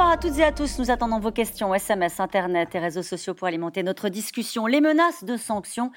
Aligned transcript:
Bonsoir 0.00 0.14
à 0.14 0.16
toutes 0.16 0.38
et 0.38 0.44
à 0.44 0.50
tous. 0.50 0.78
Nous 0.78 0.90
attendons 0.90 1.18
vos 1.18 1.30
questions, 1.30 1.74
SMS, 1.74 2.20
Internet 2.20 2.74
et 2.74 2.78
réseaux 2.78 3.02
sociaux 3.02 3.34
pour 3.34 3.46
alimenter 3.46 3.82
notre 3.82 4.08
discussion. 4.08 4.66
Les 4.66 4.80
menaces 4.80 5.24
de 5.24 5.36
sanctions 5.36 5.92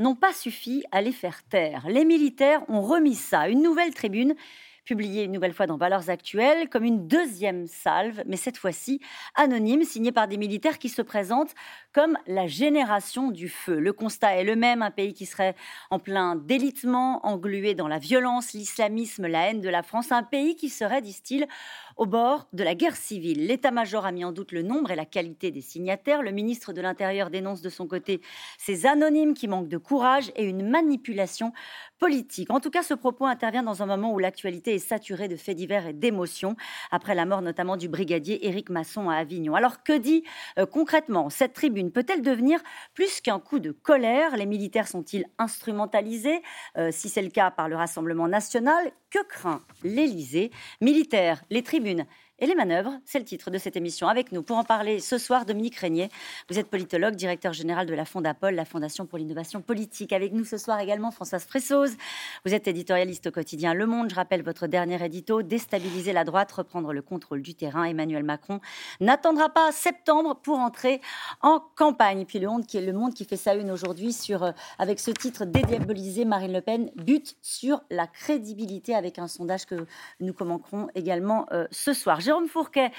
n'ont 0.00 0.16
pas 0.16 0.32
suffi 0.32 0.82
à 0.90 1.00
les 1.00 1.12
faire 1.12 1.44
taire. 1.44 1.86
Les 1.88 2.04
militaires 2.04 2.68
ont 2.68 2.80
remis 2.80 3.14
ça. 3.14 3.48
Une 3.48 3.62
nouvelle 3.62 3.94
tribune 3.94 4.34
publié 4.84 5.24
une 5.24 5.32
nouvelle 5.32 5.52
fois 5.52 5.66
dans 5.66 5.76
Valeurs 5.76 6.10
Actuelles 6.10 6.68
comme 6.68 6.84
une 6.84 7.08
deuxième 7.08 7.66
salve, 7.66 8.22
mais 8.26 8.36
cette 8.36 8.58
fois-ci 8.58 9.00
anonyme, 9.34 9.82
signée 9.82 10.12
par 10.12 10.28
des 10.28 10.36
militaires 10.36 10.78
qui 10.78 10.88
se 10.88 11.02
présentent 11.02 11.54
comme 11.92 12.18
la 12.26 12.46
génération 12.46 13.30
du 13.30 13.48
feu. 13.48 13.78
Le 13.78 13.92
constat 13.92 14.36
est 14.36 14.44
le 14.44 14.56
même, 14.56 14.82
un 14.82 14.90
pays 14.90 15.14
qui 15.14 15.26
serait 15.26 15.54
en 15.90 15.98
plein 15.98 16.36
délitement, 16.36 17.24
englué 17.26 17.74
dans 17.74 17.88
la 17.88 17.98
violence, 17.98 18.52
l'islamisme, 18.52 19.26
la 19.26 19.48
haine 19.48 19.60
de 19.60 19.68
la 19.68 19.82
France, 19.82 20.12
un 20.12 20.22
pays 20.22 20.56
qui 20.56 20.68
serait, 20.68 21.00
disent-ils, 21.00 21.46
au 21.96 22.06
bord 22.06 22.48
de 22.52 22.64
la 22.64 22.74
guerre 22.74 22.96
civile. 22.96 23.46
L'état-major 23.46 24.04
a 24.06 24.12
mis 24.12 24.24
en 24.24 24.32
doute 24.32 24.52
le 24.52 24.62
nombre 24.62 24.90
et 24.90 24.96
la 24.96 25.04
qualité 25.04 25.50
des 25.50 25.60
signataires. 25.60 26.22
Le 26.22 26.32
ministre 26.32 26.72
de 26.72 26.80
l'Intérieur 26.80 27.30
dénonce 27.30 27.60
de 27.60 27.68
son 27.68 27.86
côté 27.86 28.20
ces 28.58 28.86
anonymes 28.86 29.34
qui 29.34 29.48
manquent 29.48 29.68
de 29.68 29.78
courage 29.78 30.32
et 30.36 30.44
une 30.44 30.68
manipulation 30.68 31.52
politique. 31.98 32.50
En 32.50 32.60
tout 32.60 32.70
cas, 32.70 32.82
ce 32.82 32.94
propos 32.94 33.26
intervient 33.26 33.62
dans 33.62 33.82
un 33.82 33.86
moment 33.86 34.12
où 34.12 34.18
l'actualité 34.18 34.74
est 34.74 34.78
saturée 34.78 35.28
de 35.28 35.36
faits 35.36 35.56
divers 35.56 35.86
et 35.86 35.92
d'émotions, 35.92 36.56
après 36.90 37.14
la 37.14 37.24
mort 37.24 37.42
notamment 37.42 37.76
du 37.76 37.88
brigadier 37.88 38.46
Éric 38.46 38.70
Masson 38.70 39.08
à 39.08 39.16
Avignon. 39.16 39.54
Alors 39.54 39.82
que 39.82 39.96
dit 39.96 40.24
euh, 40.58 40.66
concrètement 40.66 41.30
cette 41.30 41.52
tribune? 41.52 41.92
Peut-elle 41.92 42.22
devenir 42.22 42.60
plus 42.94 43.20
qu'un 43.20 43.38
coup 43.38 43.58
de 43.58 43.70
colère? 43.70 44.36
Les 44.36 44.46
militaires 44.46 44.88
sont-ils 44.88 45.26
instrumentalisés? 45.38 46.42
Euh, 46.76 46.90
Si 46.90 47.08
c'est 47.08 47.22
le 47.22 47.30
cas 47.30 47.50
par 47.50 47.68
le 47.68 47.76
Rassemblement 47.76 48.28
national, 48.28 48.92
que 49.10 49.24
craint 49.28 49.62
l'Élysée? 49.82 50.50
Militaires, 50.80 51.44
les 51.50 51.62
tribunes 51.84 52.06
et 52.38 52.46
les 52.46 52.54
manœuvres. 52.54 52.98
C'est 53.04 53.18
le 53.18 53.24
titre 53.24 53.50
de 53.50 53.58
cette 53.58 53.76
émission. 53.76 54.08
Avec 54.08 54.32
nous 54.32 54.42
pour 54.42 54.56
en 54.56 54.64
parler 54.64 54.98
ce 54.98 55.18
soir, 55.18 55.46
Dominique 55.46 55.76
Régnier. 55.76 56.08
Vous 56.50 56.58
êtes 56.58 56.68
politologue, 56.68 57.14
directeur 57.14 57.52
général 57.52 57.86
de 57.86 57.94
la 57.94 58.04
Fondapol, 58.04 58.54
la 58.54 58.64
Fondation 58.64 59.06
pour 59.06 59.18
l'innovation 59.18 59.62
politique. 59.62 60.12
Avec 60.12 60.32
nous 60.32 60.44
ce 60.44 60.58
soir 60.58 60.80
également 60.80 61.10
Françoise 61.10 61.44
Fressoz. 61.44 61.96
Vous 62.44 62.52
êtes 62.52 62.66
éditorialiste 62.66 63.28
au 63.28 63.30
quotidien 63.30 63.72
Le 63.72 63.86
Monde. 63.86 64.10
Je 64.10 64.16
rappelle 64.16 64.42
votre 64.42 64.66
dernier 64.66 65.02
édito 65.04 65.42
déstabiliser 65.42 66.12
la 66.12 66.24
droite, 66.24 66.50
reprendre 66.50 66.92
le 66.92 67.02
contrôle 67.02 67.42
du 67.42 67.54
terrain. 67.54 67.84
Emmanuel 67.84 68.24
Macron 68.24 68.60
n'attendra 69.00 69.48
pas 69.48 69.70
septembre 69.70 70.40
pour 70.42 70.58
entrer 70.58 71.00
en 71.40 71.60
campagne. 71.76 72.24
Puis 72.24 72.40
le 72.40 72.48
Monde 72.48 72.66
qui 72.66 72.78
est 72.78 72.82
le 72.82 72.92
Monde 72.92 73.14
qui 73.14 73.24
fait 73.24 73.36
sa 73.36 73.54
une 73.54 73.70
aujourd'hui 73.70 74.14
euh, 74.30 74.52
avec 74.78 74.98
ce 74.98 75.10
titre 75.12 75.44
dédiaboliser 75.44 76.24
Marine 76.24 76.52
Le 76.52 76.60
Pen 76.60 76.90
but 76.96 77.36
sur 77.42 77.82
la 77.90 78.06
crédibilité 78.06 78.94
avec 78.94 79.18
un 79.18 79.28
sondage 79.28 79.66
que 79.66 79.86
nous 80.20 80.32
commenterons 80.32 80.88
également 80.94 81.46
euh, 81.52 81.66
ce 81.70 81.92
soir. 81.92 82.20
Jérôme 82.24 82.48
Fourquet, 82.48 82.90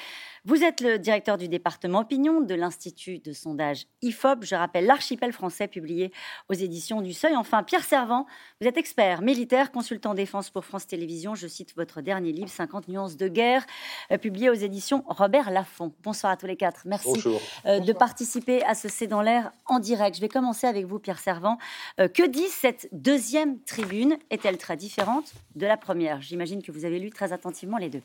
vous 0.48 0.64
êtes 0.64 0.80
le 0.80 1.00
directeur 1.00 1.40
du 1.40 1.48
département 1.48 2.02
opinion 2.02 2.40
de 2.40 2.54
l'Institut 2.54 3.18
de 3.18 3.34
sondage 3.34 3.88
IFOP. 4.04 4.44
Je 4.44 4.54
rappelle 4.54 4.86
l'archipel 4.86 5.34
français 5.34 5.67
publié 5.67 6.12
aux 6.50 6.54
éditions 6.54 7.02
du 7.02 7.14
Seuil. 7.14 7.36
Enfin, 7.36 7.64
Pierre 7.64 7.84
Servant, 7.84 8.28
vous 8.62 8.67
êtes 8.67 8.78
expert 8.78 9.23
militaire, 9.23 9.72
consultant 9.72 10.14
défense 10.14 10.52
pour 10.52 10.64
France 10.64 10.86
Télévisions. 10.86 11.34
Je 11.34 11.48
cite 11.48 11.76
votre 11.76 12.02
dernier 12.02 12.32
livre, 12.32 12.50
50 12.50 12.88
nuances 12.88 13.17
de 13.17 13.28
guerre, 13.28 13.66
euh, 14.12 14.20
publié 14.20 14.52
aux 14.52 14.54
éditions 14.54 15.04
Robert 15.08 15.50
Laffont. 15.50 15.95
Bonsoir 16.04 16.32
à 16.32 16.38
tous 16.38 16.45
les 16.45 16.58
quatre. 16.58 16.84
Merci 16.86 17.23
euh, 17.66 17.80
de 17.80 17.94
participer 17.94 18.64
à 18.66 18.76
ce 18.76 18.88
C'est 18.88 19.08
dans 19.08 19.23
l'air 19.23 19.52
en 19.66 19.80
direct. 19.80 20.16
Je 20.16 20.22
vais 20.22 20.30
commencer 20.30 20.67
avec 20.67 20.86
vous, 20.86 21.00
Pierre 21.00 21.20
Servant. 21.20 21.58
Euh, 22.00 22.08
que 22.08 22.28
dit 22.28 22.48
cette 22.50 22.88
deuxième 22.92 23.60
tribune? 23.64 24.17
Est-elle 24.30 24.60
très 24.60 24.78
différente 24.78 25.34
de 25.56 25.66
la 25.66 25.78
première? 25.78 26.22
J'imagine 26.22 26.61
que 26.61 26.72
vous 26.72 26.86
avez 26.86 26.99
lu 26.99 27.10
très 27.10 27.33
attentivement 27.33 27.78
les 27.78 27.89
deux. 27.89 28.04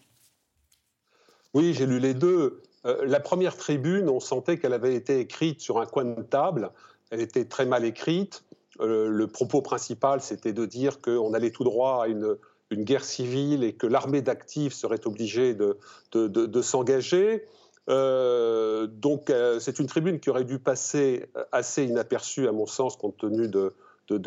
Oui, 1.55 1.75
j'ai 1.75 1.87
lu 1.87 1.99
les 1.99 2.15
deux. 2.15 2.63
Euh, 2.87 3.05
la 3.05 3.21
première 3.21 3.57
tribune, 3.57 4.09
on 4.09 4.21
sentait 4.21 4.59
qu'elle 4.59 4.73
avait 4.73 4.95
été 4.95 5.19
écrite 5.19 5.61
sur 5.61 5.81
un 5.81 5.87
coin 5.87 6.05
de 6.05 6.23
table. 6.23 6.71
Elle 7.11 7.21
était 7.21 7.45
très 7.45 7.67
mal 7.67 7.85
écrite. 7.85 8.45
Euh, 8.81 9.09
le 9.09 9.27
propos 9.27 9.61
principal, 9.61 10.21
c'était 10.21 10.53
de 10.53 10.65
dire 10.65 11.01
qu'on 11.01 11.35
allait 11.35 11.51
tout 11.51 11.65
droit 11.65 12.05
à 12.05 12.09
une, 12.09 12.37
guerre 12.73 13.05
civile 13.05 13.65
et 13.65 13.73
que 13.73 13.89
l'armée 13.89 14.23
d'actifs 14.23 14.75
serait 14.75 15.05
obligée 15.05 15.55
de, 15.55 16.63
s'engager. 16.63 17.45
Euh, 17.89 18.87
donc 18.87 19.33
c'est 19.59 19.81
une 19.81 19.87
tribune 19.87 20.21
qui 20.21 20.31
aurait 20.31 20.45
dû 20.45 20.61
passer 20.61 21.27
assez 21.51 21.83
inaperçue, 21.83 22.47
à 22.47 22.53
mon 22.53 22.67
sens, 22.67 22.97
compte 22.97 23.17
tenu 23.17 23.49
de, 23.49 23.73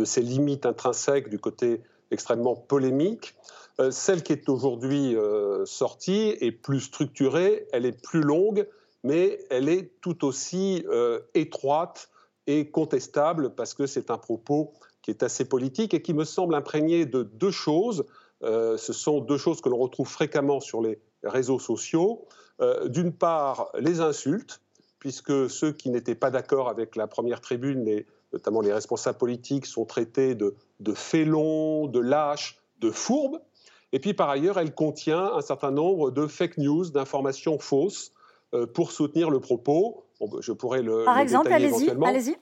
ses 0.03 0.21
limites 0.21 0.65
intrinsèques 0.65 1.29
du 1.29 1.39
côté 1.39 1.81
extrêmement 2.13 2.55
polémique. 2.55 3.35
Euh, 3.79 3.91
celle 3.91 4.21
qui 4.21 4.33
est 4.33 4.49
aujourd'hui 4.49 5.15
euh, 5.15 5.65
sortie 5.65 6.35
est 6.39 6.51
plus 6.51 6.81
structurée, 6.81 7.67
elle 7.73 7.85
est 7.85 7.99
plus 7.99 8.21
longue, 8.21 8.67
mais 9.03 9.39
elle 9.49 9.67
est 9.67 9.91
tout 9.99 10.25
aussi 10.25 10.85
euh, 10.89 11.19
étroite 11.33 12.09
et 12.45 12.69
contestable 12.69 13.55
parce 13.55 13.73
que 13.73 13.87
c'est 13.87 14.11
un 14.11 14.17
propos 14.17 14.73
qui 15.01 15.11
est 15.11 15.23
assez 15.23 15.45
politique 15.45 15.93
et 15.93 16.01
qui 16.01 16.13
me 16.13 16.23
semble 16.23 16.55
imprégné 16.55 17.05
de 17.05 17.23
deux 17.23 17.51
choses. 17.51 18.05
ce 18.41 18.93
sont 18.93 19.19
deux 19.19 19.37
choses 19.37 19.59
que 19.59 19.69
l'on 19.69 19.77
retrouve 19.77 20.07
fréquemment 20.07 20.61
sur 20.61 20.81
les 20.81 20.99
réseaux 21.23 21.59
sociaux. 21.59 22.25
D'une 22.85 23.11
part, 23.11 23.69
les 23.77 23.99
insultes, 23.99 24.61
puisque 24.99 25.49
ceux 25.49 25.73
qui 25.73 25.89
n'étaient 25.89 26.15
pas 26.15 26.31
d'accord 26.31 26.69
avec 26.69 26.95
la 26.95 27.07
première 27.07 27.41
tribune, 27.41 27.83
notamment 28.33 28.61
les 28.61 28.73
responsables 28.73 29.17
politiques, 29.17 29.65
sont 29.65 29.85
traités 29.85 30.35
de, 30.35 30.55
de 30.79 30.93
félons, 30.93 31.87
de 31.87 31.99
lâches, 31.99 32.59
de 32.79 32.91
fourbes. 32.91 33.39
Et 33.93 33.99
puis 33.99 34.13
par 34.13 34.29
ailleurs, 34.29 34.57
elle 34.57 34.73
contient 34.73 35.33
un 35.33 35.41
certain 35.41 35.71
nombre 35.71 36.11
de 36.11 36.27
fake 36.27 36.57
news, 36.57 36.89
d'informations 36.89 37.59
fausses 37.59 38.11
euh, 38.53 38.65
pour 38.65 38.91
soutenir 38.91 39.29
le 39.29 39.39
propos. 39.39 40.03
je 40.41 40.51
pourrais 40.51 40.81
le. 40.81 41.05
Par 41.05 41.19
exemple, 41.19 41.53
allez-y. 41.53 41.89
Allez 41.89 42.35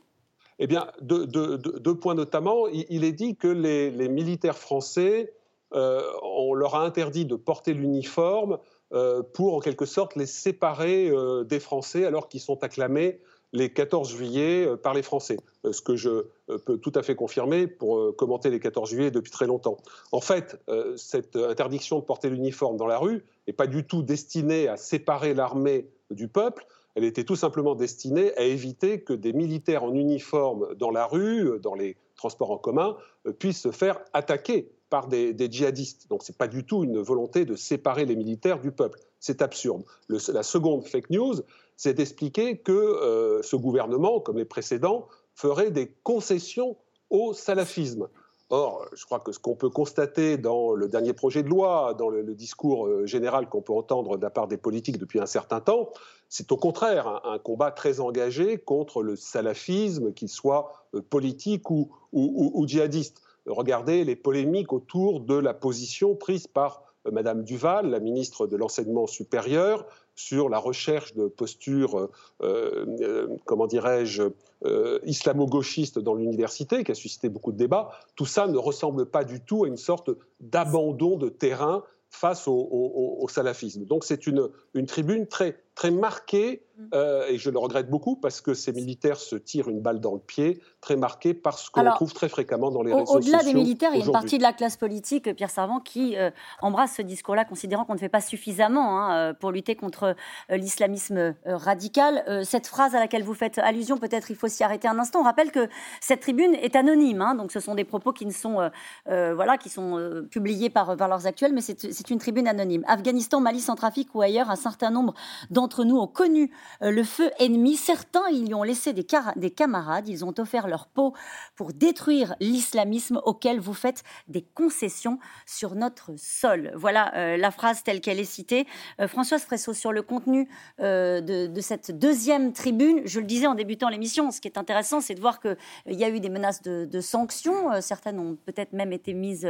eh 0.63 0.67
bien, 0.67 0.87
deux, 1.01 1.95
points 1.95 2.13
notamment. 2.13 2.67
Il, 2.67 3.03
est 3.03 3.11
dit 3.13 3.35
que 3.35 3.47
les, 3.47 4.09
militaires 4.09 4.57
français, 4.57 5.33
euh, 5.73 6.03
on 6.21 6.53
leur 6.53 6.75
a 6.75 6.85
interdit 6.85 7.25
de 7.25 7.35
porter 7.35 7.73
l'uniforme 7.73 8.59
euh, 8.93 9.23
pour 9.23 9.55
en 9.55 9.59
quelque 9.59 9.85
sorte 9.85 10.15
les 10.15 10.27
séparer 10.27 11.11
des 11.45 11.59
Français 11.59 12.05
alors 12.05 12.29
qu'ils 12.29 12.41
sont 12.41 12.63
acclamés 12.63 13.21
les 13.53 13.69
14 13.69 14.09
juillet 14.09 14.65
euh, 14.65 14.77
par 14.77 14.93
les 14.93 15.01
Français, 15.01 15.37
euh, 15.65 15.73
ce 15.73 15.81
que 15.81 15.95
je 15.95 16.09
euh, 16.49 16.57
peux 16.65 16.77
tout 16.77 16.91
à 16.95 17.03
fait 17.03 17.15
confirmer 17.15 17.67
pour 17.67 18.15
commenter 18.15 18.49
les 18.49 18.59
14 18.59 18.89
juillet 18.89 19.11
depuis 19.11 19.31
très 19.31 19.47
longtemps. 19.47 19.77
En 20.11 20.21
fait, 20.21 20.61
cette 20.95 21.35
interdiction 21.35 21.99
de 21.99 22.03
porter 22.03 22.29
l'uniforme 22.29 22.77
dans 22.77 22.87
la 22.87 22.97
rue 22.97 23.23
n'est 23.47 23.53
pas 23.53 23.67
du 23.67 23.85
tout 23.85 24.03
destinée 24.03 24.67
à 24.67 24.77
séparer 24.77 25.33
l'armée 25.33 25.87
du 26.09 26.27
peuple, 26.27 26.65
elle 26.95 27.05
était 27.05 27.23
tout 27.23 27.37
simplement 27.37 27.75
destinée 27.75 28.35
à 28.37 28.43
éviter 28.43 29.01
que 29.01 29.13
des 29.13 29.31
militaires 29.31 29.83
en 29.83 29.93
uniforme 29.93 30.75
dans 30.75 30.91
la 30.91 31.05
rue, 31.05 31.59
dans 31.61 31.73
les 31.73 31.95
transports 32.15 32.51
en 32.51 32.57
commun, 32.57 32.97
puissent 33.39 33.61
se 33.61 33.71
faire 33.71 33.99
attaquer 34.13 34.69
par 34.89 35.07
des, 35.07 35.33
djihadistes. 35.49 36.09
Donc 36.09 36.21
ce 36.21 36.31
n'est 36.31 36.37
pas 36.37 36.49
du 36.49 36.65
tout 36.65 36.83
une 36.83 36.99
volonté 36.99 37.45
de 37.45 37.55
séparer 37.55 38.05
les 38.05 38.17
militaires 38.17 38.59
du 38.59 38.71
peuple. 38.71 38.99
C'est 39.19 39.41
absurde. 39.41 39.83
la 40.09 40.43
seconde 40.43 40.85
fake 40.85 41.09
news, 41.09 41.35
c'est 41.81 41.95
d'expliquer 41.95 42.59
que 42.59 42.71
euh, 42.71 43.41
ce 43.41 43.55
gouvernement, 43.55 44.19
comme 44.19 44.37
les 44.37 44.45
précédents, 44.45 45.07
ferait 45.33 45.71
des 45.71 45.91
concessions 46.03 46.77
au 47.09 47.33
salafisme. 47.33 48.07
Or, 48.51 48.85
je 48.93 49.03
crois 49.03 49.19
que 49.19 49.31
ce 49.31 49.39
qu'on 49.39 49.55
peut 49.55 49.71
constater 49.71 50.37
dans 50.37 50.75
le 50.75 50.87
dernier 50.87 51.13
projet 51.13 51.41
de 51.41 51.49
loi, 51.49 51.95
dans 51.97 52.09
le, 52.09 52.35
discours 52.35 52.85
euh, 52.85 53.07
général 53.07 53.49
qu'on 53.49 53.63
peut 53.63 53.73
entendre 53.73 54.17
de 54.17 54.21
la 54.21 54.29
part 54.29 54.47
des 54.47 54.57
politiques 54.57 54.99
depuis 54.99 55.19
un 55.19 55.25
certain 55.25 55.59
temps, 55.59 55.89
c'est 56.29 56.51
au 56.51 56.57
contraire 56.57 57.19
un, 57.25 57.39
combat 57.39 57.71
très 57.71 57.99
engagé 57.99 58.59
contre 58.59 59.01
le 59.01 59.15
salafisme, 59.15 60.13
qu'il 60.13 60.29
soit 60.29 60.85
euh, 60.93 61.01
politique 61.01 61.71
ou, 61.71 61.89
ou, 62.13 62.67
djihadiste. 62.67 63.23
Regardez 63.47 64.03
les 64.03 64.15
polémiques 64.15 64.71
autour 64.71 65.19
de 65.21 65.33
la 65.33 65.55
position 65.55 66.13
prise 66.13 66.45
par 66.45 66.83
Madame 67.11 67.43
Duval, 67.43 67.89
la 67.89 67.99
ministre 67.99 68.45
de 68.45 68.55
l'Enseignement 68.55 69.07
supérieur, 69.07 69.87
sur 70.21 70.49
la 70.49 70.59
recherche 70.59 71.13
de 71.15 71.27
postures, 71.27 71.97
euh, 71.97 72.09
euh, 72.41 73.27
comment 73.45 73.67
dirais-je, 73.67 74.23
euh, 74.65 74.99
islamo-gauchistes 75.03 75.99
dans 75.99 76.13
l'université, 76.13 76.83
qui 76.83 76.91
a 76.91 76.95
suscité 76.95 77.27
beaucoup 77.27 77.51
de 77.51 77.57
débats, 77.57 77.91
tout 78.15 78.25
ça 78.25 78.47
ne 78.47 78.57
ressemble 78.57 79.07
pas 79.07 79.23
du 79.23 79.41
tout 79.41 79.63
à 79.63 79.67
une 79.67 79.77
sorte 79.77 80.11
d'abandon 80.39 81.17
de 81.17 81.29
terrain 81.29 81.83
face 82.09 82.47
au, 82.47 83.25
salafisme. 83.29 83.85
Donc 83.85 84.03
c'est 84.03 84.27
une, 84.27 84.49
une 84.73 84.85
tribune 84.85 85.27
très, 85.27 85.57
très 85.75 85.91
marquée, 85.91 86.63
mm. 86.77 86.83
euh, 86.93 87.27
et 87.27 87.37
je 87.37 87.49
le 87.49 87.57
regrette 87.57 87.89
beaucoup 87.89 88.15
parce 88.15 88.41
que 88.41 88.53
ces 88.53 88.73
militaires 88.73 89.17
se 89.17 89.35
tirent 89.35 89.69
une 89.69 89.81
balle 89.81 89.99
dans 89.99 90.13
le 90.13 90.19
pied, 90.19 90.61
très 90.81 90.95
marquée 90.95 91.33
parce 91.33 91.69
qu'on 91.69 91.89
trouve 91.91 92.13
très 92.13 92.29
fréquemment 92.29 92.71
dans 92.71 92.81
les 92.81 92.93
réseaux 92.93 93.05
sociaux. 93.05 93.33
Au-delà 93.33 93.43
des 93.43 93.53
militaires, 93.53 93.91
il 93.93 93.99
y 93.99 94.03
a 94.03 94.05
une 94.05 94.11
partie 94.11 94.37
de 94.37 94.43
la 94.43 94.53
classe 94.53 94.77
politique, 94.77 95.33
Pierre 95.35 95.49
Servant, 95.49 95.79
qui 95.79 96.17
euh, 96.17 96.29
embrasse 96.61 96.95
ce 96.97 97.01
discours-là, 97.01 97.45
considérant 97.45 97.85
qu'on 97.85 97.93
ne 97.93 97.99
fait 97.99 98.09
pas 98.09 98.21
suffisamment 98.21 98.99
hein, 98.99 99.13
euh, 99.13 99.33
pour 99.33 99.51
lutter 99.51 99.75
contre 99.75 100.15
l'islamisme 100.49 101.35
radical. 101.45 102.43
cette 102.45 102.67
phrase 102.67 102.95
à 102.95 102.99
laquelle 102.99 103.23
vous 103.23 103.33
faites 103.33 103.57
allusion, 103.57 103.97
peut-être 103.97 104.31
il 104.31 104.35
faut 104.35 104.47
s'y 104.47 104.63
arrêter 104.63 104.87
un 104.87 104.99
instant. 104.99 105.21
On 105.21 105.23
rappelle 105.23 105.51
que 105.51 105.67
cette 105.99 106.21
tribune 106.21 106.53
est 106.55 106.75
anonyme, 106.75 107.21
hein, 107.21 107.35
donc 107.35 107.51
ce 107.51 107.59
sont 107.59 107.75
des 107.75 107.83
propos 107.83 108.11
qui 108.11 108.25
ne 108.25 108.31
sont, 108.31 108.69
voilà, 109.05 109.57
qui 109.57 109.69
sont 109.69 110.25
publiés 110.29 110.69
par 110.69 110.95
Valeurs 110.95 111.25
Actuelles, 111.25 111.53
mais 111.53 111.61
c'est 111.61 112.09
une 112.09 112.19
tribune 112.19 112.47
anonyme. 112.47 112.83
Afghanistan, 112.87 113.39
Mali, 113.39 113.59
Centrafrique 113.59 114.13
ou 114.13 114.21
ailleurs, 114.21 114.49
un 114.49 114.55
certain 114.55 114.91
nombre 114.91 115.13
d'entre 115.49 115.60
nous 115.83 115.97
ont 115.97 116.07
connu 116.07 116.51
le 116.81 117.03
feu 117.03 117.31
ennemi. 117.39 117.75
Certains 117.75 118.29
y 118.29 118.53
ont 118.53 118.63
laissé 118.63 118.93
des, 118.93 119.05
des 119.35 119.51
camarades. 119.51 120.07
Ils 120.07 120.25
ont 120.25 120.33
offert 120.37 120.67
leur 120.67 120.87
peau 120.87 121.13
pour 121.55 121.73
détruire 121.73 122.35
l'islamisme 122.39 123.21
auquel 123.25 123.59
vous 123.59 123.73
faites 123.73 124.03
des 124.27 124.41
concessions 124.41 125.19
sur 125.45 125.75
notre 125.75 126.11
sol. 126.17 126.71
Voilà 126.75 127.37
la 127.37 127.51
phrase 127.51 127.83
telle 127.83 128.01
qu'elle 128.01 128.19
est 128.19 128.25
citée. 128.25 128.67
Françoise 129.07 129.43
Fresso, 129.43 129.73
sur 129.73 129.91
le 129.91 130.01
contenu 130.01 130.49
de, 130.79 131.47
de, 131.47 131.61
cette 131.61 131.97
deuxième 131.97 132.53
tribune, 132.53 133.01
je 133.05 133.19
le 133.19 133.25
disais 133.25 133.47
en 133.47 133.55
débutant 133.55 133.89
l'émission, 133.89 134.31
ce 134.31 134.41
qui 134.41 134.47
est 134.47 134.57
intéressant, 134.57 135.01
c'est 135.01 135.15
de 135.15 135.21
voir 135.21 135.39
qu'il 135.39 135.57
y 135.87 136.03
a 136.03 136.09
eu 136.09 136.19
des 136.19 136.29
menaces 136.29 136.61
de, 136.61 137.01
sanctions. 137.01 137.81
certaines 137.81 138.19
ont 138.19 138.35
peut-être 138.35 138.73
même 138.73 138.93
été 138.93 139.13
mises 139.13 139.47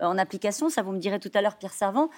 en 0.00 0.18
application. 0.18 0.68
Ça, 0.68 0.82
vous 0.82 0.92
me 0.92 0.98
direz 0.98 1.18
tout 1.18 1.30
à 1.34 1.42
l'heure, 1.42 1.56
Pierre 1.56 1.72
Servant. 1.72 2.10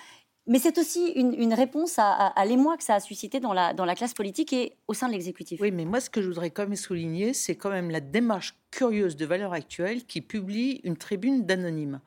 Mais 0.49 0.61
c'est 0.61 0.79
aussi 0.79 1.11
une, 1.17 1.53
réponse 1.55 1.97
à, 1.99 2.33
l'émoi 2.47 2.77
que 2.77 2.85
ça 2.85 2.95
a 2.95 3.01
suscité 3.01 3.41
dans 3.41 3.53
la, 3.53 3.75
dans 3.75 3.85
la 3.85 3.97
classe 3.97 4.15
politique 4.15 4.53
et 4.53 4.77
au 4.87 4.95
sein 4.95 5.09
de 5.09 5.13
l'exécutif. 5.13 5.61
Oui, 5.61 5.73
mais 5.73 5.85
moi, 5.85 6.01
ce 6.01 6.09
que 6.09 6.23
je 6.23 6.29
voudrais 6.29 6.51
quand 6.51 6.63
même 6.63 6.77
souligner, 6.77 7.35
c'est 7.35 7.57
quand 7.57 7.71
même 7.71 7.91
la 7.91 8.01
démarche 8.01 8.55
curieuse 8.71 9.17
de 9.17 9.27
Valeurs 9.27 9.53
Actuelles 9.53 10.05
qui 10.05 10.21
publie 10.21 10.81
une 10.85 10.97
tribune 10.97 11.47
d'anonymes. 11.47 12.01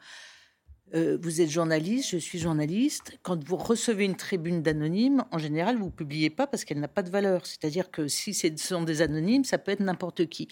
Euh, 0.96 1.18
vous 1.22 1.42
êtes 1.42 1.50
journaliste, 1.50 2.10
je 2.12 2.18
suis 2.18 2.40
journaliste. 2.40 3.18
Quand 3.22 3.44
vous 3.44 3.58
recevez 3.58 4.06
une 4.06 4.16
tribune 4.16 4.62
d'anonymes, 4.62 5.24
en 5.32 5.38
général, 5.38 5.78
vous 5.78 5.92
publiez 5.92 6.30
pas 6.30 6.48
parce 6.48 6.66
qu'elle 6.66 6.80
n'a 6.80 6.88
pas 6.88 7.04
de 7.04 7.10
valeur. 7.10 7.46
C'est-à-dire 7.46 7.92
que 7.92 8.08
si 8.08 8.34
ce 8.34 8.48
sont 8.58 8.84
des 8.84 9.02
anonymes, 9.02 9.44
ça 9.44 9.58
peut 9.58 9.72
être 9.72 9.82
n'importe 9.82 10.28
qui. 10.28 10.48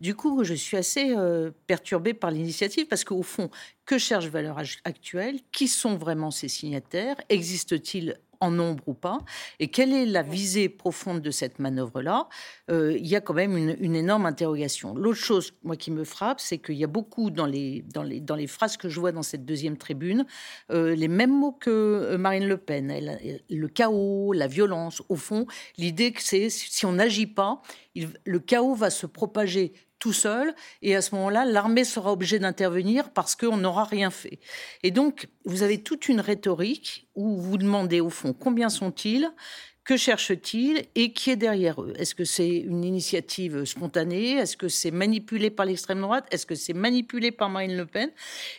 Du 0.00 0.14
coup, 0.14 0.44
je 0.44 0.54
suis 0.54 0.76
assez 0.76 1.14
euh, 1.16 1.50
perturbée 1.66 2.14
par 2.14 2.30
l'initiative 2.30 2.86
parce 2.86 3.04
qu'au 3.04 3.22
fond, 3.22 3.50
que 3.84 3.98
cherche 3.98 4.26
Valeurs 4.26 4.60
Actuelles? 4.84 5.40
Qui 5.52 5.66
sont 5.66 5.96
vraiment 5.96 6.30
ces 6.30 6.48
signataires? 6.48 7.16
Existe-t-il 7.28 8.16
en 8.40 8.50
nombre 8.50 8.82
ou 8.86 8.94
pas, 8.94 9.18
et 9.58 9.68
quelle 9.68 9.92
est 9.92 10.06
la 10.06 10.22
visée 10.22 10.68
profonde 10.68 11.20
de 11.20 11.30
cette 11.30 11.58
manœuvre-là, 11.58 12.28
euh, 12.70 12.96
il 12.96 13.06
y 13.06 13.16
a 13.16 13.20
quand 13.20 13.34
même 13.34 13.56
une, 13.56 13.94
énorme 13.94 14.24
interrogation. 14.26 14.94
L'autre 14.94 15.18
chose, 15.18 15.52
moi, 15.62 15.76
qui 15.76 15.90
me 15.90 16.04
frappe, 16.04 16.40
c'est 16.40 16.58
qu'il 16.58 16.76
y 16.76 16.84
a 16.84 16.88
beaucoup 16.88 17.30
dans 17.30 17.46
les, 17.46 17.84
dans, 17.92 18.02
les, 18.02 18.20
dans 18.20 18.36
les 18.36 18.46
phrases 18.46 18.76
que 18.76 18.88
je 18.88 18.98
vois 18.98 19.12
dans 19.12 19.22
cette 19.22 19.44
deuxième 19.44 19.76
tribune, 19.76 20.24
euh, 20.70 20.94
les 20.94 21.08
mêmes 21.08 21.38
mots 21.38 21.52
que 21.52 21.70
euh, 21.70 22.18
Marine 22.18 22.46
Le 22.46 22.56
Pen. 22.56 22.92
le 23.50 23.68
chaos, 23.68 24.32
la 24.32 24.46
violence, 24.46 25.02
au 25.08 25.16
fond, 25.16 25.46
l'idée 25.76 26.12
que 26.12 26.22
c'est 26.22 26.48
si 26.48 26.86
on 26.86 26.92
n'agit 26.92 27.26
pas, 27.26 27.60
le 28.24 28.38
chaos 28.38 28.74
va 28.74 28.90
se 28.90 29.06
propager 29.06 29.72
tout 30.00 30.12
seul, 30.12 30.54
et 30.82 30.96
à 30.96 31.02
ce 31.02 31.14
moment-là, 31.14 31.44
l'armée 31.44 31.84
sera 31.84 32.12
obligée 32.12 32.40
d'intervenir 32.40 33.10
parce 33.10 33.36
qu'on 33.36 33.58
n'aura 33.58 33.84
rien 33.84 34.10
fait. 34.10 34.40
Et 34.82 34.90
donc, 34.90 35.28
vous 35.44 35.62
avez 35.62 35.80
toute 35.82 36.08
une 36.08 36.20
rhétorique 36.20 37.06
où 37.14 37.36
vous 37.36 37.58
demandez 37.58 38.00
au 38.00 38.10
fond 38.10 38.32
combien 38.32 38.68
sont-ils, 38.68 39.30
que 39.82 39.96
cherchent-ils? 39.96 40.84
Et 40.94 41.12
qui 41.12 41.30
est 41.30 41.36
derrière 41.36 41.82
eux? 41.82 41.94
Est-ce 41.96 42.14
que 42.14 42.24
c'est 42.24 42.58
une 42.58 42.84
initiative 42.84 43.64
spontanée? 43.64 44.32
Est-ce 44.32 44.56
que 44.56 44.68
c'est 44.68 44.90
manipulé 44.90 45.50
par 45.50 45.66
l'extrême 45.66 46.00
droite? 46.00 46.26
Est-ce 46.30 46.46
que 46.46 46.54
c'est 46.54 46.74
manipulé 46.74 47.32
par 47.32 47.48
Marine 47.48 47.76
Le 47.76 47.86
Pen? 47.86 48.10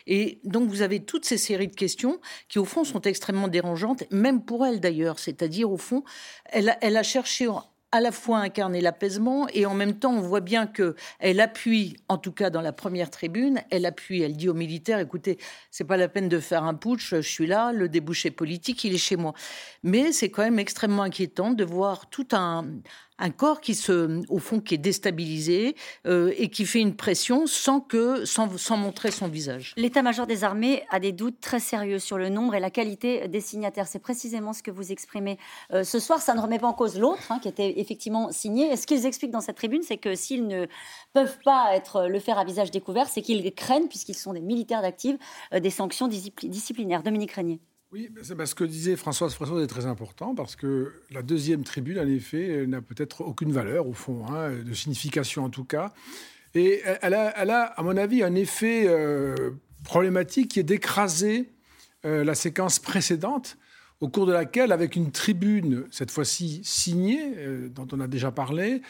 Et 0.06 0.40
donc 0.44 0.68
vous 0.68 0.82
avez 0.82 1.00
toutes 1.00 1.24
ces 1.24 1.38
séries 1.38 1.68
de 1.68 1.76
questions 1.76 2.20
qui 2.48 2.58
au 2.58 2.64
fond 2.64 2.84
sont 2.84 3.00
extrêmement 3.00 3.48
dérangeantes, 3.48 4.04
même 4.10 4.44
pour 4.44 4.66
elle 4.66 4.80
d'ailleurs. 4.80 5.18
C'est-à-dire 5.18 5.70
au 5.70 5.78
fond, 5.78 6.04
elle 6.46 6.76
elle 6.82 6.96
a 6.96 7.02
cherché 7.02 7.48
à 7.92 8.00
la 8.00 8.10
fois 8.10 8.38
incarner 8.38 8.80
l'apaisement 8.80 9.46
et 9.52 9.66
en 9.66 9.74
même 9.74 9.98
temps 9.98 10.14
on 10.14 10.20
voit 10.20 10.40
bien 10.40 10.66
que 10.66 10.96
elle 11.18 11.40
appuie, 11.40 11.96
en 12.08 12.16
tout 12.16 12.32
cas 12.32 12.48
dans 12.48 12.62
la 12.62 12.72
première 12.72 13.10
tribune, 13.10 13.60
elle 13.70 13.84
appuie, 13.84 14.22
elle 14.22 14.36
dit 14.36 14.48
aux 14.48 14.54
militaires 14.54 14.98
écoutez, 14.98 15.38
c'est 15.70 15.84
pas 15.84 15.98
la 15.98 16.08
peine 16.08 16.28
de 16.28 16.40
faire 16.40 16.64
un 16.64 16.74
putsch, 16.74 17.10
je 17.10 17.20
suis 17.20 17.46
là, 17.46 17.70
le 17.72 17.88
débouché 17.88 18.30
politique 18.30 18.82
il 18.84 18.94
est 18.94 18.98
chez 18.98 19.16
moi. 19.16 19.34
Mais 19.82 20.12
c'est 20.12 20.30
quand 20.30 20.42
même 20.42 20.58
extrêmement 20.58 21.02
inquiétant 21.02 21.50
de 21.50 21.64
voir 21.64 22.08
tout 22.08 22.28
un, 22.32 22.66
un 23.22 23.30
corps 23.30 23.60
qui 23.60 23.74
se, 23.74 24.20
au 24.28 24.38
fond, 24.38 24.60
qui 24.60 24.74
est 24.74 24.78
déstabilisé 24.78 25.76
euh, 26.06 26.34
et 26.36 26.48
qui 26.48 26.66
fait 26.66 26.80
une 26.80 26.96
pression 26.96 27.46
sans 27.46 27.80
que, 27.80 28.24
sans, 28.24 28.76
montrer 28.76 29.12
son 29.12 29.28
visage. 29.28 29.74
L'état-major 29.76 30.26
des 30.26 30.42
armées 30.42 30.82
a 30.90 30.98
des 30.98 31.12
doutes 31.12 31.40
très 31.40 31.60
sérieux 31.60 32.00
sur 32.00 32.18
le 32.18 32.28
nombre 32.28 32.56
et 32.56 32.60
la 32.60 32.70
qualité 32.70 33.28
des 33.28 33.40
signataires. 33.40 33.86
C'est 33.86 34.00
précisément 34.00 34.52
ce 34.52 34.62
que 34.62 34.72
vous 34.72 34.90
exprimez 34.90 35.38
euh, 35.72 35.84
ce 35.84 36.00
soir. 36.00 36.20
Ça 36.20 36.34
ne 36.34 36.40
remet 36.40 36.58
pas 36.58 36.66
en 36.66 36.72
cause 36.72 36.98
l'autre, 36.98 37.30
hein, 37.30 37.38
qui 37.40 37.48
était 37.48 37.78
effectivement 37.78 38.32
signé. 38.32 38.72
Et 38.72 38.76
ce 38.76 38.88
qu'ils 38.88 39.06
expliquent 39.06 39.30
dans 39.30 39.40
cette 39.40 39.56
tribune, 39.56 39.82
c'est 39.82 39.98
que 39.98 40.16
s'ils 40.16 40.48
ne 40.48 40.66
peuvent 41.12 41.38
pas 41.44 41.76
être 41.76 42.08
le 42.08 42.18
faire 42.18 42.38
à 42.38 42.44
visage 42.44 42.72
découvert, 42.72 43.08
c'est 43.08 43.22
qu'ils 43.22 43.54
craignent, 43.54 43.88
puisqu'ils 43.88 44.16
sont 44.16 44.32
des 44.32 44.40
militaires 44.40 44.82
d'actifs, 44.82 45.16
euh, 45.54 45.60
des 45.60 45.70
sanctions 45.70 46.08
disciplinaires. 46.08 47.04
Dominique 47.04 47.32
Régnier. 47.32 47.60
Oui, 47.92 48.08
ce 48.22 48.54
que 48.54 48.64
disait 48.64 48.96
Françoise 48.96 49.34
François 49.34 49.62
est 49.62 49.66
très 49.66 49.84
important 49.84 50.34
parce 50.34 50.56
que 50.56 50.92
la 51.10 51.20
deuxième 51.20 51.62
tribune, 51.62 51.98
en 51.98 52.06
effet, 52.06 52.66
n'a 52.66 52.80
peut-être 52.80 53.20
aucune 53.20 53.52
valeur, 53.52 53.86
au 53.86 53.92
fond, 53.92 54.24
hein, 54.28 54.50
de 54.64 54.72
signification 54.72 55.44
en 55.44 55.50
tout 55.50 55.64
cas. 55.64 55.92
Et 56.54 56.80
elle 57.02 57.12
a, 57.12 57.34
elle 57.36 57.50
a 57.50 57.64
à 57.64 57.82
mon 57.82 57.98
avis, 57.98 58.22
un 58.22 58.34
effet 58.34 58.84
euh, 58.86 59.50
problématique 59.84 60.52
qui 60.52 60.60
est 60.60 60.62
d'écraser 60.62 61.50
euh, 62.06 62.24
la 62.24 62.34
séquence 62.34 62.78
précédente, 62.78 63.58
au 64.00 64.08
cours 64.08 64.24
de 64.24 64.32
laquelle, 64.32 64.72
avec 64.72 64.96
une 64.96 65.12
tribune, 65.12 65.84
cette 65.90 66.10
fois-ci 66.10 66.62
signée, 66.64 67.34
euh, 67.36 67.68
dont 67.68 67.86
on 67.92 68.00
a 68.00 68.06
déjà 68.06 68.32
parlé, 68.32 68.80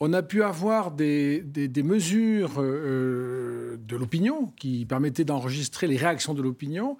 on 0.00 0.12
a 0.12 0.22
pu 0.22 0.42
avoir 0.42 0.90
des, 0.90 1.42
des 1.42 1.82
mesures 1.82 2.60
de 2.62 3.96
l'opinion 3.96 4.46
qui 4.56 4.84
permettaient 4.84 5.24
d'enregistrer 5.24 5.86
les 5.88 5.96
réactions 5.96 6.34
de 6.34 6.42
l'opinion 6.42 6.96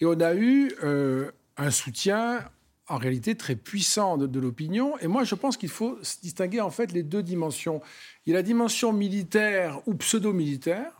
et 0.00 0.06
on 0.06 0.20
a 0.20 0.34
eu 0.34 0.72
euh, 0.82 1.30
un 1.56 1.70
soutien 1.70 2.44
en 2.88 2.98
réalité 2.98 3.34
très 3.34 3.56
puissant 3.56 4.18
de, 4.18 4.40
l'opinion. 4.40 4.98
Et 4.98 5.06
moi, 5.06 5.24
je 5.24 5.34
pense 5.34 5.56
qu'il 5.56 5.70
faut 5.70 5.98
distinguer 6.22 6.60
en 6.60 6.70
fait 6.70 6.92
les 6.92 7.02
deux 7.02 7.22
dimensions. 7.22 7.80
Il 8.26 8.30
y 8.30 8.32
a 8.34 8.38
la 8.38 8.42
dimension 8.42 8.92
militaire 8.92 9.80
ou 9.86 9.94
pseudo-militaire, 9.94 10.92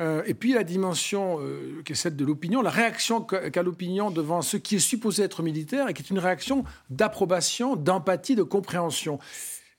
euh, 0.00 0.22
et 0.26 0.34
puis 0.34 0.52
la 0.52 0.64
dimension 0.64 1.38
euh, 1.40 1.82
qui 1.84 1.92
est 1.92 1.94
celle 1.94 2.16
de 2.16 2.24
l'opinion, 2.24 2.62
la 2.62 2.70
réaction 2.70 3.20
qu'a 3.22 3.62
l'opinion 3.62 4.10
devant 4.10 4.40
ce 4.40 4.56
qui 4.56 4.76
est 4.76 4.78
supposé 4.78 5.22
être 5.22 5.42
militaire 5.42 5.88
et 5.88 5.94
qui 5.94 6.02
est 6.02 6.10
une 6.10 6.18
réaction 6.18 6.64
d'approbation, 6.88 7.76
d'empathie, 7.76 8.34
de 8.34 8.42
compréhension. 8.42 9.18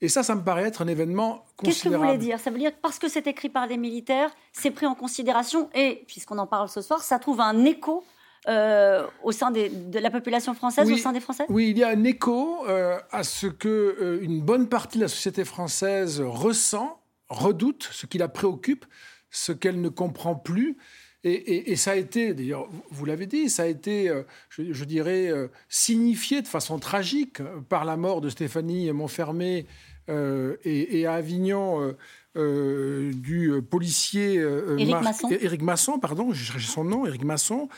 Et 0.00 0.08
ça, 0.08 0.24
ça 0.24 0.34
me 0.34 0.42
paraît 0.42 0.64
être 0.64 0.82
un 0.82 0.88
événement 0.88 1.44
considérable. 1.56 1.64
Qu'est-ce 1.64 1.84
que 1.84 1.88
vous 1.88 2.02
voulez 2.02 2.18
dire? 2.18 2.40
Ça 2.40 2.50
veut 2.50 2.58
dire 2.58 2.72
que 2.72 2.80
parce 2.80 2.98
que 2.98 3.08
c'est 3.08 3.28
écrit 3.28 3.48
par 3.48 3.68
des 3.68 3.76
militaires, 3.76 4.30
c'est 4.52 4.72
pris 4.72 4.86
en 4.86 4.96
considération 4.96 5.70
et, 5.74 6.04
puisqu'on 6.08 6.38
en 6.38 6.46
parle 6.46 6.68
ce 6.68 6.82
soir, 6.82 7.02
ça 7.02 7.20
trouve 7.20 7.40
un 7.40 7.64
écho 7.64 8.04
euh, 8.48 9.06
au 9.22 9.30
sein 9.30 9.52
de 9.52 9.98
la 10.00 10.10
population 10.10 10.52
française, 10.54 10.90
au 10.90 10.96
sein 10.96 11.12
des 11.12 11.20
Français? 11.20 11.44
Oui, 11.48 11.70
il 11.70 11.78
y 11.78 11.84
a 11.84 11.90
un 11.90 12.02
écho 12.02 12.66
euh, 12.66 12.98
à 13.12 13.22
ce 13.22 13.46
que 13.46 13.68
euh, 13.68 14.18
une 14.20 14.40
bonne 14.40 14.68
partie 14.68 14.98
de 14.98 15.04
la 15.04 15.08
société 15.08 15.44
française 15.44 16.20
ressent, 16.20 17.00
redoute, 17.28 17.88
ce 17.92 18.06
qui 18.06 18.18
la 18.18 18.26
préoccupe, 18.26 18.84
ce 19.30 19.52
qu'elle 19.52 19.80
ne 19.80 19.88
comprend 19.88 20.34
plus. 20.34 20.76
Et, 21.24 21.76
ça 21.76 21.92
a 21.92 21.94
été, 21.94 22.34
d'ailleurs, 22.34 22.68
vous 22.90 23.04
l'avez 23.04 23.26
dit, 23.26 23.48
ça 23.48 23.62
a 23.62 23.66
été, 23.66 24.12
je, 24.48 24.84
dirais, 24.84 25.30
signifié 25.68 26.42
de 26.42 26.48
façon 26.48 26.80
tragique 26.80 27.40
par 27.68 27.84
la 27.84 27.96
mort 27.96 28.20
de 28.20 28.28
Stéphanie 28.28 28.90
Montfermé 28.90 29.68
et, 30.08 31.06
à 31.06 31.12
Avignon 31.12 31.94
du 32.34 33.52
policier 33.70 34.34
Éric 34.78 35.02
Masson. 35.02 35.28
Éric 35.30 35.62
Masson, 35.62 35.98
pardon, 35.98 36.32
j'ai 36.32 36.44
cherché 36.44 36.66
son 36.66 36.84
nom, 36.84 37.06
Éric 37.06 37.24
Masson, 37.24 37.68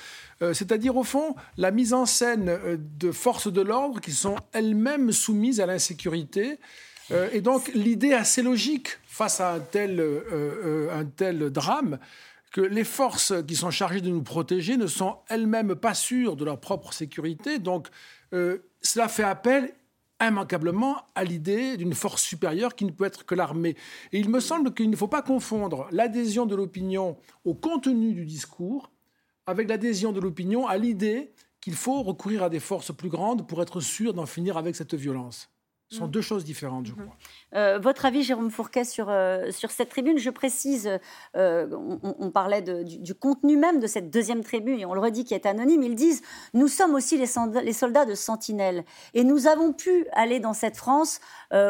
euh, 0.43 0.53
c'est-à-dire 0.53 0.97
au 0.97 1.05
fond 1.05 1.37
la 1.57 1.71
mise 1.71 1.95
en 1.95 2.07
scène 2.07 2.49
euh, 2.49 2.77
de 2.79 3.13
forces 3.13 3.53
de 3.53 3.61
l'ordre 3.61 4.01
qui 4.01 4.13
sont 4.13 4.37
elles-mêmes 4.53 5.13
soumises 5.13 5.61
à 5.61 5.67
l'insécurité. 5.67 6.59
Euh, 7.11 7.29
et 7.33 7.41
donc 7.41 7.71
l'idée 7.75 8.13
assez 8.15 8.43
logique 8.43 8.99
face 9.07 9.41
à 9.41 9.55
un 9.55 9.61
tel, 9.61 10.03
un 10.93 11.05
tel 11.05 11.51
drame, 11.51 11.99
que 12.51 12.61
les 12.61 12.85
forces 12.85 13.33
qui 13.47 13.55
sont 13.55 13.71
chargées 13.71 14.01
de 14.01 14.09
nous 14.09 14.23
protéger 14.23 14.77
ne 14.77 14.87
sont 14.87 15.19
elles-mêmes 15.29 15.75
pas 15.77 15.95
sûres 15.95 16.37
de 16.37 16.45
leur 16.45 16.59
propre 16.59 16.93
sécurité. 16.93 17.61
Donc 17.61 17.89
cela 18.33 19.07
fait 19.07 19.23
appel 19.23 19.73
immanquablement 20.21 20.97
à 21.15 21.25
l'idée 21.25 21.77
d'une 21.77 21.95
force 21.95 22.23
supérieure 22.23 22.75
qui 22.75 22.85
ne 22.85 22.91
peut 22.91 23.05
être 23.05 23.25
que 23.25 23.35
l'armée. 23.35 23.77
Et 24.13 24.19
il 24.19 24.29
me 24.29 24.41
semble 24.41 24.73
qu'il 24.75 24.91
ne 24.91 24.97
faut 24.97 25.09
pas 25.09 25.23
confondre 25.23 25.89
l'adhésion 25.91 26.47
de 26.47 26.55
l'opinion 26.55 27.17
au 27.45 27.55
contenu 27.55 28.15
du 28.15 28.25
discours 28.25 28.91
avec 29.47 29.69
l'adhésion 29.69 30.13
de 30.13 30.21
l'opinion 30.21 30.67
à 30.67 30.77
l'idée 30.79 31.33
qu'il 31.61 31.75
faut 31.75 32.03
recourir 32.03 32.43
à 32.43 32.51
des 32.51 32.61
forces 32.61 32.95
plus 32.95 33.09
grandes 33.09 33.47
pour 33.47 33.63
être 33.63 33.81
sûr 33.81 34.15
d'en 34.15 34.27
finir 34.27 34.57
avec 34.57 34.77
cette 34.77 34.95
violence. 34.95 35.54
Ce 35.95 36.01
sont 36.01 36.09
mm. 36.09 36.11
deux 36.11 36.21
choses 36.21 36.45
différentes, 36.45 36.87
je 36.87 36.93
mm-hmm. 36.93 37.05
crois. 37.05 37.17
Euh, 37.55 37.79
votre 37.79 38.05
avis, 38.05 38.25
Jérôme 38.25 38.51
Fourquet, 38.51 38.85
sur, 38.85 39.07
euh, 39.09 39.53
sur 39.53 39.71
cette 39.71 39.89
tribune 39.89 40.19
Je 40.19 40.31
précise, 40.31 40.91
euh, 41.37 41.69
on, 42.19 42.31
parlait 42.31 42.63
du, 42.63 43.15
contenu 43.15 43.57
même 43.57 43.79
de 43.79 43.87
cette 43.87 44.11
deuxième 44.11 44.43
tribune, 44.43 44.81
et 44.81 44.87
on 44.87 44.95
le 44.95 45.01
redit, 45.01 45.25
qui 45.25 45.35
est 45.35 45.47
anonyme. 45.47 45.85
Ils 45.85 45.95
disent 45.95 46.23
Nous 46.53 46.67
sommes 46.67 46.95
aussi 46.95 47.17
les, 47.17 47.27
les 47.63 47.73
soldats 47.73 48.05
de 48.05 48.15
Sentinelle. 48.15 48.85
Et 49.15 49.23
nous 49.23 49.47
avons 49.47 49.73
pu 49.73 50.07
aller 50.13 50.41
dans 50.41 50.53
cette 50.53 50.77
France 50.77 51.21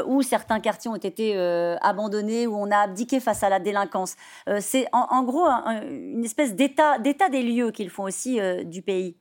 où 0.07 0.23
certains 0.23 0.61
quartiers 0.61 0.90
ont 0.90 0.97
été 0.97 1.37
abandonnés, 1.83 2.47
où 2.47 2.57
on 2.57 2.71
a 2.71 2.78
abdiqué 2.78 3.21
face 3.21 3.43
à 3.43 3.50
la 3.50 3.61
délinquance. 3.61 4.16
C'est 4.61 4.87
en, 4.93 5.23
gros 5.25 5.45
une 5.45 6.25
espèce 6.25 6.54
d'état 6.54 6.99
des 6.99 7.43
lieux 7.43 7.71
qu'ils 7.71 7.90
font 7.90 8.04
aussi 8.04 8.38
du 8.64 8.81
pays. 8.81 9.16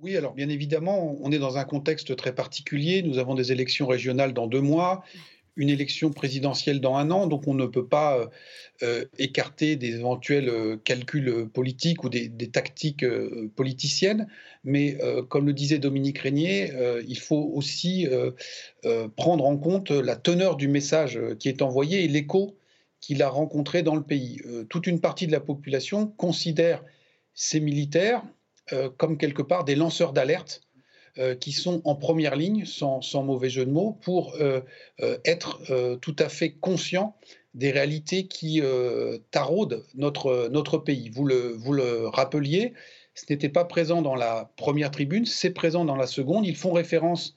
Oui, 0.00 0.14
alors 0.14 0.34
bien 0.34 0.50
évidemment, 0.50 1.16
on 1.22 1.32
est 1.32 1.38
dans 1.38 1.56
un 1.56 1.64
contexte 1.64 2.16
très 2.16 2.34
particulier. 2.34 3.02
Nous 3.02 3.16
avons 3.16 3.34
des 3.34 3.50
élections 3.50 3.86
régionales 3.86 4.34
dans 4.34 4.46
deux 4.46 4.60
mois, 4.60 5.02
une 5.56 5.70
élection 5.70 6.12
présidentielle 6.12 6.80
dans 6.82 6.96
un 6.96 7.10
an, 7.10 7.26
donc 7.26 7.48
on 7.48 7.54
ne 7.54 7.64
peut 7.64 7.86
pas 7.86 8.18
euh, 8.18 8.26
euh, 8.82 9.04
écarter 9.18 9.76
des 9.76 9.94
éventuels 9.94 10.50
euh, 10.50 10.76
calculs 10.76 11.48
politiques 11.48 12.04
ou 12.04 12.10
des, 12.10 12.28
tactiques 12.50 13.06
politiciennes. 13.56 14.26
Mais 14.64 14.98
comme 15.28 15.46
le 15.46 15.54
disait 15.54 15.78
Dominique 15.78 16.18
Régnier, 16.18 16.72
il 17.06 17.18
faut 17.18 17.50
aussi 17.54 18.06
prendre 19.16 19.44
en 19.46 19.56
compte 19.56 19.90
la 19.90 20.16
teneur 20.16 20.56
du 20.56 20.68
message 20.68 21.20
qui 21.38 21.48
est 21.48 21.62
envoyé 21.62 22.04
et 22.04 22.08
l'écho 22.08 22.56
qu'il 23.00 23.22
a 23.22 23.28
rencontré 23.28 23.82
dans 23.82 23.94
le 23.94 24.02
pays. 24.02 24.40
toute 24.68 24.86
une 24.86 25.00
partie 25.00 25.26
de 25.26 25.32
la 25.32 25.40
population 25.40 26.08
considère 26.08 26.82
ces 27.34 27.60
militaires 27.60 28.24
comme 28.96 29.16
quelque 29.16 29.42
part 29.42 29.64
des 29.64 29.74
lanceurs 29.74 30.12
d'alerte 30.12 30.66
euh, 31.18 31.34
qui 31.34 31.52
sont 31.52 31.80
en 31.84 31.94
première 31.94 32.36
ligne, 32.36 32.66
sans, 32.66 33.00
mauvais 33.22 33.48
jeu 33.48 33.64
de 33.64 33.70
mots, 33.70 33.96
pour 34.02 34.34
euh, 34.38 34.60
euh, 35.00 35.16
être 35.24 35.62
tout 36.02 36.14
à 36.18 36.28
fait 36.28 36.50
conscients 36.50 37.16
des 37.54 37.70
réalités 37.70 38.26
qui 38.26 38.60
taraudent 39.30 39.82
notre, 39.94 40.48
notre 40.50 40.76
pays. 40.76 41.08
Vous 41.08 41.24
le, 41.24 41.54
vous 41.54 41.72
le 41.72 42.06
rappeliez, 42.08 42.74
ce 43.14 43.24
n'était 43.30 43.48
pas 43.48 43.64
présent 43.64 44.02
dans 44.02 44.14
la 44.14 44.52
première 44.58 44.90
tribune, 44.90 45.24
c'est 45.24 45.52
présent 45.52 45.86
dans 45.86 45.96
la 45.96 46.06
seconde. 46.06 46.44
Ils 46.44 46.54
font 46.54 46.74
référence 46.74 47.34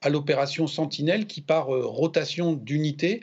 à 0.00 0.08
l'opération 0.08 0.66
Sentinelle 0.66 1.28
qui, 1.28 1.40
par 1.40 1.66
rotation 1.68 2.54
d'unités, 2.54 3.20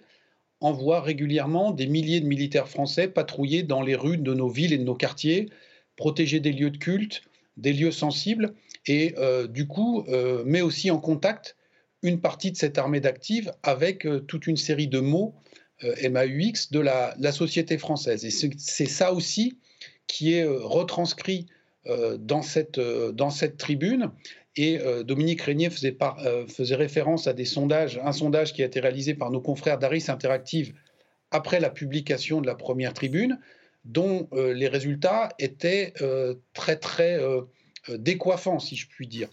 envoie 0.62 1.02
régulièrement 1.02 1.72
des 1.72 1.88
milliers 1.88 2.22
de 2.22 2.28
militaires 2.28 2.70
français 2.70 3.10
patrouiller 3.10 3.64
dans 3.64 3.82
les 3.82 3.96
rues 3.96 4.18
de 4.18 4.34
nos 4.34 4.48
villes 4.48 4.72
et 4.72 4.78
de 4.78 4.86
nos 4.86 4.96
quartiers, 4.96 5.50
protéger 5.98 6.40
des 6.40 6.54
lieux 6.54 6.72
de 6.72 6.78
culte, 6.78 7.24
des 7.58 7.74
lieux 7.74 7.92
sensibles 7.92 8.54
et 8.86 9.16
euh, 9.18 9.48
du 9.48 9.68
coup 9.68 10.06
euh, 10.08 10.44
met 10.46 10.62
aussi 10.62 10.92
en 10.92 11.00
contact 11.00 11.58
une 12.04 12.22
partie 12.22 12.52
de 12.52 12.58
cette 12.58 12.78
armée 12.78 13.00
d'actifs 13.00 13.50
avec 13.64 14.06
euh, 14.06 14.20
toute 14.20 14.48
une 14.48 14.58
série 14.58 14.88
de 14.88 15.00
mots 15.00 15.36
MAUX 15.84 16.72
de 16.72 16.80
la, 16.80 17.32
société 17.32 17.78
française. 17.78 18.26
Et 18.26 18.32
c'est 18.32 18.88
ça 18.88 19.14
aussi 19.14 19.60
qui 20.08 20.34
est 20.34 20.44
retranscrit 20.44 21.46
dans, 22.18 22.42
cette, 22.42 22.80
dans 22.80 23.30
cette 23.30 23.58
tribune. 23.58 24.10
Et 24.56 24.80
Dominique 25.06 25.44
Régnier 25.44 25.70
faisait, 25.70 25.96
faisait 26.48 26.74
référence 26.74 27.28
à 27.28 27.34
des 27.34 27.46
sondages, 27.46 28.02
un 28.04 28.12
sondage 28.12 28.54
qui 28.54 28.64
a 28.64 28.66
été 28.66 28.80
réalisé 28.80 29.14
par 29.14 29.30
nos 29.30 29.40
confrères 29.40 29.78
d'Aris 29.78 30.06
Interactive 30.08 30.74
après 31.30 31.60
la 31.60 31.70
publication 31.70 32.42
de 32.42 32.48
la 32.48 32.56
première 32.56 32.96
tribune, 32.96 33.38
dont 33.88 34.30
les 34.34 34.68
résultats 34.68 35.30
étaient 35.40 35.94
très 36.54 36.78
très 36.78 37.20
euh, 37.90 37.98
décoiffant, 37.98 38.60
si 38.60 38.76
je 38.76 38.88
puis 38.88 39.08
dire. 39.08 39.30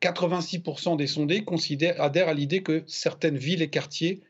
86% 0.00 0.92
euh, 0.92 0.96
des 0.96 1.06
sondés 1.06 1.44
adhèrent 1.98 2.28
à 2.28 2.34
l'idée 2.34 2.62
que 2.62 2.84
certaines 2.86 3.38
villes 3.38 3.62
et 3.62 3.70
quartiers 3.70 4.22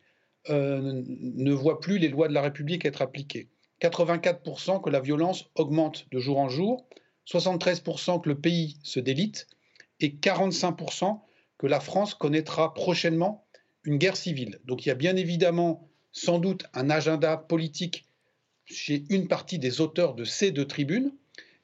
euh, 0.51 1.03
ne 1.07 1.53
voient 1.53 1.81
plus 1.81 1.99
les 1.99 2.09
lois 2.09 2.29
de 2.29 2.33
la 2.33 2.43
République 2.43 2.85
être 2.85 3.03
appliquées. 3.03 3.49
84% 3.81 4.81
que 4.81 4.91
la 4.91 5.01
violence 5.01 5.47
augmente 5.57 6.07
de 6.13 6.21
jour 6.21 6.39
en 6.39 6.49
jour, 6.49 6.87
73% 7.27 8.21
que 8.21 8.29
le 8.29 8.41
pays 8.41 8.77
se 8.83 9.01
délite 9.01 9.49
et 10.01 10.11
45% 10.11 11.21
que 11.59 11.67
la 11.67 11.81
France 11.81 12.15
connaîtra 12.15 12.75
prochainement 12.75 13.45
une 13.85 13.99
guerre 13.99 14.17
civile. 14.17 14.61
Donc 14.65 14.85
il 14.85 14.89
y 14.89 14.93
a 14.93 14.97
bien 14.97 15.17
évidemment 15.17 15.89
sans 16.13 16.39
doute 16.39 16.67
un 16.75 16.91
agenda 16.91 17.37
politique 17.37 18.05
chez 18.73 19.05
une 19.11 19.29
partie 19.29 19.59
des 19.59 19.81
auteurs 19.81 20.15
de 20.15 20.25
ces 20.25 20.51
deux 20.51 20.67
tribunes, 20.67 21.13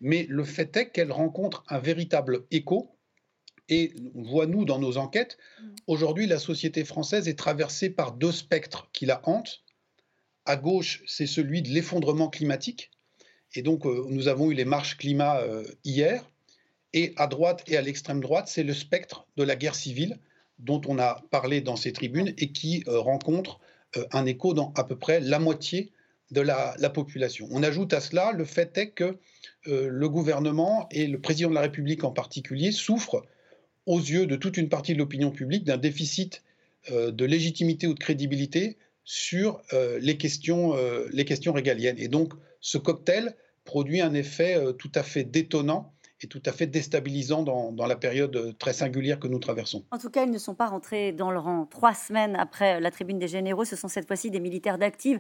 mais 0.01 0.27
le 0.29 0.45
fait 0.45 0.77
est 0.77 0.91
qu'elle 0.91 1.13
rencontre 1.13 1.65
un 1.69 1.79
véritable 1.79 2.45
écho. 2.51 2.95
Et 3.69 3.93
on 4.15 4.23
voit, 4.23 4.47
nous, 4.47 4.65
dans 4.65 4.79
nos 4.79 4.97
enquêtes, 4.97 5.37
mm. 5.61 5.67
aujourd'hui, 5.89 6.27
la 6.27 6.39
société 6.39 6.85
française 6.85 7.29
est 7.29 7.39
traversée 7.39 7.91
par 7.91 8.13
deux 8.13 8.33
spectres 8.33 8.89
qui 8.93 9.07
la 9.07 9.21
hantent. 9.29 9.63
À 10.45 10.57
gauche, 10.57 11.03
c'est 11.07 11.27
celui 11.27 11.63
de 11.63 11.69
l'effondrement 11.69 12.29
climatique. 12.29 12.91
Et 13.55 13.63
donc, 13.63 13.87
euh, 13.87 14.07
nous 14.09 14.29
avons 14.29 14.51
eu 14.51 14.55
les 14.55 14.65
marches 14.65 14.97
climat 14.97 15.41
euh, 15.41 15.65
hier. 15.85 16.25
Et 16.95 17.13
à 17.17 17.27
droite 17.27 17.63
et 17.67 17.77
à 17.77 17.83
l'extrême 17.83 18.21
droite, 18.21 18.49
c'est 18.49 18.63
le 18.63 18.73
spectre 18.73 19.27
de 19.37 19.43
la 19.43 19.57
guerre 19.57 19.75
civile 19.75 20.19
dont 20.59 20.81
on 20.87 20.99
a 20.99 21.23
parlé 21.31 21.61
dans 21.61 21.77
ces 21.77 21.93
tribunes 21.93 22.33
et 22.39 22.51
qui 22.51 22.83
euh, 22.89 22.99
rencontre 22.99 23.61
un 24.13 24.27
écho 24.27 24.53
dans 24.53 24.73
à 24.77 24.85
peu 24.85 24.97
près 24.97 25.19
la 25.19 25.39
moitié 25.39 25.93
de 26.31 26.41
la, 26.41 26.91
population. 26.91 27.49
On 27.51 27.63
ajoute 27.63 27.93
à 27.93 28.01
cela 28.01 28.33
le 28.33 28.45
fait 28.45 28.77
est 28.77 28.91
que 28.91 29.17
euh, 29.67 29.89
le 29.89 30.09
gouvernement 30.09 30.89
et 30.91 31.07
le 31.07 31.21
président 31.21 31.51
de 31.51 31.55
la 31.55 31.63
République 31.63 32.05
en 32.05 32.11
particulier 32.11 32.73
souffrent 32.73 33.23
aux 33.87 33.99
yeux 33.99 34.27
de 34.27 34.37
toute 34.37 34.57
une 34.57 34.69
partie 34.69 34.93
de 34.93 34.99
l'opinion 34.99 35.31
publique 35.31 35.65
d'un 35.65 35.79
déficit 35.79 36.43
euh, 36.91 37.11
de 37.11 37.25
légitimité 37.25 37.87
ou 37.87 37.95
de 37.95 37.99
crédibilité 37.99 38.77
sur 39.05 39.63
euh, 39.73 39.99
les, 40.03 40.19
questions, 40.19 40.75
les 41.11 41.25
questions 41.25 41.53
régaliennes. 41.53 41.99
Et 41.99 42.09
donc 42.09 42.35
ce 42.61 42.77
cocktail 42.77 43.35
produit 43.65 44.01
un 44.01 44.15
effet 44.15 44.57
tout 44.79 44.93
à 44.95 45.03
fait 45.03 45.25
détonnant 45.25 45.93
est 46.27 46.29
tout 46.29 46.43
à 46.47 46.53
fait 46.53 46.67
déstabilisant 46.67 47.43
dans, 47.43 47.73
dans, 47.73 47.87
la 47.87 47.97
période 47.97 48.57
très 48.59 48.73
singulière 48.73 49.19
que 49.19 49.29
nous 49.29 49.39
traversons. 49.39 49.85
En 49.91 49.99
tout 49.99 50.11
cas, 50.11 50.25
ils 50.25 50.31
ne 50.31 50.39
sont 50.39 50.55
pas 50.55 50.67
rentrés 50.67 51.13
dans 51.13 51.31
le 51.31 51.39
rang. 51.39 51.67
Trois 51.67 51.95
semaines 51.95 52.37
après 52.37 52.81
la 52.81 52.91
tribune 52.91 53.19
des 53.19 53.29
généraux, 53.29 53.65
ce 53.65 53.77
sont 53.77 53.89
cette 53.89 54.07
fois-ci 54.07 54.31
des 54.31 54.41
militaires 54.41 54.79
d'actifs 54.79 55.19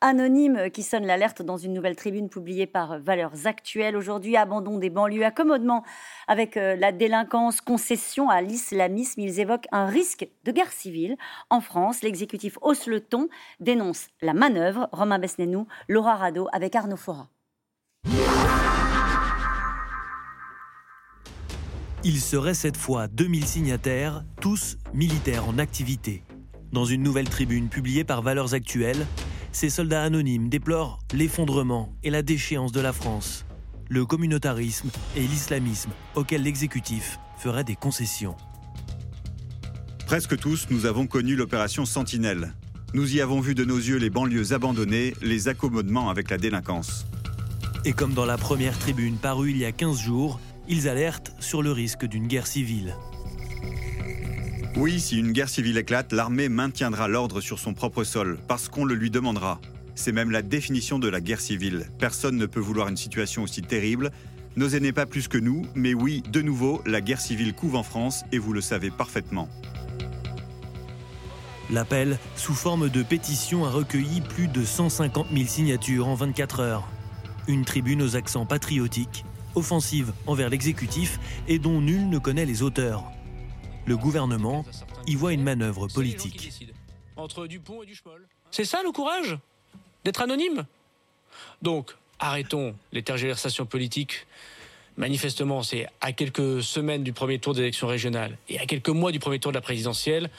anonymes 0.00 0.70
qui 0.72 0.82
sonnent 0.82 1.06
l'alerte 1.06 1.42
dans 1.42 1.56
une 1.56 1.72
nouvelle 1.72 1.96
tribune 1.96 2.28
publiée 2.28 2.66
par 2.66 2.98
Valeurs 3.00 3.46
Actuelles. 3.46 3.96
Aujourd'hui, 3.96 4.36
abandon 4.36 4.78
des 4.78 4.90
banlieues, 4.90 5.24
accommodement 5.24 5.84
avec 6.28 6.56
euh, 6.56 6.76
la 6.76 6.92
délinquance, 6.92 7.60
concession 7.60 8.28
à 8.28 8.40
l'islamisme. 8.42 9.20
Ils 9.20 9.40
évoquent 9.40 9.68
un 9.72 9.86
risque 9.86 10.28
de 10.44 10.52
guerre 10.52 10.72
civile. 10.72 11.16
En 11.48 11.60
France, 11.60 12.02
l'exécutif 12.02 12.58
hausse 12.62 12.86
le 12.86 13.00
ton, 13.00 13.28
dénonce 13.60 14.08
la 14.22 14.34
manœuvre. 14.34 14.88
Romain 14.92 15.18
Besnénou, 15.18 15.66
Laura 15.88 16.16
Rado 16.16 16.48
avec 16.52 16.74
Arnaud 16.74 16.96
Fora. 16.96 17.28
Il 22.02 22.18
serait 22.18 22.54
cette 22.54 22.78
fois 22.78 23.08
2000 23.08 23.44
signataires, 23.44 24.24
tous 24.40 24.78
militaires 24.94 25.46
en 25.46 25.58
activité. 25.58 26.24
Dans 26.72 26.86
une 26.86 27.02
nouvelle 27.02 27.28
tribune 27.28 27.68
publiée 27.68 28.04
par 28.04 28.22
Valeurs 28.22 28.54
Actuelles, 28.54 29.06
ces 29.52 29.68
soldats 29.68 30.02
anonymes 30.02 30.48
déplorent 30.48 31.00
l'effondrement 31.12 31.92
et 32.02 32.08
la 32.08 32.22
déchéance 32.22 32.72
de 32.72 32.80
la 32.80 32.94
France, 32.94 33.44
le 33.90 34.06
communautarisme 34.06 34.88
et 35.14 35.20
l'islamisme 35.20 35.90
auxquels 36.14 36.42
l'exécutif 36.42 37.18
ferait 37.36 37.64
des 37.64 37.76
concessions. 37.76 38.36
Presque 40.06 40.38
tous, 40.38 40.68
nous 40.70 40.86
avons 40.86 41.06
connu 41.06 41.36
l'opération 41.36 41.84
Sentinelle. 41.84 42.54
Nous 42.94 43.14
y 43.14 43.20
avons 43.20 43.40
vu 43.40 43.54
de 43.54 43.64
nos 43.66 43.76
yeux 43.76 43.98
les 43.98 44.10
banlieues 44.10 44.54
abandonnées, 44.54 45.12
les 45.20 45.48
accommodements 45.48 46.08
avec 46.08 46.30
la 46.30 46.38
délinquance. 46.38 47.04
Et 47.84 47.92
comme 47.92 48.14
dans 48.14 48.26
la 48.26 48.38
première 48.38 48.78
tribune 48.78 49.16
parue 49.16 49.50
il 49.50 49.58
y 49.58 49.66
a 49.66 49.72
15 49.72 49.98
jours, 50.00 50.40
ils 50.70 50.88
alertent 50.88 51.32
sur 51.40 51.62
le 51.62 51.72
risque 51.72 52.06
d'une 52.06 52.28
guerre 52.28 52.46
civile. 52.46 52.94
Oui, 54.76 55.00
si 55.00 55.18
une 55.18 55.32
guerre 55.32 55.48
civile 55.48 55.76
éclate, 55.76 56.12
l'armée 56.12 56.48
maintiendra 56.48 57.08
l'ordre 57.08 57.40
sur 57.40 57.58
son 57.58 57.74
propre 57.74 58.04
sol, 58.04 58.38
parce 58.46 58.68
qu'on 58.68 58.84
le 58.84 58.94
lui 58.94 59.10
demandera. 59.10 59.60
C'est 59.96 60.12
même 60.12 60.30
la 60.30 60.42
définition 60.42 61.00
de 61.00 61.08
la 61.08 61.20
guerre 61.20 61.40
civile. 61.40 61.86
Personne 61.98 62.36
ne 62.36 62.46
peut 62.46 62.60
vouloir 62.60 62.86
une 62.86 62.96
situation 62.96 63.42
aussi 63.42 63.62
terrible. 63.62 64.12
Nos 64.54 64.68
aînés 64.68 64.92
pas 64.92 65.06
plus 65.06 65.26
que 65.26 65.38
nous, 65.38 65.66
mais 65.74 65.92
oui, 65.92 66.22
de 66.30 66.40
nouveau, 66.40 66.82
la 66.86 67.00
guerre 67.00 67.20
civile 67.20 67.52
couve 67.52 67.74
en 67.74 67.82
France, 67.82 68.22
et 68.30 68.38
vous 68.38 68.52
le 68.52 68.60
savez 68.60 68.92
parfaitement. 68.92 69.48
L'appel, 71.68 72.16
sous 72.36 72.54
forme 72.54 72.88
de 72.88 73.02
pétition, 73.02 73.64
a 73.64 73.70
recueilli 73.70 74.20
plus 74.20 74.46
de 74.46 74.64
150 74.64 75.26
000 75.34 75.46
signatures 75.48 76.06
en 76.06 76.14
24 76.14 76.60
heures. 76.60 76.88
Une 77.48 77.64
tribune 77.64 78.02
aux 78.02 78.14
accents 78.14 78.46
patriotiques 78.46 79.24
offensive 79.54 80.12
envers 80.26 80.48
l'exécutif 80.48 81.18
et 81.48 81.58
dont 81.58 81.80
nul 81.80 82.08
ne 82.08 82.18
connaît 82.18 82.46
les 82.46 82.62
auteurs. 82.62 83.04
Le 83.86 83.96
gouvernement 83.96 84.64
y 85.06 85.14
voit 85.14 85.32
une 85.32 85.42
manœuvre 85.42 85.88
politique. 85.88 86.52
C'est 88.50 88.64
ça 88.64 88.82
le 88.82 88.92
courage 88.92 89.38
D'être 90.04 90.22
anonyme? 90.22 90.64
Donc, 91.60 91.94
arrêtons 92.18 92.74
les 92.92 93.02
tergiversations 93.02 93.66
politiques. 93.66 94.26
Manifestement, 94.96 95.62
c'est 95.62 95.86
à 96.00 96.12
quelques 96.12 96.62
semaines 96.62 97.02
du 97.02 97.12
premier 97.12 97.38
tour 97.38 97.54
des 97.54 97.60
élections 97.60 97.86
régionales 97.86 98.36
et 98.48 98.58
à 98.58 98.66
quelques 98.66 98.88
mois 98.88 99.12
du 99.12 99.18
premier 99.18 99.38
tour 99.38 99.52
de 99.52 99.56
la 99.56 99.60
présidentielle, 99.60 100.30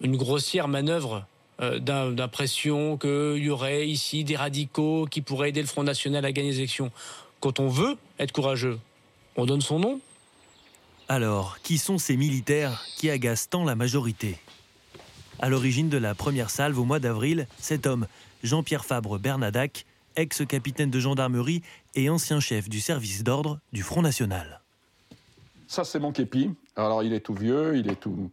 une 0.00 0.16
grossière 0.16 0.68
manœuvre 0.68 1.26
euh, 1.60 1.78
d'impression 1.78 2.96
qu'il 2.96 3.36
y 3.36 3.50
aurait 3.50 3.86
ici 3.86 4.24
des 4.24 4.34
radicaux 4.36 5.06
qui 5.08 5.20
pourraient 5.20 5.50
aider 5.50 5.60
le 5.60 5.68
Front 5.68 5.84
National 5.84 6.24
à 6.24 6.32
gagner 6.32 6.50
les 6.50 6.58
élections. 6.58 6.90
Quand 7.44 7.60
on 7.60 7.68
veut 7.68 7.98
être 8.18 8.32
courageux, 8.32 8.78
on 9.36 9.44
donne 9.44 9.60
son 9.60 9.78
nom. 9.78 10.00
Alors, 11.10 11.58
qui 11.60 11.76
sont 11.76 11.98
ces 11.98 12.16
militaires 12.16 12.82
qui 12.96 13.10
agacent 13.10 13.50
tant 13.50 13.64
la 13.64 13.74
majorité? 13.74 14.38
À 15.40 15.50
l'origine 15.50 15.90
de 15.90 15.98
la 15.98 16.14
première 16.14 16.48
salve 16.48 16.78
au 16.78 16.86
mois 16.86 17.00
d'avril, 17.00 17.46
cet 17.58 17.86
homme, 17.86 18.06
Jean-Pierre 18.42 18.86
Fabre 18.86 19.18
Bernadac, 19.18 19.84
ex-capitaine 20.16 20.88
de 20.88 20.98
gendarmerie 20.98 21.60
et 21.94 22.08
ancien 22.08 22.40
chef 22.40 22.70
du 22.70 22.80
service 22.80 23.24
d'ordre 23.24 23.60
du 23.74 23.82
Front 23.82 24.00
National. 24.00 24.62
Ça, 25.68 25.84
c'est 25.84 25.98
mon 25.98 26.12
képi. 26.12 26.50
Alors, 26.76 27.02
il 27.02 27.12
est 27.12 27.20
tout 27.20 27.34
vieux, 27.34 27.76
il 27.76 27.90
est 27.90 28.00
tout. 28.00 28.30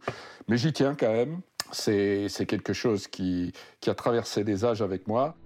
Mais 0.48 0.56
j'y 0.56 0.72
tiens 0.72 0.94
quand 0.94 1.12
même. 1.12 1.42
C'est 1.70 2.46
quelque 2.48 2.72
chose 2.72 3.08
qui, 3.08 3.52
qui 3.82 3.90
a 3.90 3.94
traversé 3.94 4.42
des 4.42 4.64
âges 4.64 4.80
avec 4.80 5.06
moi. 5.06 5.36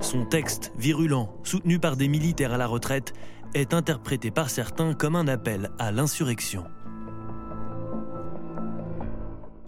Son 0.00 0.24
texte, 0.24 0.72
virulent, 0.76 1.28
soutenu 1.44 1.78
par 1.78 1.96
des 1.96 2.08
militaires 2.08 2.52
à 2.52 2.58
la 2.58 2.66
retraite, 2.66 3.12
est 3.54 3.74
interprété 3.74 4.30
par 4.30 4.50
certains 4.50 4.94
comme 4.94 5.16
un 5.16 5.28
appel 5.28 5.70
à 5.78 5.92
l'insurrection. 5.92 6.64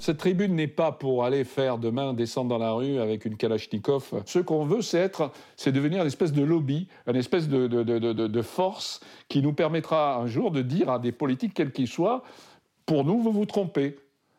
Cette 0.04 0.18
tribune 0.18 0.54
n'est 0.54 0.68
pas 0.68 0.92
pour 0.92 1.24
aller 1.24 1.44
faire 1.44 1.78
demain 1.78 2.12
descendre 2.12 2.50
dans 2.50 2.58
la 2.58 2.72
rue 2.72 2.98
avec 2.98 3.24
une 3.24 3.36
Kalachnikov. 3.36 4.22
Ce 4.26 4.38
qu'on 4.38 4.66
veut, 4.66 4.82
c'est 4.82 4.98
être, 4.98 5.30
c'est 5.56 5.72
devenir 5.72 6.02
une 6.02 6.06
espèce 6.06 6.32
de 6.32 6.42
lobby, 6.42 6.88
une 7.06 7.16
espèce 7.16 7.48
de, 7.48 8.42
force 8.42 9.00
qui 9.28 9.40
nous 9.40 9.52
permettra 9.52 10.16
un 10.18 10.26
jour 10.26 10.50
de 10.50 10.60
dire 10.60 10.90
à 10.90 10.98
des 10.98 11.12
politiques, 11.12 11.54
quels 11.54 11.72
qu'ils 11.72 11.88
soient, 11.88 12.22
pour 12.84 13.04
nous, 13.04 13.22
vous 13.22 13.32
vous 13.32 13.46
trompez. 13.46 13.96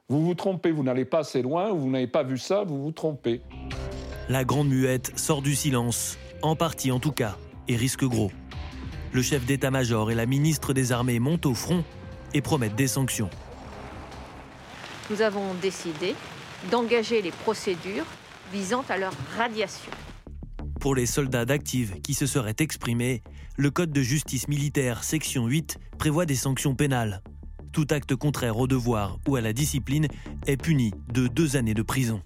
Vous 0.08 0.24
vous 0.24 0.36
trompez, 0.36 0.70
vous 0.70 0.84
n'allez 0.84 1.06
pas 1.06 1.20
assez 1.20 1.42
loin, 1.42 1.72
vous 1.72 1.90
n'avez 1.90 2.06
pas 2.06 2.22
vu 2.22 2.38
ça, 2.38 2.64
vous 2.64 2.84
vous 2.84 2.92
trompez. 2.92 3.42
La 4.30 4.44
grande 4.44 4.70
muette 4.70 5.18
sort 5.18 5.42
du 5.42 5.56
silence, 5.56 6.18
en 6.42 6.56
partie 6.56 6.92
en 6.92 7.00
tout 7.00 7.12
cas, 7.12 7.38
et 7.68 7.76
risque 7.76 8.06
gros. 8.06 8.32
Le 9.14 9.22
chef 9.22 9.46
d'état-major 9.46 10.12
et 10.12 10.16
la 10.16 10.26
ministre 10.26 10.74
des 10.74 10.92
Armées 10.92 11.20
montent 11.20 11.46
au 11.46 11.54
front 11.54 11.84
et 12.34 12.42
promettent 12.42 12.76
des 12.76 12.88
sanctions 12.88 13.30
nous 15.10 15.22
avons 15.22 15.54
décidé 15.62 16.16
d'engager 16.72 17.22
les 17.22 17.32
procédures 17.32 18.06
visant 18.52 18.84
à 18.90 18.98
leur 18.98 19.14
radiation. 19.38 19.92
Pour 20.80 20.96
les 20.96 21.06
soldats 21.06 21.46
d'active 21.46 22.00
qui 22.02 22.14
se 22.14 22.26
seraient 22.26 22.56
exprimés, 22.60 23.24
le 23.58 23.72
Code 23.72 23.92
de 23.92 24.02
justice 24.02 24.48
militaire, 24.48 25.04
section 25.04 25.48
8, 25.48 25.78
prévoit 25.98 26.26
des 26.26 26.36
sanctions 26.36 26.76
pénales. 26.76 27.22
Tout 27.72 27.88
acte 27.90 28.16
contraire 28.16 28.58
au 28.58 28.68
devoir 28.68 29.18
ou 29.28 29.36
à 29.36 29.42
la 29.42 29.54
discipline 29.54 30.08
est 30.48 30.58
puni 30.58 30.92
de 31.12 31.28
deux 31.28 31.56
années 31.56 31.74
de 31.74 31.82
prison. 31.82 32.22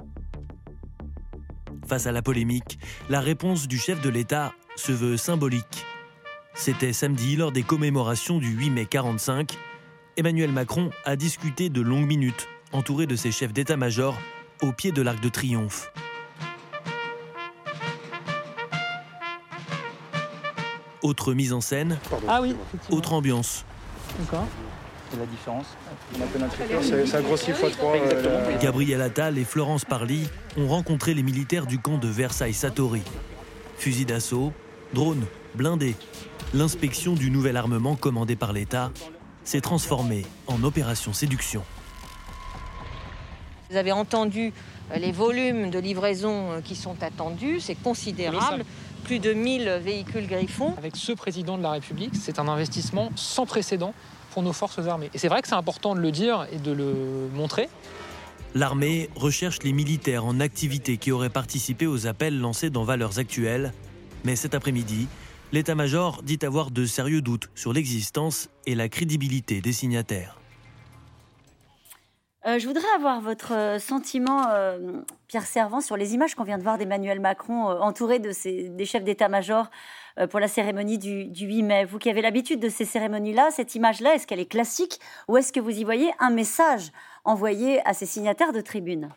Face 1.89 2.05
à 2.05 2.11
la 2.11 2.21
polémique, 2.21 2.77
la 3.09 3.19
réponse 3.19 3.67
du 3.67 3.79
chef 3.79 3.99
de 3.99 4.09
l'État 4.09 4.53
se 4.75 4.91
veut 4.91 5.17
symbolique. 5.17 5.87
C'était 6.53 6.93
samedi 6.93 7.35
lors 7.35 7.51
des 7.51 7.63
commémorations 7.63 8.37
du 8.37 8.51
8 8.51 8.69
mai 8.69 8.85
45. 8.85 9.57
Emmanuel 10.15 10.51
Macron 10.51 10.91
a 11.03 11.15
discuté 11.15 11.69
de 11.69 11.81
longues 11.81 12.05
minutes 12.05 12.47
entouré 12.73 13.07
de 13.07 13.15
ses 13.15 13.31
chefs 13.31 13.53
d'état-major, 13.53 14.15
au 14.61 14.71
pied 14.71 14.91
de 14.91 15.01
l'Arc 15.01 15.19
de 15.19 15.29
Triomphe. 15.29 15.91
Autre 21.01 21.33
mise 21.33 21.53
en 21.53 21.61
scène, 21.61 21.97
ah 22.27 22.39
oui, 22.43 22.55
autre 22.91 23.13
ambiance. 23.13 23.65
C'est 25.11 25.19
la 25.19 25.25
différence. 25.25 25.65
Ça 27.09 27.21
grossit 27.21 27.55
fois 27.55 27.69
3. 27.71 27.95
Euh, 27.95 28.59
Gabriel 28.61 29.01
Attal 29.01 29.37
et 29.37 29.43
Florence 29.43 29.85
Parly 29.85 30.27
ont 30.57 30.67
rencontré 30.67 31.13
les 31.13 31.23
militaires 31.23 31.65
du 31.65 31.79
camp 31.79 31.97
de 31.97 32.07
Versailles-Satori. 32.07 33.01
Fusil 33.77 34.05
d'assaut, 34.05 34.53
drones, 34.93 35.25
blindés. 35.55 35.95
L'inspection 36.53 37.13
du 37.13 37.31
nouvel 37.31 37.57
armement 37.57 37.95
commandé 37.95 38.35
par 38.35 38.53
l'État 38.53 38.91
s'est 39.43 39.61
transformée 39.61 40.25
en 40.47 40.63
opération 40.63 41.13
séduction. 41.13 41.63
Vous 43.71 43.77
avez 43.77 43.91
entendu 43.91 44.51
euh, 44.91 44.97
les 44.97 45.11
volumes 45.11 45.69
de 45.69 45.79
livraison 45.79 46.51
euh, 46.51 46.61
qui 46.61 46.75
sont 46.75 47.01
attendus, 47.01 47.59
c'est 47.59 47.75
considérable. 47.75 48.63
Plus 49.03 49.19
de 49.19 49.33
1000 49.33 49.79
véhicules 49.83 50.27
Griffon. 50.27 50.73
Avec 50.77 50.95
ce 50.95 51.13
président 51.13 51.57
de 51.57 51.63
la 51.63 51.71
République, 51.71 52.15
c'est 52.15 52.37
un 52.37 52.47
investissement 52.47 53.11
sans 53.15 53.45
précédent 53.45 53.93
pour 54.39 54.45
nos 54.45 54.53
forces 54.53 54.87
armées. 54.87 55.09
Et 55.13 55.17
c'est 55.17 55.27
vrai 55.27 55.41
que 55.41 55.49
c'est 55.49 55.55
important 55.55 55.95
de 55.95 55.99
le 55.99 56.11
dire 56.11 56.47
et 56.53 56.59
de 56.59 56.71
le 56.71 57.27
montrer. 57.33 57.67
L'armée 58.55 59.09
recherche 59.17 59.59
les 59.63 59.73
militaires 59.73 60.23
en 60.23 60.39
activité 60.39 60.95
qui 60.95 61.11
auraient 61.11 61.29
participé 61.29 61.87
aux 61.87 62.07
appels 62.07 62.39
lancés 62.39 62.69
dans 62.69 62.85
Valeurs 62.85 63.19
Actuelles. 63.19 63.73
Mais 64.23 64.37
cet 64.37 64.55
après-midi, 64.55 65.09
l'état-major 65.51 66.21
dit 66.23 66.39
avoir 66.41 66.71
de 66.71 66.85
sérieux 66.85 67.21
doutes 67.21 67.49
sur 67.53 67.73
l'existence 67.73 68.47
et 68.65 68.75
la 68.75 68.87
crédibilité 68.87 69.59
des 69.59 69.73
signataires. 69.73 70.39
Euh, 72.45 72.59
je 72.59 72.65
voudrais 72.65 72.87
avoir 72.95 73.19
votre 73.19 73.53
euh, 73.53 73.77
sentiment, 73.77 74.47
euh, 74.51 75.01
Pierre 75.27 75.45
Servant, 75.45 75.81
sur 75.81 75.97
les 75.97 76.13
images 76.13 76.33
qu'on 76.33 76.45
vient 76.45 76.57
de 76.57 76.63
voir 76.63 76.77
d'Emmanuel 76.77 77.19
Macron 77.19 77.65
entouré 77.81 78.19
de 78.19 78.31
des 78.69 78.85
chefs 78.85 79.03
d'état-major 79.03 79.69
pour 80.29 80.39
la 80.39 80.47
cérémonie 80.47 80.97
du, 80.97 81.31
8 81.33 81.63
mai. 81.63 81.85
Vous 81.85 81.99
qui 81.99 82.09
avez 82.09 82.21
l'habitude 82.21 82.59
de 82.59 82.69
ces 82.69 82.85
cérémonies-là, 82.85 83.49
cette 83.51 83.75
image-là, 83.75 84.15
est-ce 84.15 84.27
qu'elle 84.27 84.39
est 84.39 84.45
classique 84.45 84.99
ou 85.27 85.37
est-ce 85.37 85.53
que 85.53 85.59
vous 85.59 85.77
y 85.77 85.83
voyez 85.83 86.11
un 86.19 86.29
message 86.29 86.91
envoyé 87.25 87.85
à 87.87 87.93
ces 87.93 88.05
signataires 88.05 88.53
de 88.53 88.61
tribune 88.61 89.09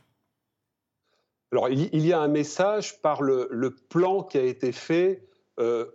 Alors, 1.52 1.68
il 1.68 2.06
y 2.06 2.12
a 2.12 2.20
un 2.20 2.28
message 2.28 3.00
par 3.00 3.22
le, 3.22 3.76
plan 3.88 4.22
qui 4.22 4.38
a 4.38 4.42
été 4.42 4.72
fait 4.72 5.26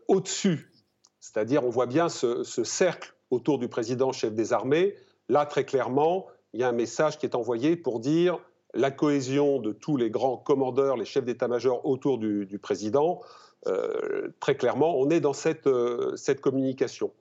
au-dessus. 0.08 0.72
C'est-à-dire, 1.20 1.66
on 1.66 1.70
voit 1.70 1.88
bien 1.88 2.10
ce, 2.10 2.44
ce 2.44 2.64
cercle 2.64 3.14
autour 3.30 3.60
du 3.60 3.68
président 3.68 4.12
chef 4.12 4.34
des 4.34 4.54
armées. 4.54 4.96
Là, 5.30 5.46
très 5.46 5.66
clairement, 5.66 6.28
il 6.54 6.62
y 6.62 6.64
a 6.64 6.70
un 6.70 6.74
message 6.74 7.18
qui 7.18 7.26
est 7.26 7.36
envoyé 7.36 7.76
pour 7.76 8.00
dire 8.00 8.40
la 8.74 8.92
cohésion 8.92 9.60
de 9.60 9.72
tous 9.72 9.98
les 9.98 10.10
grands 10.10 10.38
commandeurs, 10.38 10.98
les 10.98 11.06
chefs 11.06 11.26
d'état-major 11.26 11.86
autour 11.86 12.18
du, 12.18 12.60
président. 12.62 13.22
Euh, 13.66 14.30
très 14.40 14.56
clairement, 14.56 15.00
on 15.00 15.10
est 15.10 15.20
dans 15.20 15.34
cette, 15.34 15.68
euh, 15.68 16.16
cette 16.16 16.42
communication. 16.42 17.12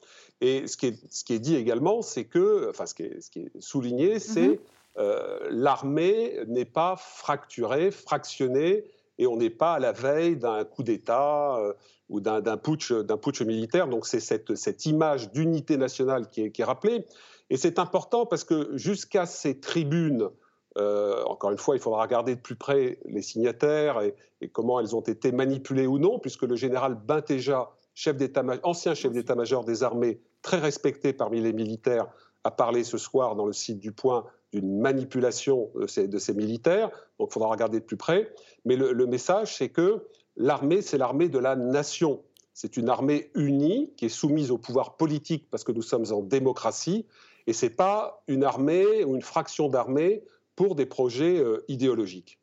Et 0.40 0.66
ce 0.66 0.77
qui 0.77 0.87
est, 0.88 0.99
ce 1.11 1.25
qui 1.25 1.33
est 1.33 1.38
dit 1.38 1.57
également, 1.57 2.03
c'est 2.03 2.25
que, 2.25 2.68
enfin, 2.68 2.85
ce 2.87 2.94
qui 2.94 3.05
est, 3.05 3.20
ce 3.20 3.31
qui 3.31 3.40
est 3.40 3.61
souligné, 3.61 4.18
c'est 4.18 4.49
mm 4.49 4.59
l'armée 5.51 6.38
n'est 6.46 6.64
pas 6.64 6.96
fracturée, 6.96 7.90
fractionnée, 7.90 8.87
et 9.18 9.27
on 9.27 9.37
n'est 9.37 9.51
pas 9.51 9.75
à 9.75 9.79
la 9.79 9.92
veille 9.92 10.38
d'un 10.38 10.64
coup 10.64 10.83
d'État 10.83 11.61
ou 12.09 12.20
d'un 12.20 12.57
putsch, 12.57 12.94
putsch 13.20 13.42
militaire. 13.42 13.88
Donc 13.88 14.07
c'est 14.07 14.20
cette, 14.20 14.55
cette 14.55 14.87
image 14.87 15.33
d'unité 15.33 15.77
nationale 15.77 16.31
qui 16.31 16.44
est, 16.44 16.51
qui 16.51 16.62
est 16.62 16.64
rappelée. 16.64 17.05
Et 17.51 17.59
c'est 17.59 17.79
important 17.79 18.25
parce 18.25 18.44
que 18.44 18.75
jusqu'à 18.79 19.27
ces 19.27 19.61
tribunes, 19.61 20.31
euh, 20.77 21.23
encore 21.25 21.51
une 21.51 21.59
fois, 21.59 21.77
il 21.77 21.81
faudra 21.81 22.03
regarder 22.03 22.35
de 22.35 22.41
plus 22.41 22.57
près 22.57 22.99
les 23.07 23.23
signataires 23.23 24.01
et, 24.01 24.15
comment 24.53 24.81
elles 24.81 24.95
ont 24.95 25.01
été 25.01 25.33
manipulées 25.33 25.87
ou 25.87 25.99
non, 25.99 26.19
puisque 26.19 26.43
le 26.43 26.57
général 26.57 26.95
Bintéja, 26.95 27.71
chef 27.95 28.17
ancien 28.62 28.95
chef 28.95 29.12
d'état-major 29.12 29.65
des 29.65 29.83
armées, 29.83 30.21
très 30.43 30.59
respecté 30.59 31.12
parmi 31.12 31.41
les 31.41 31.53
militaires, 31.53 32.09
a 32.45 32.51
parlé 32.51 32.85
ce 32.85 32.99
soir 32.99 33.35
dans 33.35 33.47
le 33.47 33.53
site 33.53 33.79
du 33.79 33.93
Point 33.93 34.25
d'une 34.53 34.79
manipulation 34.79 35.71
de 35.75 35.87
ces, 36.19 36.35
militaires. 36.35 36.91
Donc 37.19 37.31
il 37.31 37.33
faudra 37.33 37.49
regarder 37.49 37.81
de 37.81 37.85
plus 37.85 37.97
près. 37.97 38.33
Mais 38.65 38.77
le 38.77 39.07
message, 39.07 39.57
c'est 39.57 39.71
que 39.71 40.07
l'armée, 40.37 40.83
c'est 40.83 40.99
l'armée 40.99 41.29
de 41.29 41.39
la 41.39 41.57
nation. 41.57 42.23
C'est 42.53 42.77
une 42.77 42.89
armée 42.89 43.31
unie 43.35 43.93
qui 43.97 44.07
est 44.07 44.11
soumise 44.11 44.51
au 44.51 44.57
pouvoir 44.57 44.97
politique 44.97 45.49
parce 45.51 45.65
que 45.65 45.73
nous 45.73 45.83
sommes 45.83 46.07
en 46.11 46.23
démocratie 46.23 47.07
et 47.47 47.53
ce 47.53 47.67
n'est 47.67 47.71
pas 47.71 48.23
une 48.29 48.45
armée 48.45 49.05
ou 49.05 49.15
une 49.15 49.23
fraction 49.23 49.69
d'armée 49.69 50.25
pour 50.57 50.75
des 50.75 50.87
projets 50.87 51.38
euh, 51.38 51.64
idéologiques. 51.69 52.40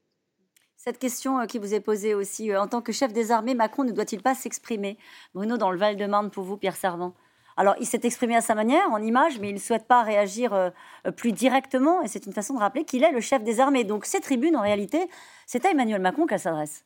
Cette 0.78 1.00
question 1.00 1.40
euh, 1.40 1.46
qui 1.46 1.58
vous 1.58 1.74
est 1.74 1.80
posée 1.80 2.14
aussi, 2.14 2.52
euh, 2.52 2.62
en 2.62 2.68
tant 2.68 2.82
que 2.82 2.92
chef 2.92 3.12
des 3.12 3.32
armées, 3.32 3.56
Macron 3.56 3.84
ne 3.84 3.92
doit-il 3.92 4.22
pas 4.22 4.36
s'exprimer? 4.36 4.98
Bruno, 5.34 5.58
dans 5.58 5.72
le 5.72 5.78
Val-de-Marne, 5.78 6.30
pour 6.30 6.44
vous, 6.44 6.56
Pierre 6.56 6.78
Servant 6.78 7.14
alors, 7.56 7.76
il 7.80 7.86
s'est 7.86 8.00
exprimé 8.02 8.36
à 8.36 8.42
sa 8.42 8.56
manière, 8.56 8.90
en 8.90 8.98
image, 9.00 9.40
mais 9.40 9.50
il 9.50 9.54
ne 9.54 9.60
souhaite 9.60 9.86
pas 9.86 10.02
réagir 10.02 10.72
plus 11.16 11.34
directement. 11.34 12.02
Et 12.02 12.08
c'est 12.08 12.26
une 12.26 12.34
façon 12.34 12.56
de 12.56 12.60
rappeler 12.60 12.84
qu'il 12.84 13.04
est 13.04 13.12
le 13.12 13.22
chef 13.22 13.44
des 13.44 13.60
armées. 13.60 13.84
Donc, 13.84 14.06
ces 14.06 14.22
tribunes, 14.22 14.56
en 14.56 14.62
réalité, 14.64 15.08
c'est 15.46 15.64
à 15.64 15.70
Emmanuel 15.70 16.02
Macron 16.02 16.26
qu'elle 16.26 16.40
s'adresse. 16.40 16.84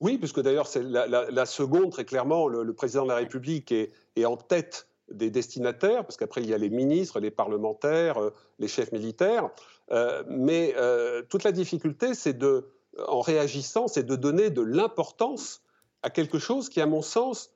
Oui, 0.00 0.18
puisque 0.18 0.40
d'ailleurs, 0.40 0.68
c'est 0.68 0.84
la, 0.84 1.46
seconde, 1.46 1.90
très 1.90 2.04
clairement, 2.04 2.46
le, 2.46 2.72
président 2.74 3.02
de 3.02 3.08
la 3.08 3.16
République 3.16 3.72
est, 3.72 3.90
est 4.14 4.24
en 4.24 4.36
tête 4.36 4.87
des 5.10 5.30
destinataires, 5.30 6.04
parce 6.04 6.16
qu'après 6.16 6.42
il 6.42 6.48
y 6.48 6.54
a 6.54 6.58
les 6.58 6.70
ministres, 6.70 7.20
les 7.20 7.30
parlementaires, 7.30 8.20
euh, 8.20 8.34
les 8.58 8.68
chefs 8.68 8.92
militaires. 8.92 9.50
Euh, 9.90 10.22
mais 10.28 10.74
euh, 10.76 11.22
toute 11.28 11.44
la 11.44 11.52
difficulté, 11.52 12.14
c'est 12.14 12.36
de, 12.36 12.68
en 13.06 13.20
réagissant, 13.20 13.88
c'est 13.88 14.02
de 14.04 14.16
donner 14.16 14.50
de 14.50 14.62
l'importance 14.62 15.62
à 16.02 16.10
quelque 16.10 16.38
chose 16.38 16.68
qui, 16.68 16.80
à 16.80 16.86
mon 16.86 17.02
sens, 17.02 17.50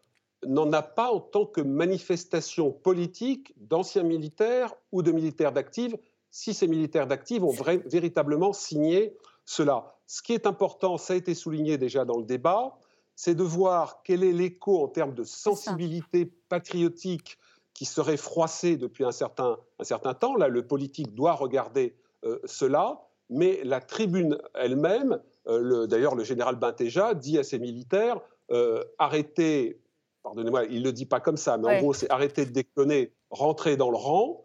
n'en 0.44 0.72
a 0.72 0.82
pas 0.82 1.12
en 1.12 1.20
tant 1.20 1.46
que 1.46 1.60
manifestation 1.60 2.72
politique 2.72 3.54
d'anciens 3.56 4.02
militaires 4.02 4.74
ou 4.90 5.02
de 5.02 5.12
militaires 5.12 5.52
d'actifs, 5.52 5.94
si 6.30 6.54
ces 6.54 6.66
militaires 6.66 7.06
d'actifs 7.06 7.42
ont 7.42 7.54
véritablement 7.86 8.52
signé 8.52 9.16
cela. 9.44 9.94
Ce 10.06 10.22
qui 10.22 10.32
est 10.32 10.46
important, 10.46 10.98
ça 10.98 11.12
a 11.12 11.16
été 11.16 11.34
souligné 11.34 11.78
déjà 11.78 12.04
dans 12.04 12.18
le 12.18 12.24
débat, 12.24 12.78
c'est 13.14 13.34
de 13.34 13.42
voir 13.42 14.02
quel 14.02 14.24
est 14.24 14.32
l'écho 14.32 14.82
en 14.82 14.88
termes 14.88 15.14
de 15.14 15.24
sensibilité 15.24 16.26
patriotique 16.48 17.38
qui 17.74 17.84
serait 17.84 18.16
froissé 18.16 18.76
depuis 18.76 19.04
un 19.04 19.12
certain, 19.12 19.58
un 19.78 19.84
certain 19.84 20.14
temps. 20.14 20.36
Là, 20.36 20.48
le 20.48 20.66
politique 20.66 21.14
doit 21.14 21.32
regarder 21.32 21.94
euh, 22.24 22.38
cela, 22.44 23.00
mais 23.30 23.60
la 23.64 23.80
tribune 23.80 24.38
elle-même, 24.54 25.20
euh, 25.48 25.86
d'ailleurs 25.86 26.14
le 26.14 26.24
général 26.24 26.56
Bintéja 26.56 27.14
dit 27.14 27.38
à 27.38 27.44
ses 27.44 27.58
militaires, 27.58 28.20
euh, 28.50 28.82
arrêtez, 28.98 29.80
pardonnez-moi, 30.22 30.64
il 30.64 30.80
ne 30.80 30.84
le 30.84 30.92
dit 30.92 31.06
pas 31.06 31.20
comme 31.20 31.36
ça, 31.36 31.56
mais 31.56 31.76
en 31.76 31.80
gros 31.80 31.94
c'est 31.94 32.10
arrêtez 32.10 32.44
de 32.44 32.50
déconner 32.50 33.12
rentrer 33.30 33.76
dans 33.76 33.90
le 33.90 33.96
rang. 33.96 34.42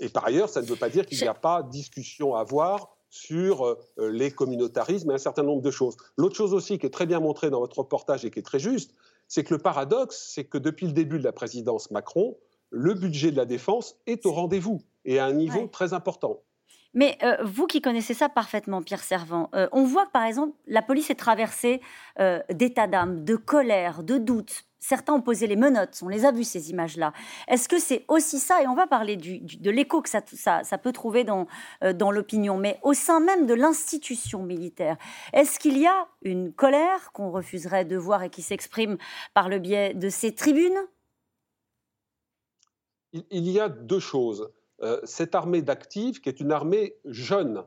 Et 0.00 0.08
par 0.08 0.24
ailleurs, 0.24 0.48
ça 0.48 0.62
ne 0.62 0.66
veut 0.66 0.76
pas 0.76 0.88
dire 0.88 1.04
qu'il 1.04 1.20
n'y 1.20 1.28
a 1.28 1.34
pas 1.34 1.62
discussion 1.62 2.34
à 2.34 2.40
avoir 2.40 2.96
sur 3.10 3.76
les 3.98 4.30
communautarismes 4.30 5.10
et 5.10 5.14
un 5.14 5.18
certain 5.18 5.42
nombre 5.42 5.60
de 5.60 5.70
choses. 5.70 5.98
L'autre 6.16 6.36
chose 6.36 6.54
aussi 6.54 6.78
qui 6.78 6.86
est 6.86 6.90
très 6.90 7.04
bien 7.04 7.20
montrée 7.20 7.50
dans 7.50 7.60
votre 7.60 7.80
reportage 7.80 8.24
et 8.24 8.30
qui 8.30 8.38
est 8.38 8.42
très 8.42 8.58
juste, 8.58 8.94
c'est 9.26 9.44
que 9.44 9.52
le 9.52 9.60
paradoxe, 9.60 10.30
c'est 10.34 10.44
que 10.44 10.56
depuis 10.56 10.86
le 10.86 10.92
début 10.92 11.18
de 11.18 11.24
la 11.24 11.32
présidence 11.32 11.90
Macron, 11.90 12.38
le 12.70 12.94
budget 12.94 13.30
de 13.30 13.36
la 13.36 13.46
défense 13.46 13.96
est 14.06 14.26
au 14.26 14.32
rendez-vous 14.32 14.82
et 15.04 15.18
à 15.18 15.26
un 15.26 15.32
niveau 15.32 15.66
très 15.66 15.92
important. 15.92 16.42
Mais 16.94 17.18
euh, 17.22 17.36
vous 17.44 17.66
qui 17.66 17.80
connaissez 17.80 18.14
ça 18.14 18.28
parfaitement, 18.28 18.82
Pierre 18.82 19.02
Servant, 19.02 19.50
euh, 19.54 19.68
on 19.72 19.84
voit 19.84 20.06
que 20.06 20.10
par 20.10 20.24
exemple, 20.24 20.56
la 20.66 20.82
police 20.82 21.10
est 21.10 21.14
traversée 21.14 21.80
euh, 22.18 22.40
d'états 22.50 22.86
d'âme, 22.86 23.24
de 23.24 23.36
colère, 23.36 24.02
de 24.02 24.16
doute. 24.16 24.64
Certains 24.80 25.12
ont 25.12 25.20
posé 25.20 25.46
les 25.46 25.56
menottes, 25.56 26.00
on 26.02 26.08
les 26.08 26.24
a 26.24 26.32
vues 26.32 26.44
ces 26.44 26.70
images-là. 26.70 27.12
Est-ce 27.48 27.68
que 27.68 27.78
c'est 27.78 28.04
aussi 28.08 28.38
ça 28.38 28.62
Et 28.62 28.68
on 28.68 28.74
va 28.74 28.86
parler 28.86 29.16
de 29.16 29.70
l'écho 29.70 30.00
que 30.00 30.08
ça, 30.08 30.78
peut 30.78 30.92
trouver 30.92 31.24
dans, 31.24 31.46
dans 31.94 32.12
l'opinion, 32.12 32.56
mais 32.56 32.78
au 32.82 32.94
sein 32.94 33.18
même 33.18 33.46
de 33.46 33.54
l'institution 33.54 34.44
militaire. 34.44 34.96
Est-ce 35.32 35.58
qu'il 35.58 35.78
y 35.78 35.86
a 35.88 36.06
une 36.22 36.52
colère 36.52 37.10
qu'on 37.12 37.32
refuserait 37.32 37.86
de 37.86 37.96
voir 37.96 38.22
et 38.22 38.30
qui 38.30 38.40
s'exprime 38.40 38.98
par 39.34 39.48
le 39.48 39.58
biais 39.58 39.94
de 39.94 40.08
ces 40.08 40.32
tribunes? 40.32 40.78
Il 43.12 43.50
y 43.50 43.60
a 43.60 43.68
deux 43.68 44.00
choses. 44.00 44.50
Euh, 44.82 45.00
cette 45.04 45.34
armée 45.34 45.62
d'actifs, 45.62 46.20
qui 46.20 46.28
est 46.28 46.40
une 46.40 46.52
armée 46.52 46.96
jeune, 47.04 47.64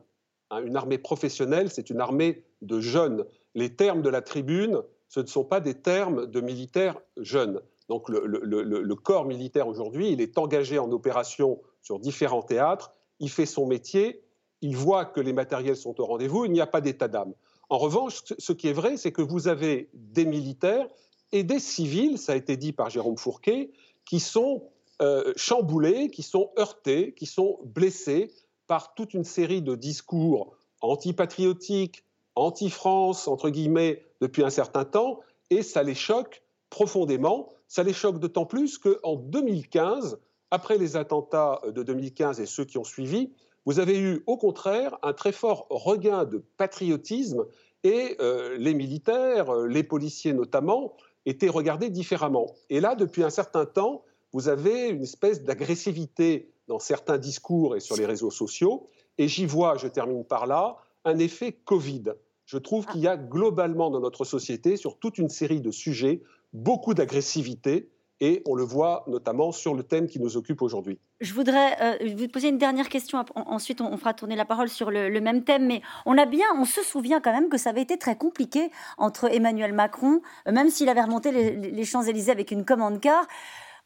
hein, 0.50 0.62
une 0.64 0.76
armée 0.76 0.98
professionnelle, 0.98 1.70
c'est 1.70 1.90
une 1.90 2.00
armée 2.00 2.44
de 2.62 2.80
jeunes. 2.80 3.26
Les 3.54 3.74
termes 3.74 4.00
de 4.00 4.08
la 4.08 4.22
tribune, 4.22 4.82
ce 5.08 5.20
ne 5.20 5.26
sont 5.26 5.44
pas 5.44 5.60
des 5.60 5.74
termes 5.74 6.26
de 6.26 6.40
militaires 6.40 6.98
jeunes. 7.18 7.60
Donc 7.88 8.08
le, 8.08 8.94
corps 8.94 9.26
militaire 9.26 9.68
aujourd'hui, 9.68 10.10
il 10.10 10.22
est 10.22 10.38
engagé 10.38 10.78
en 10.78 10.90
opération 10.90 11.60
sur 11.82 11.98
différents 11.98 12.42
théâtres, 12.42 12.92
il 13.20 13.28
fait 13.28 13.44
son 13.44 13.66
métier, 13.66 14.22
il 14.62 14.76
voit 14.76 15.04
que 15.04 15.20
les 15.20 15.34
matériels 15.34 15.76
sont 15.76 16.00
au 16.00 16.06
rendez-vous, 16.06 16.46
il 16.46 16.52
n'y 16.52 16.60
a 16.60 16.66
pas 16.66 16.80
d'état 16.80 17.08
d'âme. 17.08 17.34
En 17.68 17.76
revanche, 17.76 18.22
ce 18.38 18.52
qui 18.52 18.68
est 18.68 18.72
vrai, 18.72 18.96
c'est 18.96 19.12
que 19.12 19.20
vous 19.20 19.48
avez 19.48 19.90
des 19.92 20.24
militaires 20.24 20.88
et 21.32 21.42
des 21.42 21.58
civils, 21.58 22.16
ça 22.16 22.32
a 22.32 22.36
été 22.36 22.56
dit 22.56 22.72
par 22.72 22.88
Jérôme 22.88 23.18
Fourquet, 23.18 23.72
qui 24.06 24.20
sont 24.20 24.62
euh, 25.02 25.32
chamboulés, 25.36 26.10
qui 26.10 26.22
sont 26.22 26.50
heurtés, 26.58 27.12
qui 27.14 27.26
sont 27.26 27.58
blessés 27.64 28.32
par 28.68 28.94
toute 28.94 29.14
une 29.14 29.24
série 29.24 29.60
de 29.60 29.74
discours 29.74 30.56
antipatriotiques, 30.80 32.04
anti-France, 32.36 33.28
entre 33.28 33.50
guillemets, 33.50 34.04
depuis 34.20 34.44
un 34.44 34.50
certain 34.50 34.84
temps, 34.84 35.20
et 35.50 35.62
ça 35.62 35.82
les 35.82 35.94
choque 35.94 36.42
profondément. 36.70 37.48
Ça 37.68 37.82
les 37.82 37.92
choque 37.92 38.18
d'autant 38.18 38.46
plus 38.46 38.78
qu'en 38.78 39.16
2015, 39.16 40.18
après 40.50 40.78
les 40.78 40.96
attentats 40.96 41.60
de 41.66 41.82
2015 41.82 42.40
et 42.40 42.46
ceux 42.46 42.64
qui 42.64 42.78
ont 42.78 42.84
suivi, 42.84 43.32
vous 43.64 43.80
avez 43.80 43.98
eu 43.98 44.22
au 44.26 44.36
contraire 44.36 44.98
un 45.02 45.12
très 45.12 45.32
fort 45.32 45.66
regain 45.70 46.24
de 46.24 46.44
patriotisme 46.56 47.44
et 47.84 48.16
euh, 48.20 48.56
les 48.58 48.74
militaires, 48.74 49.54
les 49.54 49.82
policiers 49.82 50.32
notamment, 50.32 50.94
étaient 51.26 51.48
regardés 51.48 51.90
différemment. 51.90 52.54
Et 52.70 52.80
là, 52.80 52.94
depuis 52.94 53.22
un 53.22 53.30
certain 53.30 53.66
temps, 53.66 54.04
vous 54.32 54.48
avez 54.48 54.88
une 54.88 55.02
espèce 55.02 55.42
d'agressivité 55.42 56.50
dans 56.68 56.78
certains 56.78 57.18
discours 57.18 57.76
et 57.76 57.80
sur 57.80 57.96
les 57.96 58.06
réseaux 58.06 58.30
sociaux. 58.30 58.88
Et 59.18 59.28
j'y 59.28 59.46
vois, 59.46 59.76
je 59.76 59.88
termine 59.88 60.24
par 60.24 60.46
là, 60.46 60.78
un 61.04 61.18
effet 61.18 61.52
Covid. 61.52 62.04
Je 62.46 62.58
trouve 62.58 62.86
qu'il 62.86 63.00
y 63.00 63.08
a 63.08 63.16
globalement 63.16 63.90
dans 63.90 64.00
notre 64.00 64.24
société, 64.24 64.76
sur 64.76 64.98
toute 64.98 65.18
une 65.18 65.28
série 65.28 65.60
de 65.60 65.70
sujets, 65.70 66.22
beaucoup 66.52 66.94
d'agressivité. 66.94 67.88
Et 68.20 68.40
on 68.46 68.54
le 68.54 68.62
voit 68.62 69.04
notamment 69.08 69.50
sur 69.50 69.74
le 69.74 69.82
thème 69.82 70.06
qui 70.06 70.20
nous 70.20 70.36
occupe 70.36 70.62
aujourd'hui. 70.62 71.00
Je 71.20 71.34
voudrais 71.34 72.00
euh, 72.00 72.14
vous 72.16 72.28
poser 72.28 72.50
une 72.50 72.58
dernière 72.58 72.88
question. 72.88 73.24
Ensuite, 73.34 73.80
on, 73.80 73.96
fera 73.96 74.14
tourner 74.14 74.36
la 74.36 74.44
parole 74.44 74.68
sur 74.68 74.92
le, 74.92 75.20
même 75.20 75.42
thème. 75.42 75.66
Mais 75.66 75.82
on 76.06 76.16
a 76.16 76.24
bien, 76.24 76.46
on 76.56 76.64
se 76.64 76.82
souvient 76.82 77.20
quand 77.20 77.32
même 77.32 77.48
que 77.48 77.58
ça 77.58 77.70
avait 77.70 77.82
été 77.82 77.98
très 77.98 78.16
compliqué 78.16 78.70
entre 78.96 79.24
Emmanuel 79.24 79.72
Macron, 79.72 80.20
euh, 80.46 80.52
même 80.52 80.70
s'il 80.70 80.88
avait 80.88 81.02
remonté 81.02 81.32
les, 81.32 81.56
les 81.56 81.84
Champs-Élysées 81.84 82.30
avec 82.30 82.52
une 82.52 82.64
commande 82.64 83.00
car 83.00 83.26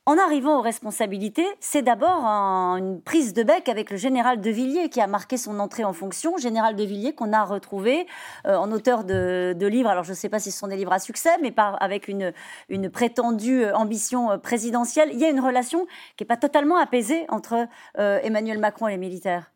en 0.08 0.18
arrivant 0.18 0.58
aux 0.58 0.62
responsabilités, 0.62 1.46
c'est 1.58 1.82
d'abord 1.82 2.24
une 2.24 3.02
prise 3.02 3.34
de 3.34 3.42
bec 3.42 3.68
avec 3.68 3.90
le 3.90 3.96
général 3.96 4.40
de 4.40 4.50
Villiers 4.50 4.88
qui 4.88 5.00
a 5.00 5.08
marqué 5.08 5.36
son 5.36 5.58
entrée 5.58 5.82
en 5.82 5.92
fonction. 5.92 6.36
Général 6.36 6.76
de 6.76 6.84
Villiers 6.84 7.12
qu'on 7.12 7.32
a 7.32 7.44
retrouvé 7.44 8.06
euh, 8.46 8.54
en 8.54 8.70
auteur 8.70 9.02
de, 9.02 9.66
livres, 9.66 9.88
alors 9.88 10.04
je 10.04 10.10
ne 10.10 10.16
sais 10.16 10.28
pas 10.28 10.38
si 10.38 10.52
ce 10.52 10.58
sont 10.60 10.68
des 10.68 10.76
livres 10.76 10.92
à 10.92 11.00
succès, 11.00 11.30
mais 11.42 11.50
par, 11.50 11.82
avec 11.82 12.06
une, 12.06 12.32
une 12.68 12.88
prétendue 12.88 13.64
euh, 13.64 13.74
ambition 13.74 14.30
euh, 14.30 14.38
présidentielle. 14.38 15.10
Il 15.12 15.18
y 15.18 15.24
a 15.24 15.28
une 15.28 15.40
relation 15.40 15.86
qui 16.16 16.22
n'est 16.22 16.28
pas 16.28 16.36
totalement 16.36 16.76
apaisée 16.76 17.26
entre 17.28 17.66
Emmanuel 17.96 18.58
Macron 18.58 18.86
et 18.86 18.92
les 18.92 18.96
militaires. 18.98 19.50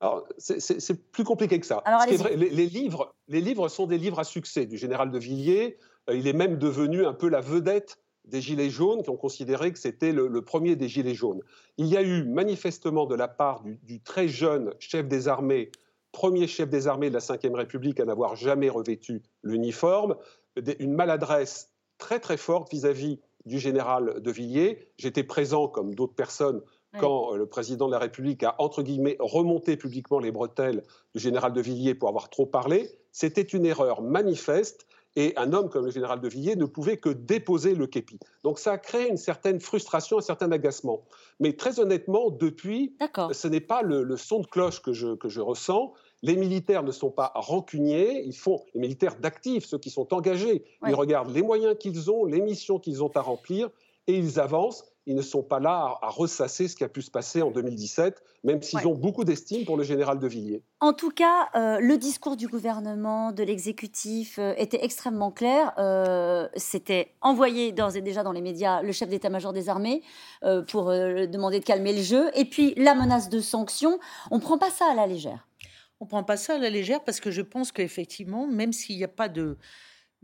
Alors, 0.00 0.28
c'est 0.36 1.10
plus 1.10 1.24
compliqué 1.24 1.58
que 1.58 1.66
ça. 1.66 1.82
les, 2.08 2.66
livres, 2.66 3.14
les 3.26 3.40
livres 3.40 3.68
sont 3.68 3.86
des 3.86 3.98
livres 3.98 4.20
à 4.20 4.24
succès 4.24 4.66
du 4.66 4.76
général 4.76 5.10
de 5.10 5.18
Villiers. 5.18 5.78
il 6.12 6.28
est 6.28 6.32
même 6.34 6.58
devenu 6.58 7.06
un 7.06 7.14
peu 7.14 7.28
la 7.28 7.40
vedette 7.40 7.98
des 8.28 8.40
Gilets 8.40 8.70
jaunes 8.70 9.02
qui 9.02 9.10
ont 9.10 9.16
considéré 9.16 9.72
que 9.72 9.78
c'était 9.78 10.12
le, 10.12 10.42
premier 10.42 10.76
des 10.76 10.88
Gilets 10.88 11.14
jaunes. 11.14 11.42
Il 11.76 11.86
y 11.86 11.96
a 11.96 12.02
eu 12.02 12.24
manifestement 12.24 13.06
de 13.06 13.14
la 13.14 13.28
part 13.28 13.62
du, 13.82 14.00
très 14.00 14.28
jeune 14.28 14.74
chef 14.78 15.08
des 15.08 15.28
armées, 15.28 15.70
premier 16.12 16.46
chef 16.46 16.68
des 16.68 16.86
armées 16.86 17.10
de 17.10 17.14
la 17.14 17.20
Ve 17.20 17.54
République 17.54 18.00
à 18.00 18.04
n'avoir 18.04 18.36
jamais 18.36 18.68
revêtu 18.68 19.22
l'uniforme, 19.42 20.16
une 20.78 20.94
maladresse 20.94 21.72
très 21.98 22.20
très 22.20 22.36
forte 22.36 22.70
vis-à-vis 22.70 23.20
du 23.44 23.58
général 23.58 24.20
de 24.20 24.30
Villiers. 24.30 24.86
J'étais 24.98 25.24
présent, 25.24 25.68
comme 25.68 25.94
d'autres 25.94 26.14
personnes, 26.14 26.62
quand 26.98 27.34
le 27.34 27.46
président 27.46 27.86
de 27.86 27.92
la 27.92 27.98
République 27.98 28.42
a, 28.42 28.54
entre 28.58 28.82
guillemets, 28.82 29.16
remonté 29.20 29.76
publiquement 29.76 30.18
les 30.18 30.32
bretelles 30.32 30.82
du 31.14 31.20
général 31.20 31.52
de 31.52 31.60
Villiers 31.60 31.94
pour 31.94 32.08
avoir 32.08 32.30
trop 32.30 32.46
parlé. 32.46 32.90
C'était 33.12 33.42
une 33.42 33.66
erreur 33.66 34.00
manifeste 34.00 34.86
et 35.18 35.36
un 35.36 35.52
homme 35.52 35.68
comme 35.68 35.84
le 35.84 35.90
général 35.90 36.20
de 36.20 36.28
Villiers 36.28 36.54
ne 36.54 36.64
pouvait 36.64 36.96
que 36.96 37.08
déposer 37.08 37.74
le 37.74 37.88
képi. 37.88 38.20
Donc 38.44 38.60
ça 38.60 38.74
a 38.74 38.78
créé 38.78 39.08
une 39.08 39.16
certaine 39.16 39.58
frustration, 39.58 40.18
un 40.18 40.20
certain 40.20 40.52
agacement. 40.52 41.02
Mais 41.40 41.54
très 41.54 41.80
honnêtement, 41.80 42.30
depuis, 42.30 42.94
ce 43.32 43.48
n'est 43.48 43.60
pas 43.60 43.82
le, 43.82 44.16
son 44.16 44.38
de 44.38 44.46
cloche 44.46 44.80
que 44.80 44.92
je, 44.92 45.16
que 45.16 45.28
je 45.28 45.40
ressens. 45.40 45.92
Les 46.22 46.36
militaires 46.36 46.84
ne 46.84 46.92
sont 46.92 47.10
pas 47.10 47.32
rancuniers, 47.34 48.22
ils 48.26 48.36
font, 48.36 48.64
les 48.74 48.80
militaires 48.80 49.16
d'actifs, 49.16 49.64
ceux 49.64 49.78
qui 49.78 49.90
sont 49.90 50.14
engagés, 50.14 50.64
ils 50.86 50.94
regardent 50.94 51.34
les 51.34 51.42
moyens 51.42 51.76
qu'ils 51.76 52.12
ont, 52.12 52.24
les 52.24 52.40
missions 52.40 52.78
qu'ils 52.78 53.02
ont 53.02 53.10
à 53.16 53.20
remplir, 53.20 53.70
et 54.06 54.16
ils 54.16 54.38
avancent 54.38 54.84
ils 55.08 55.14
ne 55.14 55.22
sont 55.22 55.42
pas 55.42 55.58
là 55.58 55.98
à, 56.02 56.10
ressasser 56.10 56.68
ce 56.68 56.76
qui 56.76 56.84
a 56.84 56.88
pu 56.88 57.00
se 57.00 57.10
passer 57.10 57.40
en 57.40 57.50
2017, 57.50 58.22
même 58.44 58.62
s'ils 58.62 58.86
ont 58.86 58.94
beaucoup 58.94 59.24
d'estime 59.24 59.64
pour 59.64 59.78
le 59.78 59.82
général 59.82 60.18
de 60.18 60.28
Villiers. 60.28 60.62
En 60.80 60.92
tout 60.92 61.10
cas, 61.10 61.48
euh, 61.54 61.80
le 61.80 61.96
discours 61.96 62.36
du 62.36 62.46
gouvernement, 62.46 63.32
de 63.32 63.42
l'exécutif, 63.42 64.38
euh, 64.38 64.52
était 64.58 64.84
extrêmement 64.84 65.30
clair. 65.30 65.72
Euh, 65.78 66.46
c'était 66.56 67.14
envoyé 67.22 67.72
d'ores 67.72 67.96
et 67.96 68.02
déjà 68.02 68.22
dans 68.22 68.32
les 68.32 68.42
médias 68.42 68.82
le 68.82 68.92
chef 68.92 69.08
d'état-major 69.08 69.54
des 69.54 69.70
armées 69.70 70.02
pour 70.68 70.86
demander 70.90 71.58
de 71.60 71.64
calmer 71.64 71.94
le 71.94 72.02
jeu. 72.02 72.30
Et 72.34 72.44
puis 72.44 72.74
la 72.76 72.94
menace 72.94 73.30
de 73.30 73.40
sanctions, 73.40 73.98
on 74.30 74.36
ne 74.36 74.42
prend 74.42 74.58
pas 74.58 74.70
ça 74.70 74.84
à 74.90 74.94
la 74.94 75.06
légère. 75.06 75.48
On 76.00 76.04
ne 76.04 76.08
prend 76.08 76.22
pas 76.22 76.36
ça 76.36 76.56
à 76.56 76.58
la 76.58 76.68
légère 76.68 77.02
parce 77.02 77.18
que 77.18 77.30
je 77.30 77.40
pense 77.42 77.72
qu'effectivement, 77.72 78.46
même 78.46 78.74
s'il 78.74 78.98
n'y 78.98 79.04
a 79.04 79.08
pas 79.08 79.30
de 79.30 79.56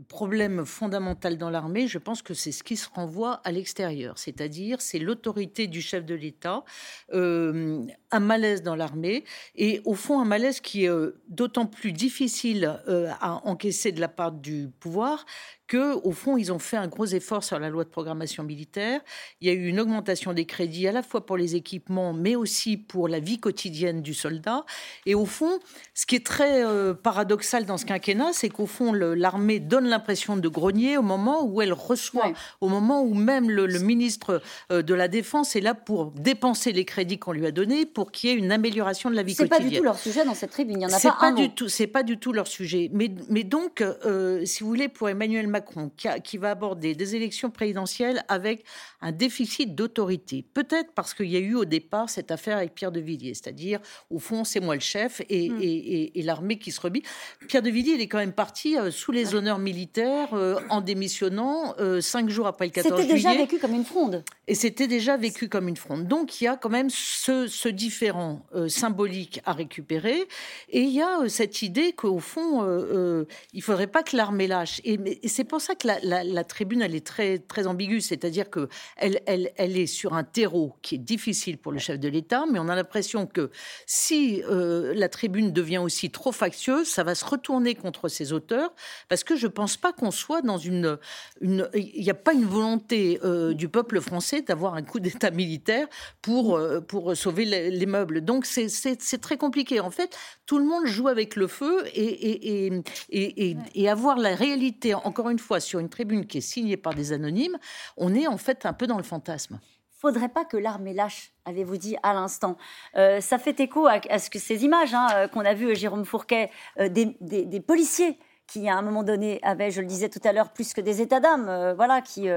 problème 0.08 0.64
fondamental 0.64 1.38
dans 1.38 1.50
l'armée, 1.50 1.86
je 1.86 1.98
pense 1.98 2.20
que 2.20 2.34
c'est 2.34 2.50
ce 2.52 2.64
qui 2.64 2.76
se 2.76 2.88
renvoie 2.92 3.40
à 3.44 3.52
l'extérieur, 3.52 4.18
c'est-à-dire 4.18 4.80
c'est 4.80 4.98
l'autorité 4.98 5.66
du 5.68 5.80
chef 5.80 6.04
de 6.04 6.14
l'État, 6.14 6.64
euh, 7.12 7.84
un 8.10 8.20
malaise 8.20 8.62
dans 8.62 8.74
l'armée, 8.74 9.24
et 9.54 9.80
au 9.84 9.94
fond 9.94 10.20
un 10.20 10.24
malaise 10.24 10.60
qui 10.60 10.84
est 10.84 10.90
euh, 10.90 11.20
d'autant 11.28 11.66
plus 11.66 11.92
difficile 11.92 12.80
euh, 12.88 13.10
à 13.20 13.46
encaisser 13.46 13.92
de 13.92 14.00
la 14.00 14.08
part 14.08 14.32
du 14.32 14.68
pouvoir 14.80 15.26
que, 15.66 15.94
au 16.06 16.12
fond, 16.12 16.36
ils 16.36 16.52
ont 16.52 16.58
fait 16.58 16.76
un 16.76 16.88
gros 16.88 17.06
effort 17.06 17.42
sur 17.42 17.58
la 17.58 17.70
loi 17.70 17.84
de 17.84 17.88
programmation 17.88 18.42
militaire. 18.42 19.00
Il 19.40 19.48
y 19.48 19.50
a 19.50 19.54
eu 19.54 19.66
une 19.66 19.80
augmentation 19.80 20.32
des 20.32 20.44
crédits 20.44 20.86
à 20.86 20.92
la 20.92 21.02
fois 21.02 21.24
pour 21.24 21.36
les 21.36 21.56
équipements, 21.56 22.12
mais 22.12 22.36
aussi 22.36 22.76
pour 22.76 23.08
la 23.08 23.18
vie 23.18 23.38
quotidienne 23.38 24.02
du 24.02 24.14
soldat. 24.14 24.64
Et 25.06 25.14
au 25.14 25.24
fond, 25.24 25.58
ce 25.94 26.06
qui 26.06 26.16
est 26.16 26.26
très 26.26 26.64
euh, 26.64 26.94
paradoxal 26.94 27.64
dans 27.64 27.78
ce 27.78 27.86
quinquennat, 27.86 28.32
c'est 28.32 28.48
qu'au 28.48 28.66
fond, 28.66 28.92
l'armée 28.92 29.60
donne 29.60 29.86
l'impression 29.86 30.36
de 30.36 30.48
grogner 30.48 30.98
au 30.98 31.02
moment 31.02 31.44
où 31.44 31.62
elle 31.62 31.72
reçoit, 31.72 32.32
au 32.60 32.68
moment 32.68 33.02
où 33.02 33.14
même 33.14 33.50
le, 33.50 33.66
ministre 33.78 34.42
euh, 34.70 34.82
de 34.82 34.94
la 34.94 35.08
Défense 35.08 35.56
est 35.56 35.60
là 35.60 35.74
pour 35.74 36.10
dépenser 36.12 36.72
les 36.72 36.84
crédits 36.84 37.18
qu'on 37.18 37.32
lui 37.32 37.46
a 37.46 37.50
donnés 37.50 37.86
pour 37.86 38.12
qu'il 38.12 38.30
y 38.30 38.32
ait 38.32 38.36
une 38.36 38.52
amélioration 38.52 39.10
de 39.10 39.16
la 39.16 39.22
vie 39.22 39.34
quotidienne. 39.34 39.60
C'est 39.60 39.64
pas 39.64 39.70
du 39.70 39.76
tout 39.76 39.84
leur 39.84 39.98
sujet 39.98 40.24
dans 40.24 40.34
cette 40.34 40.50
tribune. 40.50 40.76
Il 40.76 40.78
n'y 40.78 40.86
en 40.86 40.92
a 40.92 41.12
pas, 41.18 41.32
du 41.32 41.50
tout. 41.50 41.68
C'est 41.68 41.86
pas 41.86 42.02
du 42.02 42.18
tout 42.18 42.32
leur 42.32 42.46
sujet. 42.46 42.90
Mais, 42.92 43.10
mais 43.28 43.44
donc, 43.44 43.80
euh, 43.80 44.44
si 44.44 44.62
vous 44.62 44.68
voulez, 44.68 44.88
pour 44.88 45.08
Emmanuel 45.08 45.46
Macron 45.54 45.90
qui, 46.24 46.36
va 46.36 46.50
aborder 46.50 46.96
des 46.96 47.14
élections 47.14 47.48
présidentielles 47.48 48.24
avec 48.26 48.64
un 49.00 49.12
déficit 49.12 49.74
d'autorité. 49.74 50.44
Peut-être 50.52 50.92
parce 50.94 51.14
qu'il 51.14 51.30
y 51.30 51.36
a 51.36 51.40
eu 51.40 51.54
au 51.54 51.64
départ 51.64 52.10
cette 52.10 52.32
affaire 52.32 52.56
avec 52.56 52.74
Pierre 52.74 52.90
de 52.90 52.98
Villiers, 52.98 53.34
c'est-à-dire, 53.34 53.78
au 54.10 54.18
fond, 54.18 54.42
c'est 54.42 54.58
moi 54.58 54.74
le 54.74 54.80
chef 54.80 55.22
et, 55.28 56.10
hmm. 56.12 56.26
l'armée 56.26 56.58
qui 56.58 56.72
se 56.72 56.80
rebille. 56.80 57.04
Pierre 57.46 57.62
de 57.62 57.70
Villiers, 57.70 57.92
il 57.92 58.00
est 58.00 58.08
quand 58.08 58.18
même 58.18 58.32
parti 58.32 58.76
euh, 58.76 58.90
sous 58.90 59.12
les 59.12 59.36
honneurs 59.36 59.60
militaires 59.60 60.34
euh, 60.34 60.58
en 60.70 60.80
démissionnant 60.80 61.74
euh, 61.78 62.00
cinq 62.00 62.28
jours 62.28 62.48
après 62.48 62.66
le 62.66 62.72
14 62.72 63.00
juillet. 63.00 63.14
C'était 63.14 63.14
déjà 63.14 63.34
vécu 63.36 63.58
comme 63.58 63.74
une 63.74 63.84
fronde. 63.84 64.24
Et 64.48 64.56
c'était 64.56 64.88
déjà 64.88 65.16
vécu 65.16 65.48
comme 65.48 65.68
une 65.68 65.76
fronde. 65.76 66.08
Donc 66.08 66.40
il 66.40 66.44
y 66.44 66.48
a 66.48 66.56
quand 66.56 66.68
même 66.68 66.90
ce, 66.90 67.46
ce 67.46 67.68
différent 67.68 68.44
symbolique 68.68 69.40
à 69.44 69.52
récupérer. 69.52 70.26
Et 70.68 70.80
il 70.80 70.90
y 70.90 71.00
a 71.00 71.28
cette 71.28 71.62
idée 71.62 71.92
qu'au 71.92 72.18
fond, 72.18 73.16
il 73.52 73.62
faudrait 73.62 73.86
pas 73.86 74.02
que 74.02 74.16
l'armée 74.16 74.46
lâche. 74.46 74.80
Et, 74.84 74.98
c'est 75.28 75.43
pour 75.44 75.60
ça 75.60 75.74
que 75.74 75.86
la, 75.86 76.44
tribune, 76.44 76.82
elle 76.82 76.94
est 76.94 77.06
très, 77.06 77.38
très 77.38 77.66
ambiguë. 77.66 78.00
C'est-à-dire 78.00 78.50
que 78.50 78.68
elle, 78.96 79.20
elle, 79.26 79.52
elle, 79.56 79.76
est 79.78 79.86
sur 79.86 80.14
un 80.14 80.24
terreau 80.24 80.74
qui 80.82 80.96
est 80.96 80.98
difficile 80.98 81.58
pour 81.58 81.72
le 81.72 81.78
chef 81.78 81.98
de 81.98 82.08
l'État, 82.08 82.44
mais 82.50 82.58
on 82.58 82.68
a 82.68 82.74
l'impression 82.74 83.26
que 83.26 83.50
si 83.86 84.42
la 84.48 85.08
tribune 85.08 85.52
devient 85.52 85.78
aussi 85.78 86.10
trop 86.10 86.32
factieuse, 86.32 86.88
ça 86.88 87.02
va 87.02 87.14
se 87.14 87.24
retourner 87.24 87.74
contre 87.74 88.08
ses 88.08 88.32
auteurs, 88.32 88.72
parce 89.08 89.24
que 89.24 89.36
je 89.36 89.46
ne 89.46 89.52
pense 89.52 89.76
pas 89.76 89.92
qu'on 89.92 90.10
soit 90.10 90.42
dans 90.42 90.58
une... 90.58 90.98
Il 91.40 92.02
n'y 92.02 92.10
a 92.10 92.14
pas 92.14 92.32
une 92.32 92.44
volonté 92.44 93.20
euh, 93.24 93.54
du 93.54 93.68
peuple 93.68 94.00
français 94.00 94.42
d'avoir 94.42 94.74
un 94.74 94.82
coup 94.82 95.00
d'État 95.00 95.30
militaire 95.30 95.86
pour, 96.22 96.56
euh, 96.56 96.80
pour 96.80 97.16
sauver 97.16 97.44
les, 97.44 97.86
meubles. 97.86 98.24
Donc 98.24 98.46
c'est 98.46 99.20
très 99.20 99.36
compliqué. 99.36 99.80
En 99.80 99.90
fait, 99.90 100.16
tout 100.46 100.58
le 100.58 100.64
monde 100.64 100.86
joue 100.86 101.08
avec 101.08 101.36
le 101.36 101.46
feu 101.46 101.84
et, 101.94 102.66
et, 102.66 102.82
et, 103.10 103.56
et, 103.74 103.88
avoir 103.88 104.18
la 104.18 104.34
réalité, 104.34 104.94
encore 104.94 105.28
une 105.28 105.33
fois, 105.38 105.60
sur 105.60 105.80
une 105.80 105.88
tribune 105.88 106.26
qui 106.26 106.38
est 106.38 106.42
signée 106.42 106.76
par 106.76 106.94
des 106.94 107.12
anonymes, 107.12 107.58
on 107.96 108.14
est 108.14 108.26
en 108.26 108.36
fait 108.36 108.66
un 108.66 108.72
peu 108.72 108.86
dans 108.86 108.96
le 108.96 109.02
fantasme 109.02 109.58
faudrait 110.04 110.28
pas 110.28 110.44
que 110.44 110.58
l'armée 110.58 110.92
lâche, 110.92 111.32
avez-vous 111.46 111.78
dit 111.78 111.96
à 112.02 112.12
l'instant. 112.12 112.58
Euh, 112.94 113.22
ça 113.22 113.38
fait 113.38 113.58
écho 113.58 113.86
à, 113.86 114.18
ce 114.18 114.28
que 114.28 114.38
ces 114.38 114.62
images 114.62 114.92
hein, 114.92 115.06
euh, 115.14 115.28
qu'on 115.28 115.46
a 115.46 115.54
vues, 115.54 115.70
euh, 115.70 115.74
Jérôme 115.74 116.04
Fourquet, 116.04 116.50
des, 116.78 117.64
policiers 117.66 118.18
qui, 118.46 118.68
à 118.68 118.76
un 118.76 118.82
moment 118.82 119.02
donné, 119.02 119.40
avaient, 119.42 119.70
je 119.70 119.80
le 119.80 119.86
disais 119.86 120.10
tout 120.10 120.20
à 120.22 120.34
l'heure, 120.34 120.52
plus 120.52 120.74
que 120.74 120.82
des 120.82 121.00
états 121.00 121.20
d'âme, 121.20 121.72
voilà, 121.74 122.02
qui 122.02 122.28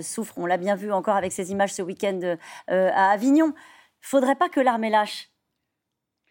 souffrent. 0.00 0.38
On 0.38 0.46
l'a 0.46 0.56
bien 0.56 0.74
vu 0.74 0.90
encore 0.90 1.16
avec 1.16 1.32
ces 1.32 1.52
images 1.52 1.74
ce 1.74 1.82
week-end 1.82 2.36
à 2.68 3.10
Avignon. 3.10 3.52
Faudrait 4.00 4.36
pas 4.36 4.48
que 4.48 4.60
l'armée 4.60 4.88
lâche 4.88 5.31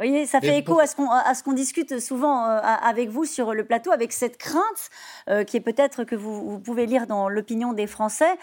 voyez, 0.02 0.26
ça 0.26 0.42
fait 0.42 0.58
écho 0.58 0.80
à 0.80 0.88
ce 0.88 1.44
qu'on 1.44 1.54
discute 1.54 2.00
souvent 2.00 2.48
euh, 2.48 2.60
avec 2.60 3.10
vous 3.10 3.26
sur 3.26 3.54
le 3.54 3.64
plateau, 3.64 3.92
avec 3.92 4.12
cette 4.12 4.38
crainte 4.38 4.90
euh, 5.30 5.44
qui 5.44 5.58
est 5.58 5.62
peut-être 5.62 6.04
que 6.04 6.16
vous, 6.16 6.60
pouvez 6.60 6.86
lire 6.86 7.08
dans 7.08 7.30
l'opinion 7.30 7.74
des 7.74 7.88
Français, 7.88 8.34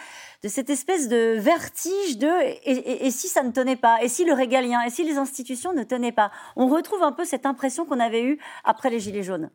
de 0.42 0.48
cette 0.48 0.70
espèce 0.70 1.08
de 1.08 1.36
vertige 1.38 2.18
de 2.18 2.28
et, 2.64 3.10
si 3.10 3.28
ça 3.28 3.42
ne 3.42 3.50
tenait 3.50 3.76
pas, 3.76 4.02
et 4.02 4.08
si 4.08 4.24
le 4.24 4.32
régalien, 4.32 4.80
et 4.86 4.90
si 4.90 5.04
les 5.04 5.18
institutions 5.18 5.72
ne 5.72 5.82
tenaient 5.82 6.12
pas? 6.12 6.30
On 6.56 6.68
retrouve 6.68 7.02
un 7.02 7.12
peu 7.12 7.24
cette 7.24 7.46
impression 7.46 7.84
qu'on 7.84 8.00
avait 8.00 8.22
eue 8.22 8.38
après 8.64 8.90
les 8.90 9.00
Gilets 9.00 9.22
jaunes. 9.22 9.50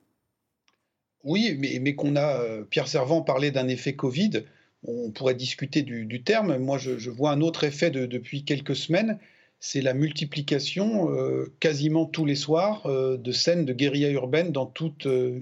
Oui, 1.23 1.57
mais, 1.57 1.95
qu'on 1.95 2.17
a, 2.17 2.41
euh, 2.41 2.63
Pierre 2.63 2.89
Servant 2.89 3.21
parlait 3.21 3.51
d'un 3.51 3.69
effet 3.69 3.95
Covid, 3.95 4.43
on 4.85 5.11
pourrait 5.11 5.35
discuter 5.35 5.81
du, 5.81 6.23
terme. 6.23 6.57
Moi, 6.57 6.77
je, 6.77 7.09
vois 7.09 7.31
un 7.31 7.39
autre 7.39 7.63
effet 7.63 7.89
depuis 7.91 8.43
quelques 8.43 8.75
semaines, 8.75 9.17
c'est 9.65 9.79
la 9.79 9.93
multiplication 9.93 11.09
euh, 11.09 11.53
quasiment 11.61 12.05
tous 12.05 12.25
les 12.25 12.35
soirs 12.35 12.85
euh, 12.85 13.15
de 13.15 13.31
scènes 13.31 13.63
de 13.63 13.71
guérilla 13.71 14.09
urbaine 14.09 14.51
dans, 14.51 14.69
euh, 15.05 15.39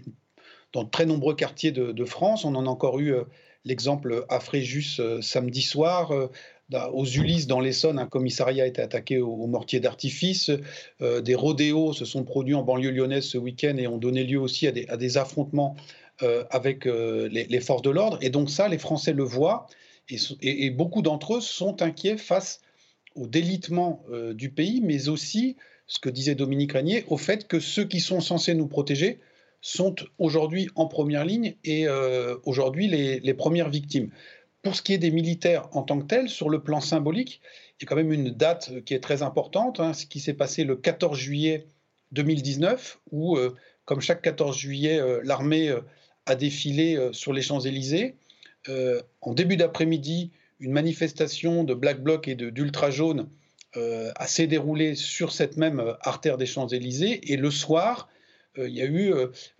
dans 0.74 0.86
très 0.86 1.08
nombreux 1.08 1.34
quartiers 1.34 1.72
de, 1.72 2.06
France. 2.06 2.46
On 2.46 2.54
en 2.54 2.68
a 2.68 2.70
encore 2.70 3.00
eu 3.00 3.16
l'exemple 3.66 4.24
à 4.30 4.40
Fréjus 4.40 5.02
samedi 5.22 5.64
soir. 5.64 6.14
aux 6.94 7.06
Ulysses, 7.06 7.48
dans 7.48 7.60
l'Essonne, 7.60 7.98
un 7.98 8.06
commissariat 8.06 8.66
a 8.66 8.68
été 8.68 8.80
attaqué 8.80 9.18
au, 9.18 9.48
mortier 9.48 9.80
d'artifice. 9.80 10.52
des 11.00 11.36
rodéos 11.36 11.94
se 11.94 12.06
sont 12.06 12.24
produits 12.24 12.54
en 12.54 12.62
banlieue 12.62 12.92
lyonnaise 12.92 13.26
ce 13.26 13.40
week-end 13.40 13.76
et 13.78 13.88
ont 13.88 13.98
donné 13.98 14.24
lieu 14.24 14.40
aussi 14.40 14.68
à 14.68 14.72
des, 14.72 15.18
affrontements 15.18 15.76
avec 16.52 16.86
les, 16.86 17.60
forces 17.60 17.82
de 17.82 17.90
l'ordre. 17.90 18.20
Et 18.22 18.30
donc 18.30 18.52
ça, 18.52 18.68
les 18.68 18.78
Français 18.78 19.14
le 19.14 19.24
voient 19.24 19.66
et, 20.10 20.18
et 20.42 20.70
beaucoup 20.70 21.02
d'entre 21.02 21.38
eux 21.38 21.42
sont 21.42 21.82
inquiets 21.82 22.18
face 22.18 22.62
au 23.16 23.28
délitement 23.28 24.04
euh, 24.12 24.34
du 24.34 24.50
pays, 24.50 24.82
mais 24.82 25.10
aussi, 25.10 25.58
ce 25.88 26.00
que 26.00 26.10
disait 26.10 26.36
Dominique 26.36 26.74
Régnier, 26.74 27.06
au 27.08 27.18
fait 27.18 27.48
que 27.48 27.60
ceux 27.60 27.86
qui 27.86 28.00
sont 28.00 28.22
censés 28.22 28.54
nous 28.54 28.68
protéger 28.68 29.20
sont 29.62 29.96
aujourd'hui 30.18 30.70
en 30.76 30.88
première 30.88 31.26
ligne 31.26 31.56
et 31.64 31.88
euh, 31.88 32.38
aujourd'hui 32.46 32.88
les, 32.88 33.34
premières 33.34 33.70
victimes. 33.70 34.10
Pour 34.64 34.76
ce 34.76 34.82
qui 34.82 34.94
est 34.94 34.98
des 34.98 35.12
militaires 35.12 35.68
en 35.74 35.84
tant 35.84 36.00
que 36.00 36.06
tels, 36.06 36.30
sur 36.30 36.50
le 36.50 36.64
plan 36.64 36.82
symbolique, 36.82 37.42
il 37.80 37.84
y 37.84 37.86
a 37.86 37.90
quand 37.90 37.96
même 37.96 38.14
une 38.14 38.30
date 38.30 38.84
qui 38.86 38.94
est 38.94 39.00
très 39.00 39.22
importante, 39.24 39.80
hein, 39.80 39.94
ce 39.94 40.06
qui 40.06 40.20
s'est 40.20 40.34
passé 40.34 40.64
le 40.64 40.76
14 40.76 41.18
juillet 41.18 41.68
2019, 42.12 43.00
où, 43.12 43.38
euh, 43.38 43.56
comme 43.86 44.02
chaque 44.02 44.22
14 44.22 44.58
juillet, 44.58 45.00
l'armée 45.24 45.74
a 46.26 46.36
défilé 46.36 47.10
sur 47.12 47.34
les 47.34 47.42
Champs-Élysées. 47.42 48.16
en 49.22 49.34
début 49.34 49.58
d'après-midi, 49.58 50.32
une 50.62 50.72
manifestation 50.72 51.64
de 51.64 51.74
Black 51.74 52.02
Bloc 52.02 52.28
et 52.28 52.36
d'Ultra 52.36 52.92
Jaune 52.92 53.28
euh, 53.78 54.12
s'est 54.28 54.48
déroulée 54.48 54.96
sur 54.96 55.32
cette 55.32 55.58
même 55.58 55.80
euh, 55.80 55.94
artère 56.02 56.38
des 56.38 56.46
Champs-Élysées. 56.46 57.32
Et 57.34 57.38
le 57.38 57.50
soir, 57.50 58.10
euh, 58.58 58.68
il 58.68 58.76
y 58.76 58.82
a 58.82 58.86
eu 58.86 59.14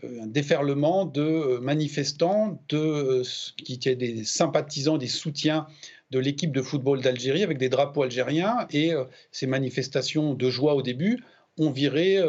un 0.04 0.28
déferlement 0.28 1.06
de 1.06 1.58
manifestants, 1.60 2.62
de, 2.70 3.24
qui 3.64 3.74
étaient 3.74 3.96
des 3.96 4.24
sympathisants, 4.24 4.98
des 4.98 5.08
soutiens 5.08 5.66
de 6.12 6.20
l'équipe 6.20 6.52
de 6.52 6.62
football 6.62 7.02
d'Algérie 7.02 7.42
avec 7.42 7.58
des 7.58 7.70
drapeaux 7.70 8.04
algériens. 8.04 8.68
Et 8.72 8.92
ces 9.32 9.48
manifestations 9.48 10.34
de 10.34 10.50
joie 10.50 10.76
au 10.76 10.82
début 10.82 11.24
ont 11.58 11.72
viré 11.72 12.22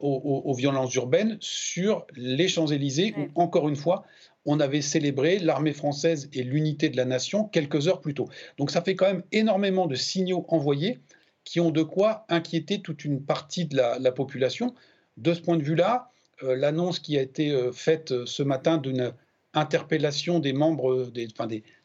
aux, 0.00 0.54
violences 0.54 0.92
urbaines 0.96 1.38
sur 1.40 2.04
les 2.16 2.48
Champs-Élysées, 2.48 3.14
où, 3.16 3.40
encore 3.40 3.68
une 3.68 3.76
fois, 3.76 4.04
on 4.44 4.60
avait 4.60 4.82
célébré 4.82 5.38
l'armée 5.38 5.72
française 5.72 6.28
et 6.32 6.42
l'unité 6.42 6.88
de 6.88 6.96
la 6.96 7.04
nation 7.04 7.44
quelques 7.44 7.88
heures 7.88 8.00
plus 8.00 8.14
tôt. 8.14 8.28
Donc 8.56 8.70
ça 8.70 8.82
fait 8.82 8.94
quand 8.94 9.06
même 9.06 9.22
énormément 9.32 9.86
de 9.86 9.94
signaux 9.94 10.44
envoyés 10.48 11.00
qui 11.44 11.60
ont 11.60 11.70
de 11.70 11.82
quoi 11.82 12.26
inquiéter 12.28 12.82
toute 12.82 13.04
une 13.04 13.24
partie 13.24 13.64
de 13.64 13.76
la, 13.76 14.12
population. 14.12 14.74
De 15.16 15.32
ce 15.32 15.40
point 15.40 15.56
de 15.56 15.62
vue-là, 15.62 16.10
euh, 16.42 16.54
l'annonce 16.54 16.98
qui 16.98 17.16
a 17.16 17.22
été 17.22 17.50
euh, 17.50 17.72
faite 17.72 18.12
euh, 18.12 18.26
ce 18.26 18.42
matin 18.42 18.76
d'une 18.76 19.12
interpellation 19.54 20.40
des 20.40 20.52
membres, 20.52 21.06
des, 21.06 21.28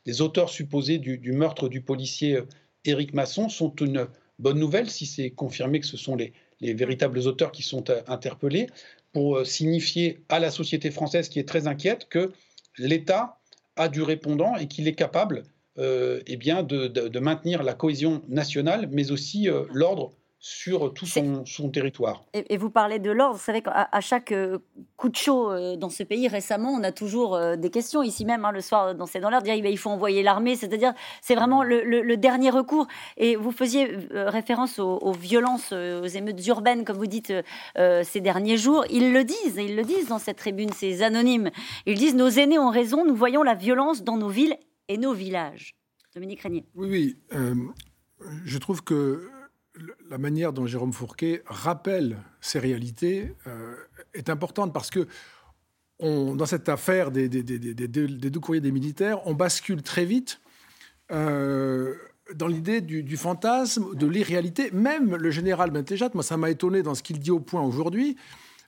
des, 0.05 0.21
auteurs 0.21 0.49
supposés 0.49 0.97
du, 0.97 1.31
meurtre 1.31 1.69
du 1.69 1.81
policier 1.81 2.39
Éric 2.83 3.13
Masson 3.13 3.47
sont 3.47 3.73
une 3.75 4.07
bonne 4.37 4.59
nouvelle 4.59 4.89
si 4.89 5.05
c'est 5.05 5.31
confirmé 5.31 5.79
que 5.79 5.85
ce 5.85 5.95
sont 5.95 6.17
les, 6.17 6.33
les 6.59 6.73
véritables 6.73 7.19
auteurs 7.19 7.53
qui 7.53 7.63
sont 7.63 7.85
interpellés, 8.07 8.67
pour 9.13 9.45
signifier 9.45 10.23
à 10.29 10.39
la 10.39 10.51
société 10.51 10.91
française 10.91 11.29
qui 11.29 11.39
est 11.39 11.47
très 11.47 11.67
inquiète 11.67 12.07
que 12.09 12.33
l'État 12.77 13.39
a 13.75 13.87
du 13.87 14.01
répondant 14.01 14.55
et 14.55 14.67
qu'il 14.67 14.87
est 14.87 14.95
capable 14.95 15.43
euh, 15.79 16.21
eh 16.27 16.37
de, 16.37 17.19
maintenir 17.19 17.63
la 17.63 17.73
cohésion 17.73 18.21
nationale, 18.27 18.89
mais 18.91 19.11
aussi 19.11 19.49
euh, 19.49 19.63
l'ordre 19.71 20.13
sur 20.45 20.93
tout 20.93 21.05
son, 21.05 21.69
territoire. 21.69 22.25
Et, 22.33 22.57
vous 22.57 22.69
parlez 22.69 22.99
de 22.99 23.09
l'ordre. 23.11 23.37
Vous 23.37 23.41
savez 23.41 23.61
qu'à 23.61 23.87
chaque 24.01 24.33
euh, 24.33 24.57
coup 24.97 25.07
de 25.07 25.15
chaud 25.15 25.49
euh, 25.49 25.77
dans 25.77 25.89
ce 25.89 26.03
pays 26.03 26.27
récemment, 26.27 26.71
on 26.71 26.83
a 26.83 26.91
toujours 26.91 27.33
euh, 27.33 27.55
des 27.55 27.69
questions. 27.69 28.03
Ici 28.03 28.25
même, 28.25 28.43
hein, 28.43 28.51
le 28.51 28.59
soir, 28.59 28.93
dans 28.93 29.05
C'est 29.05 29.21
dans 29.21 29.29
l'ordre, 29.29 29.47
il 29.47 29.77
faut 29.77 29.89
envoyer 29.89 30.21
l'armée. 30.21 30.57
C'est-à-dire, 30.57 30.93
c'est 31.21 31.35
vraiment 31.35 31.63
le, 31.63 32.17
dernier 32.17 32.49
recours. 32.49 32.87
Et 33.15 33.37
vous 33.37 33.53
faisiez 33.53 33.89
référence 34.11 34.79
aux, 34.79 35.13
violences, 35.13 35.71
aux 35.71 36.07
émeutes 36.07 36.45
urbaines, 36.47 36.83
comme 36.83 36.97
vous 36.97 37.07
dites, 37.07 37.31
ces 37.75 38.19
derniers 38.19 38.57
jours. 38.57 38.83
Ils 38.89 39.13
le 39.13 39.23
disent, 39.23 39.55
ils 39.55 39.77
le 39.77 39.83
disent 39.83 40.09
dans 40.09 40.19
cette 40.19 40.37
tribune, 40.37 40.73
ces 40.73 41.03
anonymes. 41.03 41.51
Ils 41.85 41.97
disent 41.97 42.15
Nos 42.15 42.29
aînés 42.29 42.59
ont 42.59 42.69
raison, 42.69 43.05
nous 43.05 43.15
voyons 43.15 43.43
la 43.43 43.55
violence 43.55 44.03
dans 44.03 44.17
nos 44.17 44.29
villes 44.29 44.57
et 44.89 44.97
nos 44.97 45.13
villages. 45.13 45.73
Dominique 46.13 46.41
Régnier. 46.41 46.65
Oui, 46.75 47.15
oui. 47.31 47.47
je 48.45 48.57
trouve 48.57 48.83
que 48.83 49.29
la 50.09 50.17
manière 50.17 50.53
dont 50.53 50.65
Jérôme 50.65 50.93
Fourquet 50.93 51.43
rappelle 51.45 52.17
ces 52.41 52.59
réalités 52.59 53.35
euh, 53.47 53.75
est 54.13 54.29
importante 54.29 54.73
parce 54.73 54.89
que 54.89 55.07
dans 55.99 56.45
cette 56.45 56.67
affaire 56.67 57.11
des, 57.11 57.29
deux 57.29 58.39
courriers 58.39 58.61
des 58.61 58.71
militaires, 58.71 59.25
on 59.25 59.33
bascule 59.33 59.81
très 59.81 60.03
vite 60.03 60.41
euh, 61.11 61.95
dans 62.35 62.47
l'idée 62.47 62.81
du, 62.81 63.15
fantasme, 63.15 63.95
de 63.95 64.07
l'irréalité. 64.07 64.69
Même 64.71 65.15
le 65.15 65.31
général 65.31 65.71
Bentéjat, 65.71 66.09
moi 66.13 66.23
ça 66.23 66.35
m'a 66.35 66.49
étonné 66.49 66.83
dans 66.83 66.95
ce 66.95 67.03
qu'il 67.03 67.19
dit 67.19 67.31
au 67.31 67.39
point 67.39 67.61
aujourd'hui, 67.61 68.17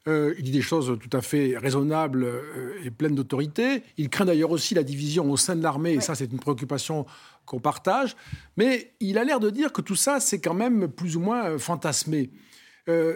euh, 0.08 0.36
il 0.38 0.44
dit 0.44 0.52
des 0.52 0.62
choses 0.62 1.00
tout 1.00 1.18
à 1.18 1.22
fait 1.22 1.58
raisonnables 1.58 2.26
euh, 2.26 2.84
et 2.84 2.92
pleines 2.92 3.16
d'autorité. 3.16 3.82
Il 3.98 4.10
craint 4.10 4.26
d'ailleurs 4.26 4.52
aussi 4.52 4.76
la 4.76 4.84
division 4.84 5.32
au 5.32 5.38
sein 5.38 5.56
de 5.56 5.64
l'armée, 5.64 5.94
et 5.94 6.02
ça, 6.02 6.14
c'est 6.14 6.32
une 6.32 6.40
préoccupation 6.40 7.08
qu'on 7.46 7.60
partage. 7.60 8.16
Mais 8.56 8.94
il 9.00 9.18
a 9.18 9.24
l'air 9.24 9.40
de 9.40 9.50
dire 9.50 9.74
que 9.74 9.82
tout 9.82 9.96
ça, 9.96 10.20
c'est 10.20 10.40
quand 10.40 10.54
même 10.54 10.90
plus 10.90 11.16
ou 11.18 11.22
moins 11.22 11.46
euh, 11.50 11.58
fantasmé. 11.58 12.30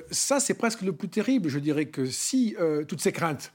ça, 0.10 0.40
c'est 0.40 0.56
presque 0.56 0.82
le 0.82 0.94
plus 0.94 1.10
terrible. 1.10 1.48
Je 1.48 1.60
dirais 1.60 1.86
que 1.86 2.08
si 2.08 2.56
toutes 2.88 3.02
ces 3.02 3.12
craintes, 3.12 3.54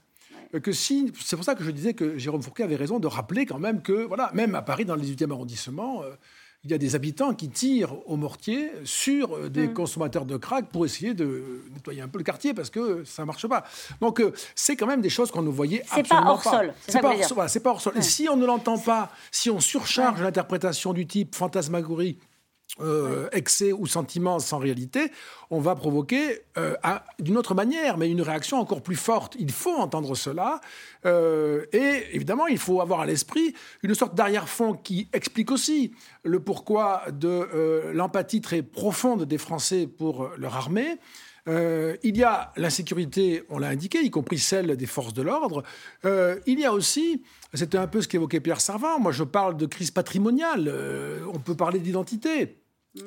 que 0.63 0.71
si. 0.71 1.11
C'est 1.19 1.35
pour 1.35 1.43
ça 1.43 1.55
que 1.55 1.63
je 1.65 1.71
disais 1.71 1.93
que 1.93 2.17
Jérôme 2.17 2.41
Fourquet 2.41 2.63
avait 2.63 2.77
raison 2.77 2.99
de 2.99 3.07
rappeler 3.07 3.45
quand 3.45 3.59
même 3.59 3.81
que, 3.81 4.05
voilà, 4.05 4.31
même 4.33 4.55
à 4.55 4.61
Paris, 4.61 4.85
dans 4.85 4.95
le 4.95 5.01
18e 5.01 5.29
arrondissement, 5.31 6.03
il 6.65 6.71
y 6.71 6.73
a 6.73 6.77
des 6.79 6.95
habitants 6.95 7.33
qui 7.35 7.49
tirent 7.49 7.95
au 8.09 8.17
mortier 8.17 8.71
sur 8.83 9.35
euh, 9.35 9.49
des 9.49 9.67
Mm. 9.67 9.73
consommateurs 9.73 10.25
de 10.25 10.35
crack 10.35 10.69
pour 10.69 10.85
essayer 10.85 11.13
de 11.13 11.61
nettoyer 11.73 12.01
un 12.01 12.07
peu 12.07 12.17
le 12.17 12.23
quartier 12.23 12.53
parce 12.55 12.69
que 12.71 13.03
ça 13.05 13.21
ne 13.21 13.27
marche 13.27 13.47
pas. 13.47 13.63
Donc, 14.01 14.19
euh, 14.19 14.33
c'est 14.55 14.75
quand 14.75 14.87
même 14.87 15.01
des 15.01 15.09
choses 15.09 15.29
qu'on 15.31 15.43
ne 15.43 15.49
voyait 15.49 15.83
pas 15.89 15.97
absolument 15.97 16.37
sol, 16.39 16.73
c'est 16.87 17.01
pas 17.01 17.13
hors 17.13 17.23
sol. 17.23 17.45
c'est 17.49 17.59
pas 17.61 17.69
hors 17.69 17.81
sol. 17.81 17.93
Et 17.95 18.01
si 18.01 18.27
on 18.29 18.35
ne 18.35 18.45
l'entend 18.45 18.79
pas, 18.79 19.11
si 19.31 19.49
on 19.49 19.59
surcharge 19.59 20.21
l'interprétation 20.21 20.91
du 20.93 21.05
type 21.05 21.35
fantasmagorie, 21.35 22.17
euh, 22.81 23.29
excès 23.31 23.71
ou 23.71 23.87
sentiment 23.87 24.39
sans 24.39 24.57
réalité, 24.57 25.11
on 25.49 25.59
va 25.59 25.75
provoquer 25.75 26.41
euh, 26.57 26.75
un- 26.83 26.99
d'une 27.19 27.37
autre 27.37 27.55
manière, 27.55 27.97
mais 27.97 28.09
une 28.09 28.21
réaction 28.21 28.57
encore 28.59 28.81
plus 28.81 28.97
forte. 28.97 29.35
Il 29.39 29.51
faut 29.51 29.75
entendre 29.75 30.13
cela. 30.15 30.59
euh, 31.05 31.65
et 31.71 32.03
évidemment, 32.13 32.47
il 32.47 32.57
faut 32.57 32.81
avoir 32.81 32.99
à 33.01 33.05
l'esprit 33.05 33.53
une 33.83 33.95
sorte 33.95 34.15
d'arrière-fond 34.15 34.73
qui 34.73 35.07
explique 35.13 35.51
aussi 35.51 35.93
le 36.23 36.39
pourquoi 36.39 37.03
de 37.11 37.91
l'empathie 37.93 38.41
très 38.41 38.61
profonde 38.61 39.23
des 39.25 39.37
Français 39.37 39.87
pour 39.87 40.29
leur 40.37 40.55
armée. 40.55 40.97
Euh, 41.47 41.95
il 42.03 42.17
y 42.17 42.23
a 42.23 42.51
l'insécurité, 42.57 43.43
on 43.49 43.59
l'a 43.59 43.67
indiqué, 43.67 44.01
y 44.01 44.09
compris 44.09 44.39
celle 44.39 44.75
des 44.75 44.85
forces 44.85 45.13
de 45.13 45.21
l'ordre. 45.21 45.63
Euh, 46.03 46.39
il 46.47 46.59
y 46.59 46.65
a 46.65 46.73
aussi, 46.73 47.23
c'était 47.53 47.77
un 47.77 47.87
peu 47.87 48.01
ce 48.01 48.07
qu'évoquait 48.07 48.39
Pierre 48.39 48.61
Servant, 48.61 48.99
moi 48.99 49.11
je 49.11 49.23
parle 49.23 49.55
de 49.57 49.65
crise 49.65 49.91
patrimoniale, 49.91 50.67
euh, 50.67 51.19
on 51.33 51.39
peut 51.39 51.55
parler 51.55 51.79
d'identité. 51.79 52.57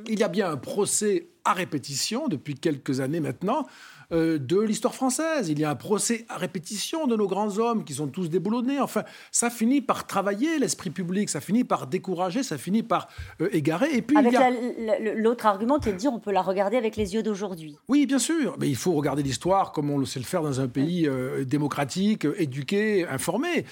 Il 0.06 0.18
y 0.18 0.22
a 0.22 0.28
bien 0.28 0.50
un 0.50 0.56
procès 0.56 1.28
à 1.44 1.54
répétition 1.54 2.28
depuis 2.28 2.54
quelques 2.54 3.00
années 3.00 3.20
maintenant 3.20 3.66
euh, 4.12 4.38
de 4.38 4.58
l'histoire 4.60 4.94
française. 4.94 5.48
Il 5.48 5.58
y 5.58 5.64
a 5.64 5.70
un 5.70 5.74
procès 5.74 6.24
à 6.28 6.36
répétition 6.36 7.06
de 7.06 7.14
nos 7.16 7.26
grands 7.26 7.58
hommes 7.58 7.84
qui 7.84 7.94
sont 7.94 8.06
tous 8.08 8.28
déboulonnés. 8.30 8.80
Enfin, 8.80 9.02
ça 9.32 9.50
finit 9.50 9.80
par 9.80 10.06
travailler 10.06 10.58
l'esprit 10.58 10.90
public, 10.90 11.28
ça 11.28 11.40
finit 11.40 11.64
par 11.64 11.86
décourager, 11.86 12.42
ça 12.42 12.58
finit 12.58 12.82
par 12.82 13.08
euh, 13.40 13.48
égarer. 13.52 13.94
Et 13.94 14.02
puis 14.02 14.16
Avec 14.16 14.32
il 14.32 14.34
y 14.34 14.36
a... 14.38 14.50
la- 15.00 15.14
l'autre 15.14 15.46
argument 15.46 15.78
qui 15.78 15.88
est 15.90 15.92
de 15.92 15.98
dire 15.98 16.12
on 16.12 16.18
peut 16.20 16.32
la 16.32 16.42
regarder 16.42 16.76
avec 16.76 16.96
les 16.96 17.14
yeux 17.14 17.22
d'aujourd'hui. 17.22 17.76
Oui, 17.88 18.06
bien 18.06 18.18
sûr. 18.18 18.56
Mais 18.58 18.68
il 18.68 18.76
faut 18.76 18.92
regarder 18.92 19.22
l'histoire 19.22 19.72
comme 19.72 19.90
on 19.90 19.98
le 19.98 20.06
sait 20.06 20.18
le 20.20 20.24
faire 20.24 20.42
dans 20.42 20.60
un 20.60 20.68
pays 20.68 21.06
euh, 21.06 21.44
démocratique, 21.44 22.26
éduqué, 22.36 23.06
informé, 23.08 23.64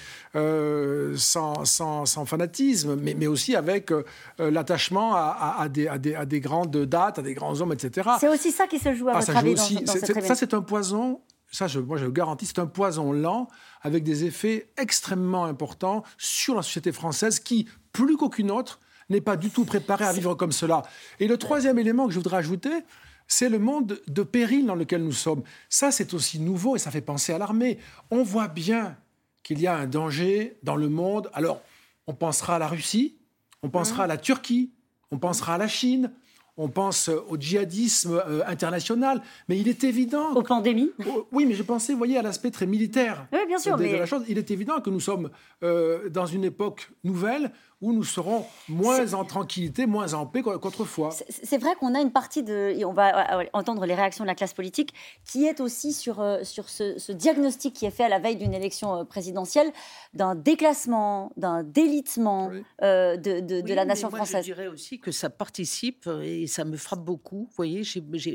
sans, 1.17 1.65
sans- 1.65 2.05
sans 2.07 2.25
fanatisme, 2.25 2.97
mais, 3.01 3.15
mais 3.15 3.27
aussi 3.27 3.55
avec 3.57 3.93
l'attachement 4.39 5.15
à, 5.15 5.21
à- 5.21 5.63
à 5.63 5.69
des, 5.69 5.89
à 5.89 5.99
des- 5.99 6.15
à 6.15 6.25
des 6.25 6.41
grandes 6.41 6.77
dates, 6.77 7.19
à 7.19 7.23
des 7.23 7.35
grands 7.35 7.61
hommes, 7.61 7.73
etc. 7.73 8.09
C'est 8.21 8.29
aussi 8.29 8.51
ça 8.53 8.67
qui 8.67 8.79
se 8.79 8.95
joue 8.95 9.09
à 9.09 9.13
Ah, 9.17 9.19
votre 9.21 9.37
avis 9.37 9.55
dans, 9.55 9.63
aussi. 9.63 9.75
dans 9.77 9.93
C'est- 9.93 9.99
cette 10.01 10.15
c'est-. 10.15 10.26
Ça, 10.27 10.35
c'est 10.35 10.55
un 10.55 10.63
poison. 10.63 11.21
Ça, 11.51 11.69
je, 11.69 11.79
moi, 11.79 11.97
je 11.97 12.05
le 12.05 12.11
garantis, 12.11 12.47
c'est 12.47 12.59
un 12.59 12.67
poison 12.67 13.13
lent 13.13 13.49
avec 13.83 14.03
des 14.03 14.25
effets 14.25 14.71
extrêmement 14.77 15.45
importants 15.45 16.03
sur 16.19 16.55
la 16.55 16.63
société 16.63 16.93
française 16.93 17.39
qui, 17.39 17.69
plus 17.93 18.17
qu'aucune 18.17 18.51
autre, 18.51 18.81
n'est 19.09 19.21
pas 19.21 19.37
du 19.37 19.51
tout 19.51 19.65
préparée 19.65 20.05
à 20.05 20.13
vivre 20.13 20.35
comme 20.35 20.53
cela. 20.53 20.83
Et 21.21 21.29
le 21.29 21.39
troisième 21.39 21.79
élément 21.79 22.07
que 22.07 22.13
je 22.13 22.19
voudrais 22.19 22.39
ajouter, 22.39 22.83
c'est 23.29 23.49
le 23.49 23.59
monde 23.59 24.01
de 24.07 24.23
péril 24.23 24.67
dans 24.67 24.75
lequel 24.75 25.03
nous 25.03 25.13
sommes. 25.13 25.43
Ça, 25.69 25.91
c'est 25.91 26.15
aussi 26.15 26.41
nouveau 26.41 26.77
et 26.77 26.79
ça 26.79 26.91
fait 26.91 27.01
penser 27.01 27.33
à 27.33 27.39
l'armée. 27.39 27.79
On 28.11 28.23
voit 28.23 28.49
bien 28.49 28.97
qu'il 29.43 29.61
y 29.61 29.67
a 29.67 29.77
un 29.77 29.87
danger 29.87 30.59
dans 30.63 30.77
le 30.77 30.89
monde. 30.89 31.31
Alors, 31.33 31.61
on 32.07 32.15
pensera 32.15 32.57
à 32.57 32.59
la 32.59 32.69
Russie, 32.69 33.17
on 33.63 33.71
pensera 33.71 34.05
à 34.05 34.07
la 34.07 34.17
Turquie, 34.17 34.73
on 35.11 35.19
pensera 35.19 35.55
à 35.55 35.59
la 35.59 35.69
Chine, 35.69 36.13
on 36.57 36.69
pense 36.69 37.09
euh, 37.09 37.23
au 37.29 37.37
djihadisme 37.37 38.21
euh, 38.27 38.43
international, 38.47 39.23
mais 39.49 39.59
il 39.59 39.69
est 39.69 39.85
évident... 39.85 40.33
Aux 40.33 40.43
pandémies 40.43 40.91
Oui, 41.33 41.45
mais 41.47 41.55
je 41.55 41.63
pensais, 41.63 41.93
vous 41.93 41.99
voyez, 41.99 42.19
à 42.19 42.23
l'aspect 42.23 42.51
très 42.51 42.67
militaire 42.67 43.27
Oui, 43.33 43.41
bien 43.47 43.59
sûr, 43.59 43.77
de, 43.77 43.85
la 43.85 44.07
chose. 44.07 44.23
Il 44.29 44.39
est 44.39 44.51
évident 44.51 44.81
que 44.81 44.91
nous 44.91 45.01
sommes 45.01 45.31
euh, 45.63 46.09
dans 46.09 46.27
une 46.27 46.45
époque 46.45 46.91
nouvelle 47.05 47.53
où 47.83 47.93
nous 47.93 48.05
serons 48.05 48.47
moins 48.69 49.13
en 49.13 49.25
tranquillité, 49.25 49.85
moins 49.87 50.15
en 50.15 50.25
paix 50.27 50.41
qu'au- 50.43 50.59
qu'autrefois. 50.59 51.11
C'est 51.29 51.59
vrai 51.59 51.75
qu'on 51.79 51.95
a 51.95 52.01
une 52.01 52.11
partie 52.11 52.43
de, 52.43 52.73
et 52.75 52.85
on 52.87 52.93
va 52.95 53.41
euh, 53.41 53.45
entendre 53.53 53.85
les 53.85 53.95
réactions 53.95 54.25
de 54.25 54.29
la 54.29 54.35
classe 54.35 54.55
politique, 54.55 54.95
qui 55.27 55.45
est 55.47 55.61
aussi 55.61 55.93
sur, 55.93 56.21
euh, 56.21 56.43
sur 56.43 56.71
ce, 56.71 56.99
ce 56.99 57.13
diagnostic 57.13 57.75
qui 57.75 57.85
est 57.85 57.91
fait 57.91 58.05
à 58.05 58.09
la 58.09 58.19
veille 58.19 58.37
d'une 58.37 58.55
élection 58.55 58.97
euh, 59.01 59.05
présidentielle, 59.05 59.71
d'un 60.15 60.35
déclassement, 60.35 61.33
d'un 61.37 61.63
délitement 61.65 62.51
euh, 62.83 63.17
de, 63.17 63.41
de- 63.41 63.75
la 63.75 63.85
nation 63.85 64.09
moi, 64.09 64.19
française. 64.21 64.47
Je 64.47 64.53
dirais 64.55 64.69
aussi 64.69 64.99
que 64.99 65.11
ça 65.13 65.29
participe 65.29 66.07
euh, 66.07 66.23
et 66.23 66.47
ça 66.47 66.65
me 66.65 66.79
frappe 66.79 67.05
beaucoup. 67.05 67.47
Vous 67.51 67.57
voyez, 67.57 67.83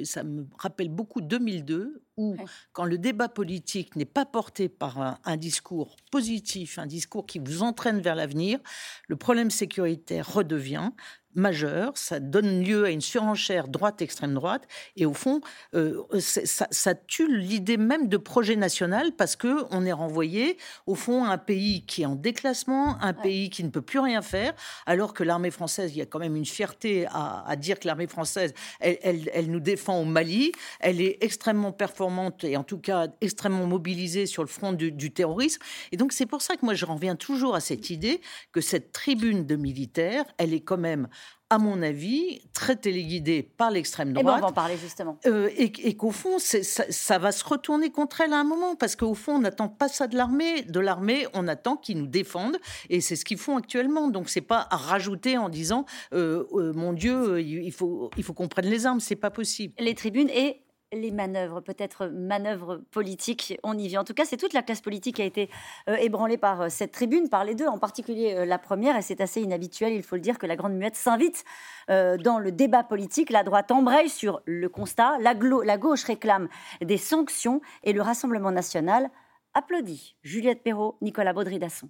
ça 0.06 0.24
me 0.24 0.46
rappelle 0.60 0.90
beaucoup 0.90 1.20
2002 1.22 2.04
où, 2.22 2.38
quand 2.74 2.86
le 2.86 2.98
débat 2.98 3.30
politique 3.30 3.96
n'est 3.96 4.06
pas 4.06 4.26
porté 4.26 4.70
par 4.70 5.02
un, 5.02 5.18
un 5.26 5.38
discours 5.38 5.96
positif, 6.12 6.78
un 6.78 6.86
discours 6.86 7.26
qui 7.26 7.40
vous 7.40 7.64
entraîne 7.64 8.00
vers 8.00 8.16
l'avenir, 8.16 8.60
le 9.08 9.16
problème 9.16 9.50
sécuritaire 9.50 10.32
redevient 10.32 10.92
majeur, 11.36 11.92
ça 11.96 12.20
donne 12.20 12.64
lieu 12.64 12.86
à 12.86 12.90
une 12.90 13.02
surenchère 13.02 13.68
droite-extrême 13.68 14.34
droite, 14.34 14.68
et 14.96 15.06
au 15.06 15.14
fond, 15.14 15.42
euh, 15.76 16.04
ça, 16.20 16.68
ça 16.72 16.96
tue 16.96 17.36
l'idée 17.38 17.78
même 17.78 18.08
de 18.08 18.18
projet 18.18 18.56
national 18.56 19.12
parce 19.18 19.36
que 19.36 19.64
on 19.72 19.86
est 19.86 19.92
renvoyé 19.92 20.58
au 20.86 20.96
fond 20.96 21.24
à 21.26 21.30
un 21.34 21.38
pays 21.38 21.86
qui 21.86 22.02
est 22.04 22.06
en 22.06 22.16
déclassement, 22.16 22.98
un 23.02 23.14
pays 23.14 23.50
qui 23.50 23.64
ne 23.64 23.70
peut 23.70 23.82
plus 23.82 24.00
rien 24.00 24.22
faire, 24.22 24.54
alors 24.86 25.14
que 25.14 25.24
l'armée 25.24 25.52
française, 25.52 25.92
il 25.94 25.98
y 26.00 26.02
a 26.02 26.06
quand 26.06 26.20
même 26.20 26.36
une 26.36 26.46
fierté 26.46 27.06
à, 27.08 27.44
à 27.48 27.56
dire 27.56 27.80
que 27.80 27.88
l'armée 27.88 28.08
française, 28.08 28.54
elle, 28.80 28.98
elle- 29.02 29.30
elle 29.34 29.52
nous 29.52 29.60
défend 29.60 30.00
au 30.02 30.06
Mali, 30.06 30.52
elle 30.80 31.02
est 31.02 31.18
extrêmement 31.22 31.72
performante 31.72 32.44
et 32.44 32.58
en 32.58 32.64
tout 32.64 32.78
cas 32.80 33.08
extrêmement 33.22 33.66
mobilisée 33.68 34.26
sur 34.26 34.44
le 34.44 34.50
front 34.50 34.74
du, 34.74 34.92
du 34.92 35.12
terrorisme. 35.12 35.62
Et 35.92 35.98
donc 35.98 36.12
c'est 36.14 36.26
pour 36.26 36.42
ça 36.42 36.56
que 36.56 36.66
moi 36.66 36.74
je 36.74 36.86
reviens 36.86 37.16
toujours 37.16 37.56
à 37.56 37.60
cette 37.60 37.90
idée 37.90 38.22
que 38.52 38.62
cette 38.62 38.92
tribune 38.92 39.46
de 39.46 39.56
militaires, 39.56 40.26
elle 40.38 40.54
est 40.54 40.62
quand 40.62 40.78
même 40.78 41.08
à 41.52 41.58
mon 41.58 41.82
avis, 41.82 42.42
très 42.54 42.78
téléguidée 42.78 43.44
par 43.44 43.72
l'extrême 43.72 44.12
Eh 44.12 44.14
ben, 44.14 44.22
droite. 44.22 44.38
on 44.38 44.42
va 44.42 44.48
en 44.48 44.54
parler 44.54 44.78
justement. 44.78 45.18
Euh, 45.26 45.50
et, 45.58 45.72
et 45.84 45.98
qu'au 45.98 46.12
fond, 46.12 46.40
ça, 46.40 46.60
ça 46.64 47.18
va 47.18 47.34
se 47.34 47.44
retourner 47.44 47.92
contre 47.92 48.22
elle 48.22 48.32
à 48.32 48.38
un 48.40 48.46
moment, 48.46 48.76
parce 48.76 48.96
qu'au 48.96 49.14
fond, 49.14 49.34
on 49.36 49.40
n'attend 49.40 49.68
pas 49.68 49.90
ça 49.90 50.08
de 50.08 50.16
l'armée. 50.16 50.62
De 50.62 50.80
l'armée, 50.80 51.28
on 51.34 51.50
attend 51.50 51.76
qu'ils 51.76 51.98
nous 51.98 52.08
défendent, 52.08 52.58
et 52.90 53.02
c'est 53.02 53.18
ce 53.18 53.26
qu'ils 53.26 53.38
font 53.38 53.58
actuellement. 53.58 54.08
Donc, 54.08 54.30
c'est 54.30 54.40
pas 54.40 54.66
à 54.72 54.78
rajouter 54.78 55.38
en 55.38 55.50
disant, 55.50 55.86
euh, 56.14 56.46
euh, 56.54 56.72
mon 56.74 56.94
Dieu, 56.94 57.42
il 57.42 57.64
il 57.64 57.74
faut, 57.74 58.10
il 58.16 58.24
faut 58.24 58.34
qu'on 58.34 58.48
prenne 58.48 58.68
les 58.68 58.86
armes. 58.86 59.02
C'est 59.02 59.18
pas 59.18 59.30
possible. 59.30 59.74
Les 59.78 59.94
tribunes 59.94 60.30
et 60.30 60.62
les 60.94 61.12
manœuvres, 61.12 61.62
peut-être 61.62 62.08
manœuvres 62.08 62.82
politiques, 62.92 63.58
on 63.64 63.78
y 63.78 63.88
vient. 63.88 64.02
En 64.02 64.04
tout 64.04 64.14
cas, 64.14 64.26
c'est 64.26 64.38
toute 64.38 64.54
la 64.54 64.62
classe 64.62 64.82
politique 64.82 65.16
qui 65.18 65.22
a 65.22 65.26
été 65.26 65.50
euh, 65.88 65.96
ébranlée 65.96 66.38
par 66.38 66.62
euh, 66.62 66.70
cette 66.70 66.92
tribune, 66.92 67.30
par 67.30 67.46
les 67.46 67.56
deux, 67.56 67.68
en 67.68 67.78
particulier 67.78 68.36
euh, 68.36 68.46
la 68.46 68.58
première, 68.58 68.98
et 68.98 69.02
c'est 69.02 69.22
assez 69.22 69.42
inhabituel, 69.42 69.94
il 69.94 70.04
faut 70.04 70.16
le 70.16 70.22
dire, 70.22 70.38
que 70.38 70.46
la 70.46 70.56
Grande 70.56 70.74
Muette 70.74 70.96
s'invite 70.96 71.44
dans 71.88 72.40
le 72.40 72.52
débat 72.52 72.84
politique. 72.84 73.30
La 73.30 73.44
droite 73.44 73.70
embraye 73.70 74.08
sur 74.08 74.42
le 74.46 74.70
constat, 74.70 75.18
la, 75.20 75.34
la 75.34 75.78
gauche 75.78 76.04
réclame 76.06 76.48
des 76.82 76.98
sanctions, 76.98 77.62
et 77.84 77.92
le 77.92 78.02
Rassemblement 78.02 78.52
national 78.52 79.10
applaudit. 79.54 80.16
Juliette 80.24 80.64
Perrault, 80.64 80.98
Nicolas 81.02 81.34
Baudry-Dasson. 81.34 81.90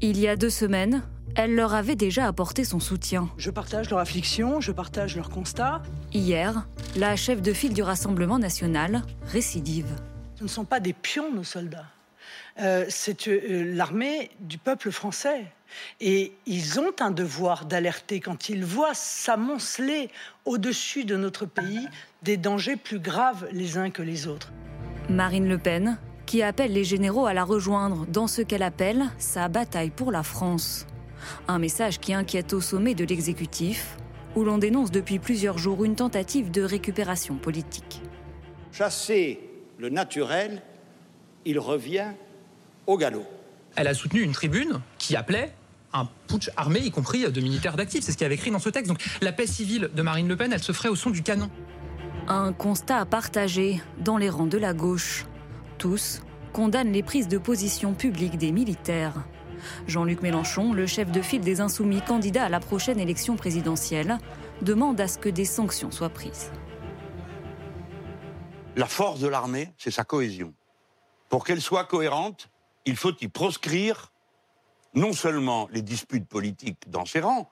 Il 0.00 0.20
y 0.20 0.28
a 0.28 0.36
deux 0.36 0.50
semaines, 0.50 1.02
elle 1.36 1.54
leur 1.54 1.74
avait 1.74 1.96
déjà 1.96 2.26
apporté 2.26 2.64
son 2.64 2.80
soutien. 2.80 3.28
Je 3.36 3.50
partage 3.50 3.90
leur 3.90 3.98
affliction, 3.98 4.60
je 4.60 4.72
partage 4.72 5.16
leur 5.16 5.28
constat. 5.28 5.82
Hier, 6.12 6.66
la 6.96 7.14
chef 7.14 7.42
de 7.42 7.52
file 7.52 7.74
du 7.74 7.82
Rassemblement 7.82 8.38
national 8.38 9.02
récidive. 9.26 9.88
Ce 10.36 10.44
ne 10.44 10.48
sont 10.48 10.64
pas 10.64 10.80
des 10.80 10.94
pions, 10.94 11.32
nos 11.32 11.44
soldats. 11.44 11.86
Euh, 12.58 12.86
c'est 12.88 13.28
euh, 13.28 13.74
l'armée 13.74 14.30
du 14.40 14.56
peuple 14.56 14.90
français. 14.90 15.44
Et 16.00 16.32
ils 16.46 16.80
ont 16.80 16.92
un 17.00 17.10
devoir 17.10 17.66
d'alerter 17.66 18.20
quand 18.20 18.48
ils 18.48 18.64
voient 18.64 18.94
s'amonceler 18.94 20.10
au-dessus 20.46 21.04
de 21.04 21.16
notre 21.16 21.44
pays 21.44 21.86
des 22.22 22.36
dangers 22.36 22.76
plus 22.76 22.98
graves 22.98 23.46
les 23.52 23.76
uns 23.76 23.90
que 23.90 24.02
les 24.02 24.26
autres. 24.26 24.52
Marine 25.10 25.48
Le 25.48 25.58
Pen, 25.58 25.98
qui 26.24 26.42
appelle 26.42 26.72
les 26.72 26.84
généraux 26.84 27.26
à 27.26 27.34
la 27.34 27.44
rejoindre 27.44 28.06
dans 28.06 28.26
ce 28.26 28.42
qu'elle 28.42 28.62
appelle 28.62 29.04
sa 29.18 29.48
bataille 29.48 29.90
pour 29.90 30.10
la 30.10 30.22
France. 30.22 30.86
Un 31.48 31.58
message 31.58 31.98
qui 31.98 32.14
inquiète 32.14 32.52
au 32.52 32.60
sommet 32.60 32.94
de 32.94 33.04
l'exécutif, 33.04 33.96
où 34.34 34.44
l'on 34.44 34.58
dénonce 34.58 34.90
depuis 34.90 35.18
plusieurs 35.18 35.58
jours 35.58 35.84
une 35.84 35.96
tentative 35.96 36.50
de 36.50 36.62
récupération 36.62 37.36
politique. 37.36 38.02
Chasser 38.72 39.40
le 39.78 39.88
naturel, 39.88 40.62
il 41.44 41.58
revient 41.58 42.12
au 42.86 42.98
galop. 42.98 43.24
Elle 43.76 43.88
a 43.88 43.94
soutenu 43.94 44.20
une 44.22 44.32
tribune 44.32 44.80
qui 44.98 45.16
appelait 45.16 45.52
un 45.92 46.08
putsch 46.26 46.50
armé, 46.56 46.80
y 46.80 46.90
compris 46.90 47.30
de 47.30 47.40
militaires 47.40 47.76
d'actifs. 47.76 48.04
C'est 48.04 48.12
ce 48.12 48.16
qu'il 48.16 48.24
y 48.24 48.26
avait 48.26 48.34
écrit 48.34 48.50
dans 48.50 48.58
ce 48.58 48.68
texte. 48.68 48.88
Donc 48.88 49.02
la 49.22 49.32
paix 49.32 49.46
civile 49.46 49.90
de 49.94 50.02
Marine 50.02 50.28
Le 50.28 50.36
Pen, 50.36 50.52
elle 50.52 50.62
se 50.62 50.72
ferait 50.72 50.88
au 50.88 50.96
son 50.96 51.10
du 51.10 51.22
canon. 51.22 51.50
Un 52.28 52.52
constat 52.52 53.04
partagé 53.06 53.80
dans 54.00 54.16
les 54.16 54.28
rangs 54.28 54.46
de 54.46 54.58
la 54.58 54.74
gauche. 54.74 55.24
Tous 55.78 56.20
condamnent 56.52 56.92
les 56.92 57.02
prises 57.02 57.28
de 57.28 57.38
position 57.38 57.94
publiques 57.94 58.38
des 58.38 58.52
militaires. 58.52 59.14
Jean-Luc 59.86 60.22
Mélenchon, 60.22 60.72
le 60.72 60.86
chef 60.86 61.10
de 61.10 61.22
file 61.22 61.42
des 61.42 61.60
Insoumis 61.60 62.02
candidat 62.02 62.44
à 62.44 62.48
la 62.48 62.60
prochaine 62.60 62.98
élection 62.98 63.36
présidentielle, 63.36 64.18
demande 64.62 65.00
à 65.00 65.08
ce 65.08 65.18
que 65.18 65.28
des 65.28 65.44
sanctions 65.44 65.90
soient 65.90 66.08
prises. 66.08 66.50
La 68.76 68.86
force 68.86 69.20
de 69.20 69.28
l'armée, 69.28 69.72
c'est 69.78 69.90
sa 69.90 70.04
cohésion. 70.04 70.52
Pour 71.28 71.44
qu'elle 71.44 71.60
soit 71.60 71.84
cohérente, 71.84 72.50
il 72.84 72.96
faut 72.96 73.12
y 73.20 73.28
proscrire 73.28 74.12
non 74.94 75.12
seulement 75.12 75.68
les 75.72 75.82
disputes 75.82 76.28
politiques 76.28 76.88
dans 76.88 77.04
ses 77.04 77.20
rangs, 77.20 77.48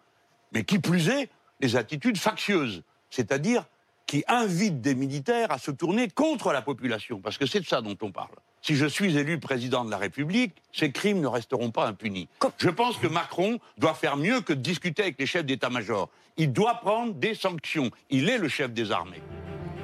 mais 0.52 0.64
qui 0.64 0.78
plus 0.78 1.08
est, 1.08 1.30
les 1.60 1.76
attitudes 1.76 2.18
factieuses, 2.18 2.82
c'est-à-dire 3.10 3.66
qui 4.06 4.24
invitent 4.28 4.80
des 4.80 4.94
militaires 4.94 5.50
à 5.50 5.58
se 5.58 5.70
tourner 5.70 6.08
contre 6.08 6.52
la 6.52 6.62
population, 6.62 7.20
parce 7.20 7.38
que 7.38 7.46
c'est 7.46 7.60
de 7.60 7.66
ça 7.66 7.80
dont 7.80 7.96
on 8.02 8.12
parle. 8.12 8.36
Si 8.66 8.76
je 8.76 8.86
suis 8.86 9.18
élu 9.18 9.38
président 9.38 9.84
de 9.84 9.90
la 9.90 9.98
République, 9.98 10.54
ces 10.72 10.90
crimes 10.90 11.20
ne 11.20 11.26
resteront 11.26 11.70
pas 11.70 11.86
impunis. 11.86 12.28
Je 12.56 12.70
pense 12.70 12.96
que 12.96 13.06
Macron 13.06 13.58
doit 13.76 13.92
faire 13.92 14.16
mieux 14.16 14.40
que 14.40 14.54
de 14.54 14.60
discuter 14.60 15.02
avec 15.02 15.18
les 15.18 15.26
chefs 15.26 15.44
d'état-major. 15.44 16.08
Il 16.38 16.50
doit 16.50 16.76
prendre 16.76 17.12
des 17.12 17.34
sanctions. 17.34 17.90
Il 18.08 18.30
est 18.30 18.38
le 18.38 18.48
chef 18.48 18.72
des 18.72 18.90
armées. 18.90 19.20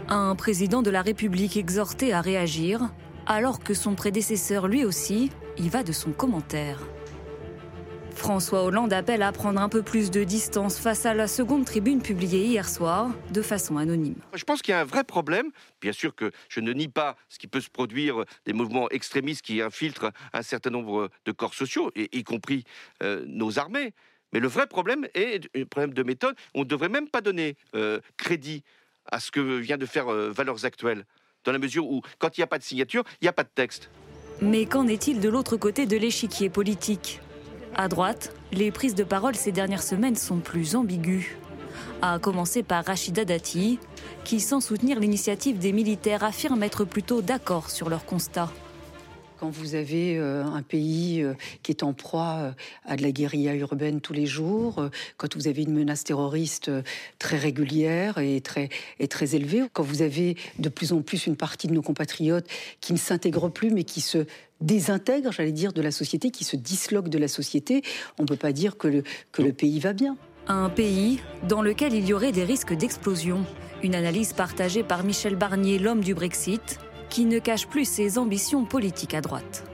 Un 0.08 0.34
président 0.34 0.80
de 0.80 0.88
la 0.88 1.02
République 1.02 1.58
exhorté 1.58 2.14
à 2.14 2.22
réagir, 2.22 2.90
alors 3.26 3.58
que 3.60 3.74
son 3.74 3.94
prédécesseur 3.94 4.66
lui 4.66 4.86
aussi 4.86 5.28
y 5.58 5.68
va 5.68 5.82
de 5.82 5.92
son 5.92 6.12
commentaire. 6.12 6.78
François 8.20 8.64
Hollande 8.64 8.92
appelle 8.92 9.22
à 9.22 9.32
prendre 9.32 9.58
un 9.58 9.70
peu 9.70 9.80
plus 9.80 10.10
de 10.10 10.24
distance 10.24 10.78
face 10.78 11.06
à 11.06 11.14
la 11.14 11.26
seconde 11.26 11.64
tribune 11.64 12.02
publiée 12.02 12.44
hier 12.44 12.68
soir 12.68 13.08
de 13.32 13.40
façon 13.40 13.78
anonyme. 13.78 14.20
Je 14.34 14.44
pense 14.44 14.60
qu'il 14.60 14.72
y 14.72 14.74
a 14.74 14.80
un 14.80 14.84
vrai 14.84 15.04
problème. 15.04 15.50
Bien 15.80 15.92
sûr 15.92 16.14
que 16.14 16.30
je 16.50 16.60
ne 16.60 16.70
nie 16.74 16.88
pas 16.88 17.16
ce 17.30 17.38
qui 17.38 17.46
peut 17.46 17.62
se 17.62 17.70
produire 17.70 18.26
des 18.44 18.52
mouvements 18.52 18.90
extrémistes 18.90 19.40
qui 19.40 19.62
infiltrent 19.62 20.12
un 20.34 20.42
certain 20.42 20.68
nombre 20.68 21.08
de 21.24 21.32
corps 21.32 21.54
sociaux, 21.54 21.90
y 21.96 22.22
compris 22.22 22.64
euh, 23.02 23.24
nos 23.26 23.58
armées. 23.58 23.94
Mais 24.34 24.38
le 24.40 24.48
vrai 24.48 24.66
problème 24.66 25.08
est 25.14 25.48
un 25.56 25.64
problème 25.64 25.94
de 25.94 26.02
méthode. 26.02 26.36
On 26.54 26.60
ne 26.60 26.66
devrait 26.66 26.90
même 26.90 27.08
pas 27.08 27.22
donner 27.22 27.56
euh, 27.74 28.00
crédit 28.18 28.62
à 29.10 29.18
ce 29.18 29.30
que 29.30 29.40
vient 29.40 29.78
de 29.78 29.86
faire 29.86 30.12
euh, 30.12 30.30
Valeurs 30.30 30.66
Actuelles, 30.66 31.06
dans 31.44 31.52
la 31.52 31.58
mesure 31.58 31.86
où, 31.86 32.02
quand 32.18 32.36
il 32.36 32.40
n'y 32.40 32.44
a 32.44 32.48
pas 32.48 32.58
de 32.58 32.64
signature, 32.64 33.02
il 33.22 33.24
n'y 33.24 33.28
a 33.28 33.32
pas 33.32 33.44
de 33.44 33.50
texte. 33.54 33.88
Mais 34.42 34.66
qu'en 34.66 34.86
est-il 34.88 35.20
de 35.20 35.28
l'autre 35.30 35.56
côté 35.56 35.86
de 35.86 35.96
l'échiquier 35.96 36.50
politique? 36.50 37.20
À 37.76 37.88
droite, 37.88 38.32
les 38.52 38.70
prises 38.70 38.94
de 38.94 39.04
parole 39.04 39.36
ces 39.36 39.52
dernières 39.52 39.82
semaines 39.82 40.16
sont 40.16 40.38
plus 40.38 40.76
ambiguës. 40.76 41.24
À 42.02 42.18
commencer 42.18 42.62
par 42.62 42.84
Rachida 42.84 43.24
Dati, 43.24 43.78
qui, 44.24 44.40
sans 44.40 44.60
soutenir 44.60 44.98
l'initiative 45.00 45.58
des 45.58 45.72
militaires, 45.72 46.24
affirme 46.24 46.62
être 46.62 46.84
plutôt 46.84 47.22
d'accord 47.22 47.70
sur 47.70 47.88
leur 47.88 48.04
constat. 48.04 48.50
Quand 49.40 49.48
vous 49.48 49.74
avez 49.74 50.18
euh, 50.18 50.44
un 50.44 50.60
pays 50.60 51.22
euh, 51.22 51.32
qui 51.62 51.72
est 51.72 51.82
en 51.82 51.94
proie 51.94 52.36
euh, 52.40 52.52
à 52.84 52.96
de 52.96 53.02
la 53.02 53.10
guérilla 53.10 53.54
urbaine 53.54 54.02
tous 54.02 54.12
les 54.12 54.26
jours, 54.26 54.90
quand 55.16 55.34
vous 55.34 55.48
avez 55.48 55.62
une 55.62 55.72
menace 55.72 56.04
terroriste 56.04 56.70
très 57.18 57.38
régulière 57.38 58.18
et 58.18 58.42
très, 58.42 58.68
élevée, 59.34 59.62
quand 59.72 59.82
vous 59.82 60.02
avez 60.02 60.36
de 60.58 60.68
plus 60.68 60.92
en 60.92 61.00
plus 61.00 61.26
une 61.26 61.36
partie 61.36 61.68
de 61.68 61.72
nos 61.72 61.80
compatriotes 61.80 62.46
qui 62.82 62.92
ne 62.92 62.98
s'intègrent 62.98 63.50
plus 63.50 63.70
mais 63.70 63.84
qui 63.84 64.02
se 64.02 64.26
désintègre, 64.60 65.32
j'allais 65.32 65.52
dire, 65.52 65.72
de 65.72 65.80
la 65.80 65.90
société, 65.90 66.30
qui 66.30 66.44
se 66.44 66.56
disloque 66.56 67.08
de 67.08 67.16
la 67.16 67.28
société, 67.28 67.80
on 68.18 68.24
ne 68.24 68.28
peut 68.28 68.36
pas 68.36 68.52
dire 68.52 68.76
que 68.76 68.88
le, 68.88 69.04
que 69.32 69.40
le 69.40 69.54
pays 69.54 69.80
va 69.80 69.94
bien. 69.94 70.18
Un 70.48 70.68
pays 70.68 71.20
dans 71.48 71.62
lequel 71.62 71.94
il 71.94 72.04
y 72.04 72.12
aurait 72.12 72.32
des 72.32 72.44
risques 72.44 72.74
d'explosion. 72.74 73.46
Une 73.82 73.94
analyse 73.94 74.34
partagée 74.34 74.82
par 74.82 75.02
Michel 75.02 75.34
Barnier, 75.34 75.78
l'homme 75.78 76.02
du 76.02 76.12
Brexit, 76.12 76.78
qui 77.10 77.24
ne 77.24 77.38
cache 77.38 77.66
plus 77.66 77.84
ses 77.84 78.16
ambitions 78.18 78.64
politiques 78.64 79.14
à 79.14 79.20
droite. 79.20 79.64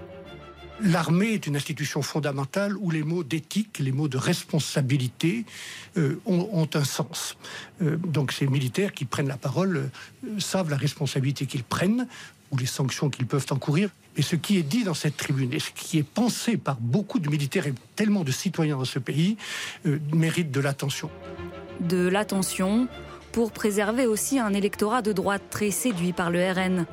L'armée 0.80 1.32
est 1.32 1.46
une 1.46 1.56
institution 1.56 2.02
fondamentale 2.02 2.76
où 2.76 2.90
les 2.90 3.02
mots 3.02 3.24
d'éthique, 3.24 3.78
les 3.78 3.92
mots 3.92 4.08
de 4.08 4.18
responsabilité 4.18 5.46
euh, 5.96 6.20
ont, 6.26 6.68
un 6.74 6.84
sens. 6.84 7.36
Euh, 7.80 7.96
donc 7.96 8.32
ces 8.32 8.46
militaires 8.46 8.92
qui 8.92 9.06
prennent 9.06 9.28
la 9.28 9.38
parole 9.38 9.90
euh, 10.24 10.40
savent 10.40 10.68
la 10.68 10.76
responsabilité 10.76 11.46
qu'ils 11.46 11.64
prennent 11.64 12.06
ou 12.50 12.58
les 12.58 12.66
sanctions 12.66 13.08
qu'ils 13.08 13.26
peuvent 13.26 13.46
encourir. 13.50 13.88
Et 14.16 14.22
ce 14.22 14.36
qui 14.36 14.58
est 14.58 14.62
dit 14.62 14.84
dans 14.84 14.94
cette 14.94 15.16
tribune 15.16 15.52
et 15.54 15.60
ce 15.60 15.70
qui 15.70 15.98
est 15.98 16.06
pensé 16.06 16.58
par 16.58 16.76
beaucoup 16.76 17.20
de 17.20 17.30
militaires 17.30 17.66
et 17.66 17.74
tellement 17.96 18.22
de 18.22 18.30
citoyens 18.30 18.76
dans 18.76 18.84
ce 18.84 18.98
pays 18.98 19.36
mérite 20.12 20.50
de 20.50 20.60
l'attention. 20.60 21.10
De 21.80 22.06
l'attention 22.08 22.88
pour 23.32 23.52
préserver 23.52 24.06
aussi 24.06 24.38
un 24.38 24.54
électorat 24.54 25.02
de 25.02 25.12
droite 25.12 25.42
très 25.50 25.70
séduit 25.70 26.12
par 26.12 26.30
le 26.30 26.50
RN. 26.50 26.86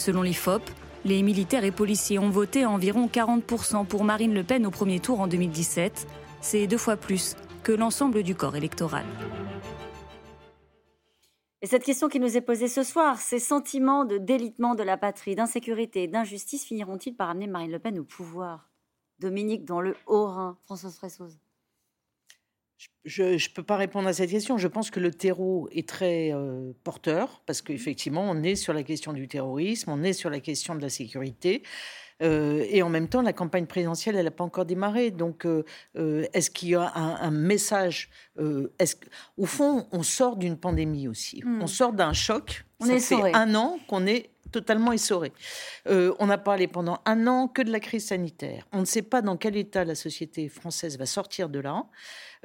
Selon 0.00 0.22
l'IFOP, 0.22 0.62
les 1.04 1.20
militaires 1.22 1.62
et 1.62 1.72
policiers 1.72 2.18
ont 2.18 2.30
voté 2.30 2.64
environ 2.64 3.06
40% 3.06 3.84
pour 3.86 4.02
Marine 4.02 4.32
Le 4.32 4.42
Pen 4.42 4.64
au 4.64 4.70
premier 4.70 4.98
tour 4.98 5.20
en 5.20 5.26
2017. 5.26 6.06
C'est 6.40 6.66
deux 6.66 6.78
fois 6.78 6.96
plus 6.96 7.36
que 7.62 7.72
l'ensemble 7.72 8.22
du 8.22 8.34
corps 8.34 8.56
électoral. 8.56 9.04
Et 11.60 11.66
cette 11.66 11.84
question 11.84 12.08
qui 12.08 12.18
nous 12.18 12.34
est 12.34 12.40
posée 12.40 12.68
ce 12.68 12.82
soir, 12.82 13.18
ces 13.18 13.38
sentiments 13.38 14.06
de 14.06 14.16
délitement 14.16 14.74
de 14.74 14.82
la 14.82 14.96
patrie, 14.96 15.34
d'insécurité, 15.34 16.08
d'injustice 16.08 16.64
finiront-ils 16.64 17.14
par 17.14 17.28
amener 17.28 17.46
Marine 17.46 17.70
Le 17.70 17.78
Pen 17.78 17.98
au 17.98 18.04
pouvoir? 18.04 18.70
Dominique, 19.18 19.66
dans 19.66 19.82
le 19.82 19.94
Haut-Rhin, 20.06 20.56
Françoise 20.62 20.96
Fressoz 20.96 21.38
je 23.04 23.22
ne 23.22 23.54
peux 23.54 23.62
pas 23.62 23.76
répondre 23.76 24.08
à 24.08 24.12
cette 24.12 24.30
question. 24.30 24.58
Je 24.58 24.68
pense 24.68 24.90
que 24.90 25.00
le 25.00 25.10
terreau 25.10 25.68
est 25.72 25.88
très 25.88 26.32
euh, 26.32 26.72
porteur, 26.84 27.42
parce 27.46 27.62
qu'effectivement, 27.62 28.28
on 28.28 28.42
est 28.42 28.56
sur 28.56 28.72
la 28.72 28.82
question 28.82 29.12
du 29.12 29.28
terrorisme, 29.28 29.90
on 29.90 30.02
est 30.02 30.12
sur 30.12 30.30
la 30.30 30.40
question 30.40 30.74
de 30.74 30.80
la 30.80 30.88
sécurité. 30.88 31.62
Euh, 32.22 32.66
et 32.68 32.82
en 32.82 32.88
même 32.88 33.08
temps, 33.08 33.22
la 33.22 33.32
campagne 33.32 33.66
présidentielle, 33.66 34.16
elle 34.16 34.24
n'a 34.24 34.30
pas 34.30 34.44
encore 34.44 34.66
démarré. 34.66 35.10
Donc, 35.10 35.46
euh, 35.46 35.64
euh, 35.96 36.26
est-ce 36.32 36.50
qu'il 36.50 36.70
y 36.70 36.74
a 36.74 36.92
un, 36.94 37.30
message 37.30 38.10
est-ce, 38.78 38.96
Au 39.36 39.46
fond, 39.46 39.86
on 39.92 40.02
sort 40.02 40.36
d'une 40.36 40.56
pandémie 40.56 41.08
aussi. 41.08 41.42
Hmm. 41.44 41.62
On 41.62 41.66
sort 41.66 41.92
d'un 41.92 42.12
choc. 42.12 42.64
On 42.80 42.86
Ça 42.86 42.94
est 42.94 43.00
fait 43.00 43.34
un 43.34 43.54
an 43.54 43.78
qu'on 43.88 44.06
est 44.06 44.30
totalement 44.52 44.92
essoré. 44.92 45.32
on 45.86 46.28
a 46.28 46.38
parlé 46.38 46.66
pendant 46.66 47.00
un 47.06 47.26
an 47.26 47.46
que 47.46 47.62
de 47.62 47.70
la 47.70 47.78
crise 47.78 48.06
sanitaire. 48.06 48.66
On 48.72 48.80
ne 48.80 48.84
sait 48.84 49.02
pas 49.02 49.22
dans 49.22 49.36
quel 49.36 49.56
état 49.56 49.84
la 49.84 49.94
société 49.94 50.48
française 50.48 50.98
va 50.98 51.06
sortir 51.06 51.48
de 51.48 51.60
là. 51.60 51.84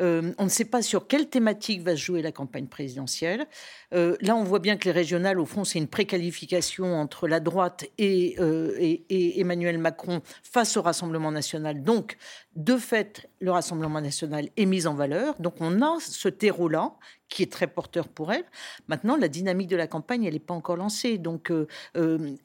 Euh, 0.01 0.33
on 0.37 0.45
ne 0.45 0.49
sait 0.49 0.65
pas 0.65 0.81
sur 0.81 1.07
quelle 1.07 1.29
thématique 1.29 1.81
va 1.81 1.95
se 1.95 2.01
jouer 2.01 2.21
la 2.21 2.31
campagne 2.31 2.67
présidentielle. 2.67 3.47
Euh, 3.93 4.17
là, 4.21 4.35
on 4.35 4.43
voit 4.43 4.59
bien 4.59 4.75
que 4.77 4.85
les 4.85 4.91
régionales, 4.91 5.39
au 5.39 5.45
fond, 5.45 5.63
c'est 5.63 5.79
une 5.79 5.87
préqualification 5.87 6.95
entre 6.95 7.27
la 7.27 7.39
droite 7.39 7.85
euh, 8.01 8.75
et, 8.77 9.39
Emmanuel 9.39 9.77
Macron 9.77 10.21
face 10.43 10.75
au 10.75 10.81
Rassemblement 10.81 11.31
national. 11.31 11.83
Donc, 11.83 12.17
de 12.55 12.77
fait, 12.77 13.29
le 13.39 13.51
Rassemblement 13.51 14.01
national 14.01 14.49
est 14.55 14.65
mis 14.65 14.87
en 14.87 14.93
valeur. 14.93 15.35
Donc, 15.39 15.55
on 15.59 15.81
a 15.81 15.97
ce 15.99 16.29
terreau-là 16.29 16.93
qui 17.27 17.43
est 17.43 17.51
très 17.51 17.67
porteur 17.67 18.07
pour 18.07 18.31
elle. 18.31 18.45
Maintenant, 18.87 19.17
la 19.17 19.27
dynamique 19.27 19.67
de 19.67 19.75
la 19.75 19.87
campagne, 19.87 20.23
elle 20.23 20.33
n'est 20.33 20.39
pas 20.39 20.53
encore 20.53 20.77
lancée. 20.77 21.17
Donc, 21.17 21.51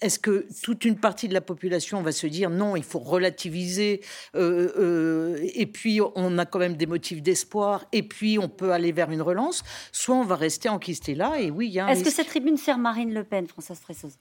est-ce 0.01 0.19
que 0.19 0.47
toute 0.63 0.85
une 0.85 0.97
partie 0.97 1.29
de 1.29 1.35
la 1.35 1.41
population 1.41 2.03
va 2.03 2.13
se 2.13 2.27
dire 2.27 2.51
non, 2.51 2.77
il 2.77 2.83
faut 2.83 2.99
relativiser 2.99 4.01
et 4.35 5.67
puis 5.73 6.01
on 6.15 6.39
a 6.39 6.47
quand 6.47 6.59
même 6.59 6.77
des 6.77 6.87
motifs 6.87 7.23
d'espoir 7.23 7.85
et 7.93 8.03
puis 8.03 8.39
on 8.39 8.49
peut 8.49 8.73
aller 8.73 8.93
vers 8.93 9.11
une 9.11 9.23
relance, 9.23 9.63
soit 9.93 10.17
on 10.17 10.25
va 10.25 10.37
rester 10.37 10.69
enquisté 10.69 11.15
là, 11.15 11.39
et 11.39 11.51
oui, 11.51 11.69
il 11.69 11.73
y 11.73 11.81
a 11.81 11.91
Est-ce 11.91 12.05
que 12.05 12.11
cette 12.11 12.29
tribune 12.29 12.57
sert 12.57 12.79
Marine 12.79 13.13
Le 13.13 13.25
Pen, 13.25 13.47
Françoise 13.47 13.79
Fressoz 13.79 14.17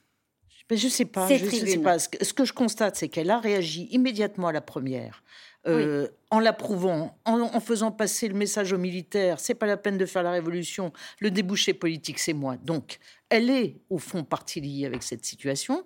je 0.77 0.85
ne 0.85 0.91
sais 0.91 1.05
pas. 1.05 1.27
Je, 1.27 1.45
sais 1.45 1.77
pas. 1.79 1.99
Ce 1.99 2.33
que, 2.33 2.45
je 2.45 2.53
constate, 2.53 2.95
c'est 2.95 3.09
qu'elle 3.09 3.31
a 3.31 3.39
réagi 3.39 3.87
immédiatement 3.91 4.47
à 4.47 4.51
la 4.51 4.61
première. 4.61 5.23
Euh, 5.67 6.07
en 6.31 6.39
l'approuvant, 6.39 7.17
en, 7.25 7.41
en, 7.41 7.59
faisant 7.59 7.91
passer 7.91 8.27
le 8.27 8.35
message 8.35 8.71
aux 8.71 8.77
militaires, 8.77 9.39
c'est 9.39 9.55
pas 9.55 9.65
la 9.65 9.77
peine 9.77 9.97
de 9.97 10.05
faire 10.05 10.23
la 10.23 10.31
révolution, 10.31 10.93
le 11.19 11.31
débouché 11.31 11.73
politique 11.73 12.19
c'est 12.19 12.33
moi. 12.33 12.55
Donc, 12.57 12.99
elle 13.29 13.49
est 13.49 13.75
au 13.89 13.99
fond 13.99 14.23
partie 14.23 14.59
liée 14.59 14.85
avec 14.85 15.03
cette 15.03 15.23
situation. 15.23 15.85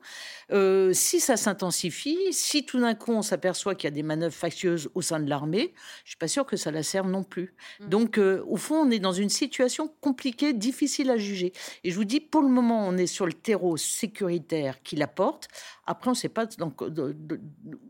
Euh, 0.52 0.94
si 0.94 1.20
ça 1.20 1.36
s'intensifie, 1.36 2.18
si 2.32 2.66
tout 2.66 2.80
d'un 2.80 2.96
coup 2.96 3.12
on 3.12 3.22
s'aperçoit 3.22 3.76
qu'il 3.76 3.88
y 3.88 3.92
a 3.92 3.96
des 3.96 4.04
manœuvres 4.04 4.34
factieuses 4.34 4.90
au 4.96 5.02
sein 5.02 5.20
de 5.20 5.30
l'armée, 5.30 5.74
je 6.06 6.12
suis 6.12 6.18
pas 6.18 6.30
sûre 6.30 6.46
que 6.46 6.56
ça 6.56 6.72
la 6.72 6.84
serve 6.84 7.10
non 7.10 7.24
plus. 7.24 7.54
Mmh. 7.80 7.90
Donc, 7.90 8.18
euh, 8.18 8.44
au 8.48 8.56
fond, 8.56 8.76
on 8.76 8.92
est 8.92 9.00
dans 9.00 9.12
une 9.12 9.30
situation 9.30 9.94
compliquée, 10.00 10.54
difficile 10.54 11.10
à 11.10 11.18
juger. 11.18 11.52
Et 11.84 11.92
je 11.92 11.96
vous 11.96 12.06
dis, 12.06 12.22
pour 12.22 12.42
le 12.42 12.50
moment, 12.50 12.88
on 12.88 12.98
est 12.98 13.08
sur 13.08 13.26
le 13.26 13.34
terreau 13.34 13.76
sécuritaire 13.76 14.82
qui 14.82 14.96
la 14.96 15.08
porte. 15.08 15.50
Après, 15.86 16.08
on 16.08 16.14
ne 16.14 16.18
sait 16.18 16.30
pas 16.30 16.46
donc, 16.46 16.82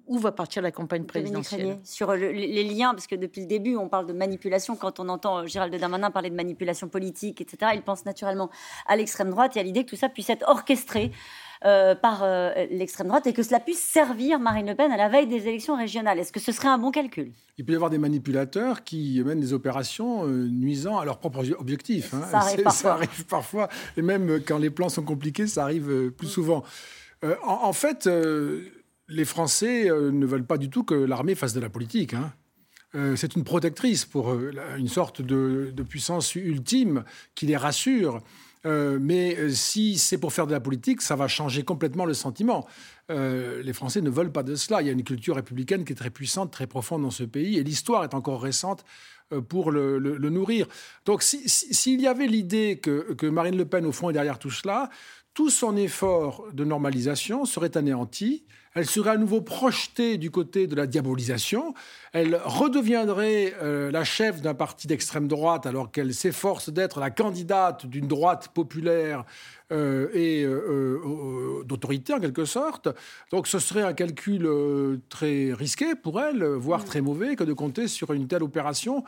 où 0.08 0.18
va 0.18 0.32
partir 0.32 0.64
la 0.64 0.72
campagne 0.72 1.06
présidentielle. 1.06 1.80
Sur 1.84 2.12
les 2.48 2.64
liens, 2.64 2.94
parce 2.94 3.08
que 3.08 3.16
depuis 3.16 3.42
le 3.42 3.48
début, 3.48 3.76
on 3.76 3.90
parle 3.90 4.08
de 4.08 4.14
manipulation. 4.14 4.76
Quand 4.76 5.00
on 5.00 5.10
entend 5.10 5.40
euh, 5.40 5.48
Gérald 5.48 5.76
Darmanin 5.76 6.12
parler 6.12 6.30
de 6.30 6.36
manipulation 6.36 6.88
politique, 6.88 7.42
etc., 7.42 7.72
il 7.76 7.82
pense 7.82 8.06
naturellement 8.06 8.50
à 8.88 8.96
l'extrême 8.96 9.30
droite 9.30 9.56
et 9.58 9.60
à 9.60 9.64
l'idée 9.64 9.86
que 9.86 9.90
tout 9.90 9.96
ça 9.96 10.10
puisse 10.10 10.30
être 10.30 10.48
orchestré. 10.48 11.12
Euh, 11.66 11.96
par 11.96 12.24
euh, 12.24 12.52
l'extrême 12.72 13.08
droite 13.08 13.26
et 13.26 13.32
que 13.32 13.42
cela 13.42 13.62
puisse 13.62 13.80
servir 13.80 14.38
Marine 14.38 14.68
Le 14.68 14.76
Pen 14.76 14.92
à 14.92 14.98
la 14.98 15.08
veille 15.08 15.28
des 15.28 15.48
élections 15.48 15.78
régionales. 15.78 16.20
Est-ce 16.20 16.34
que 16.34 16.42
ce 16.42 16.52
serait 16.52 16.68
un 16.68 16.78
bon 16.78 16.92
calcul? 16.92 17.32
Il 17.58 17.64
peut 17.64 17.72
y 17.72 17.76
avoir 17.76 17.90
des 17.90 17.98
manipulateurs 17.98 18.84
qui 18.84 19.24
mènent 19.24 19.40
des 19.40 19.54
opérations 19.54 20.28
nuisant 20.28 20.98
à 20.98 21.06
leurs 21.06 21.20
propres 21.20 21.50
objectifs. 21.58 22.14
Hein. 22.14 22.28
Ça, 22.30 22.40
arrive 22.40 22.64
parfois. 22.64 22.72
ça, 22.74 22.94
arrive 22.96 23.26
parfois. 23.28 23.70
Et 23.96 24.02
même 24.02 24.42
quand 24.46 24.58
les 24.58 24.72
plans 24.72 24.90
sont 24.90 25.04
compliqués, 25.04 25.48
ça 25.48 25.64
arrive 25.64 26.12
plus 26.12 26.28
souvent. 26.28 26.66
en, 27.24 27.30
en, 27.46 27.72
fait, 27.72 28.10
les 29.14 29.26
Français 29.26 29.86
ne 29.90 30.26
veulent 30.26 30.46
pas 30.46 30.58
du 30.58 30.70
tout 30.70 30.84
que 30.84 30.96
l'armée 30.96 31.36
fasse 31.36 31.54
de 31.54 31.60
la 31.60 31.70
politique. 31.70 32.14
Hein. 32.14 32.34
Euh, 32.96 33.16
c'est 33.16 33.36
une 33.36 33.44
protectrice 33.44 34.06
pour 34.06 34.32
euh, 34.32 34.52
une 34.78 34.88
sorte 34.88 35.22
de, 35.22 35.74
puissance 35.88 36.36
ultime 36.36 37.04
qui 37.36 37.46
les 37.46 37.58
rassure. 37.58 38.22
mais 38.66 39.50
si 39.50 39.98
c'est 39.98 40.18
pour 40.18 40.32
faire 40.32 40.48
de 40.48 40.54
la 40.54 40.62
politique, 40.62 41.02
ça 41.02 41.16
va 41.16 41.28
changer 41.28 41.64
complètement 41.64 42.06
le 42.06 42.14
sentiment. 42.14 42.66
les 43.10 43.74
Français 43.74 44.02
ne 44.02 44.10
veulent 44.10 44.32
pas 44.32 44.44
de 44.44 44.56
cela. 44.56 44.82
Il 44.82 44.88
y 44.88 44.90
a 44.90 44.94
une 44.94 45.04
culture 45.04 45.36
républicaine 45.36 45.84
qui 45.84 45.92
est 45.92 45.98
très 45.98 46.10
puissante, 46.10 46.50
très 46.52 46.66
profonde 46.66 47.02
dans 47.02 47.12
ce 47.12 47.26
pays, 47.26 47.58
et 47.58 47.64
l'histoire 47.64 48.06
est 48.06 48.14
encore 48.14 48.42
récente 48.42 48.86
pour 49.50 49.72
le, 49.72 50.00
nourrir. 50.30 50.68
Donc 51.06 51.24
s'il 51.24 52.00
y 52.00 52.08
avait 52.08 52.28
l'idée 52.28 52.80
que, 52.82 53.14
que, 53.14 53.28
Marine 53.28 53.58
Le 53.58 53.66
Pen, 53.66 53.86
au 53.86 53.92
fond, 53.92 54.10
est 54.10 54.14
derrière 54.14 54.40
tout 54.40 54.52
cela, 54.52 54.90
tout 55.34 55.50
son 55.50 55.76
effort 55.76 56.46
de 56.54 56.64
normalisation 56.64 57.44
serait 57.44 57.76
anéanti 57.76 58.46
elle 58.76 58.86
serait 58.86 59.12
à 59.12 59.18
nouveau 59.18 59.42
projetée 59.42 60.18
du 60.18 60.32
côté 60.32 60.68
de 60.68 60.76
la 60.76 60.88
diabolisation, 60.88 61.74
elle 62.12 62.40
redeviendrait 62.44 63.54
euh, 63.62 63.92
la 63.92 64.04
chef 64.04 64.42
d'un 64.42 64.54
parti 64.54 64.88
d'extrême 64.88 65.28
droite 65.28 65.66
alors 65.66 65.92
qu'elle 65.92 66.14
s'efforce 66.14 66.70
d'être 66.70 67.00
la 67.00 67.12
candidate 67.12 67.86
d'une 67.86 68.08
droite 68.08 68.50
populaire 68.54 69.26
euh, 69.72 70.10
et 70.14 70.44
euh, 70.44 71.64
d'autorité 71.66 72.14
en 72.14 72.20
quelque 72.20 72.46
sorte. 72.46 72.90
Donc 73.32 73.48
ce 73.48 73.60
serait 73.60 73.84
un 73.84 73.94
calcul 73.94 74.50
très 75.10 75.54
risqué 75.54 75.96
pour 75.96 76.20
elle, 76.20 76.44
voire 76.44 76.82
mm. 76.82 76.86
très 76.86 77.02
mauvais, 77.02 77.36
que 77.36 77.44
de 77.44 77.54
compter 77.54 77.88
sur 77.88 78.14
une 78.14 78.28
telle 78.28 78.44
opération 78.44 79.04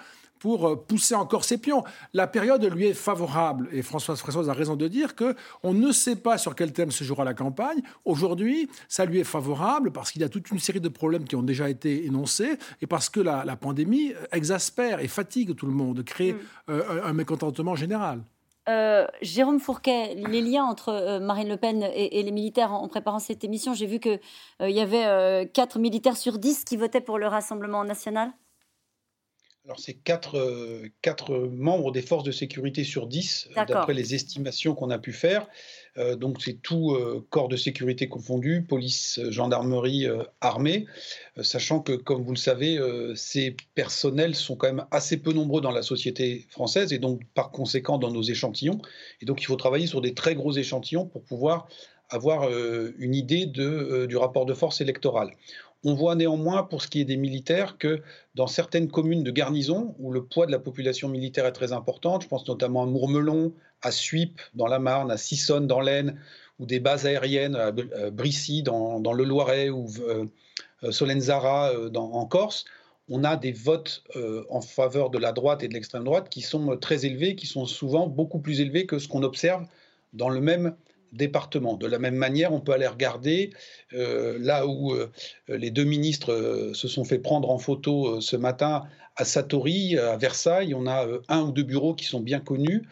pour 0.46 0.68
euh, 0.68 0.76
pousser 0.76 1.16
encore 1.16 1.44
ses 1.44 1.58
pions. 1.58 1.84
La 2.14 2.28
période 2.28 2.64
lui 2.66 2.86
est 2.86 2.94
favorable 2.94 3.68
et 3.72 3.82
Françoise 3.82 4.20
Fressoz 4.20 4.48
a 4.48 4.54
raison 4.54 4.76
de 4.76 4.88
dire 4.88 5.16
que 5.16 5.36
on 5.64 5.74
ne 5.74 5.92
sait 5.92 6.18
pas 6.18 6.38
sur 6.38 6.54
quel 6.54 6.72
thème 6.72 6.92
se 6.92 7.04
jouera 7.04 7.24
la 7.24 7.34
campagne. 7.34 7.82
Aujourd'hui, 8.06 8.70
ça 8.88 9.06
lui 9.06 9.20
est 9.20 9.24
favorable 9.24 9.92
parce 9.92 10.12
qu'il 10.12 10.22
y 10.22 10.24
a 10.24 10.30
toute 10.30 10.52
une 10.52 10.60
série 10.60 10.82
de 10.82 10.88
problèmes 10.88 11.24
qui 11.24 11.36
ont 11.36 11.42
déjà 11.42 11.68
été 11.68 12.06
énoncés 12.06 12.60
et 12.80 12.86
parce 12.86 13.10
que 13.10 13.20
la, 13.22 13.56
pandémie 13.56 14.14
exaspère 14.32 15.00
et 15.00 15.08
fatigue 15.08 15.56
tout 15.56 15.66
le 15.66 15.72
monde, 15.72 16.04
crée 16.04 16.34
mm. 16.34 16.40
euh, 16.70 17.04
un 17.04 17.14
mécontentement 17.14 17.74
général. 17.74 18.22
Euh, 18.70 19.08
Jérôme 19.24 19.60
Fourquet, 19.60 20.14
les 20.14 20.42
liens 20.42 20.66
entre 20.66 21.18
Marine 21.22 21.50
Le 21.50 21.58
Pen 21.58 21.82
et, 21.82 22.22
les 22.22 22.32
militaires 22.32 22.72
en, 22.72 22.88
préparant 22.88 23.18
cette 23.18 23.44
émission, 23.44 23.74
j'ai 23.74 23.88
vu 23.88 24.00
qu'il 24.00 24.20
il 24.60 24.76
y 24.76 24.80
avait 24.80 25.50
4 25.52 25.80
militaires 25.80 26.18
sur 26.18 26.38
10 26.38 26.66
qui 26.66 26.78
votaient 26.78 27.02
pour 27.02 27.18
le 27.18 27.26
Rassemblement 27.26 27.84
national 27.84 28.32
alors, 29.66 29.80
c'est 29.80 29.96
quatre, 29.96 30.38
euh, 30.38 30.90
quatre, 31.02 31.36
membres 31.36 31.92
des 31.92 32.04
forces 32.04 32.24
de 32.24 32.32
sécurité 32.32 32.84
sur 32.84 33.08
10, 33.08 33.50
euh, 33.58 33.66
d'après 33.66 33.96
les 33.96 34.14
estimations 34.14 34.76
qu'on 34.76 34.92
a 34.92 35.00
pu 35.00 35.12
faire. 35.12 35.48
Euh, 35.98 36.16
donc, 36.16 36.44
c'est 36.44 36.62
tout 36.62 36.96
corps 37.32 37.48
de 37.48 37.58
sécurité 37.58 38.08
confondu, 38.08 38.64
police, 38.64 39.20
gendarmerie, 39.30 40.06
armée, 40.40 40.86
sachant 41.42 41.80
que, 41.80 41.94
comme 41.94 42.24
vous 42.24 42.34
le 42.34 42.38
savez, 42.38 42.80
ces 43.16 43.56
personnels 43.74 44.36
sont 44.36 44.56
quand 44.56 44.68
même 44.68 44.86
assez 44.92 45.18
peu 45.18 45.34
nombreux 45.34 45.62
dans 45.62 45.72
la 45.72 45.82
société 45.82 46.46
française 46.50 46.94
et 46.94 47.00
donc, 47.00 47.22
par 47.34 47.50
conséquent, 47.50 47.98
dans 47.98 48.12
nos 48.12 48.22
échantillons. 48.24 48.80
Et 49.22 49.26
donc, 49.26 49.42
il 49.42 49.46
faut 49.46 49.56
travailler 49.56 49.88
sur 49.88 50.02
des 50.02 50.14
très 50.14 50.36
gros 50.36 50.52
échantillons 50.52 51.06
pour 51.06 51.24
pouvoir 51.24 51.68
avoir 52.10 52.48
une 53.00 53.16
idée 53.16 53.48
de, 53.48 54.06
du 54.08 54.18
rapport 54.18 54.46
de 54.46 54.54
force 54.54 54.82
électorale. 54.82 55.32
On 55.88 55.94
voit 55.94 56.16
néanmoins, 56.16 56.64
pour 56.64 56.82
ce 56.82 56.88
qui 56.88 57.00
est 57.00 57.06
des 57.06 57.16
militaires, 57.16 57.78
que 57.78 58.02
dans 58.34 58.48
certaines 58.48 58.90
communes 58.90 59.22
de 59.22 59.30
garnison, 59.30 59.96
où 60.00 60.12
le 60.12 60.26
poids 60.26 60.48
de 60.48 60.52
la 60.52 60.58
population 60.58 61.08
militaire 61.08 61.46
est 61.46 61.52
très 61.52 61.74
important, 61.74 62.20
je 62.20 62.28
pense 62.28 62.48
notamment 62.48 62.82
à 62.82 62.86
Mourmelon, 62.88 63.54
à 63.84 63.92
Suippes 63.92 64.42
dans 64.56 64.66
la 64.66 64.80
Marne, 64.80 65.12
à 65.12 65.18
Sissonne 65.18 65.68
dans 65.68 65.82
l'Aisne, 65.82 66.20
ou 66.58 66.66
des 66.66 66.80
bases 66.80 67.06
aériennes 67.06 67.56
à 67.56 67.72
Brissy 68.10 68.64
dans, 68.64 69.14
le 69.14 69.24
Loiret, 69.24 69.70
ou 69.70 69.86
euh, 70.00 70.26
euh, 70.84 70.92
Solenzara 70.92 71.70
euh, 71.70 71.94
en 71.94 72.26
Corse, 72.26 72.66
on 73.08 73.24
a 73.24 73.38
des 73.38 73.52
votes 73.52 74.04
en 74.50 74.62
faveur 74.62 75.12
de 75.12 75.20
la 75.20 75.32
droite 75.32 75.62
et 75.62 75.68
de 75.68 75.76
l'extrême 75.76 76.04
droite 76.04 76.28
qui 76.28 76.42
sont 76.42 76.76
très 76.78 77.06
élevés, 77.06 77.36
qui 77.36 77.46
sont 77.46 77.68
souvent 77.68 78.08
beaucoup 78.08 78.40
plus 78.40 78.62
élevés 78.62 78.88
que 78.88 78.98
ce 78.98 79.08
qu'on 79.08 79.22
observe 79.22 79.68
dans 80.14 80.30
le 80.30 80.42
même 80.42 80.76
département. 81.16 81.76
De 81.78 81.88
la 81.88 82.00
même 82.00 82.16
manière, 82.16 82.54
on 82.54 82.60
peut 82.60 82.74
aller 82.74 82.88
regarder 82.88 83.52
euh, 83.94 84.38
là 84.40 84.68
où 84.68 84.94
euh, 84.94 85.12
les 85.48 85.72
deux 85.72 85.84
ministres 85.84 86.32
euh, 86.32 86.74
se 86.74 86.88
sont 86.88 87.04
fait 87.04 87.20
prendre 87.20 87.50
en 87.50 87.58
photo 87.58 88.22
ce 88.22 88.36
matin 88.36 88.84
à 89.16 89.26
Satori, 89.26 89.98
à 89.98 90.18
Versailles. 90.18 90.74
On 90.74 90.88
a 90.88 91.08
un 91.30 91.42
ou 91.44 91.52
deux 91.52 91.64
bureaux 91.64 91.94
qui 91.96 92.06
sont 92.06 92.20
bien 92.20 92.40
connus 92.40 92.84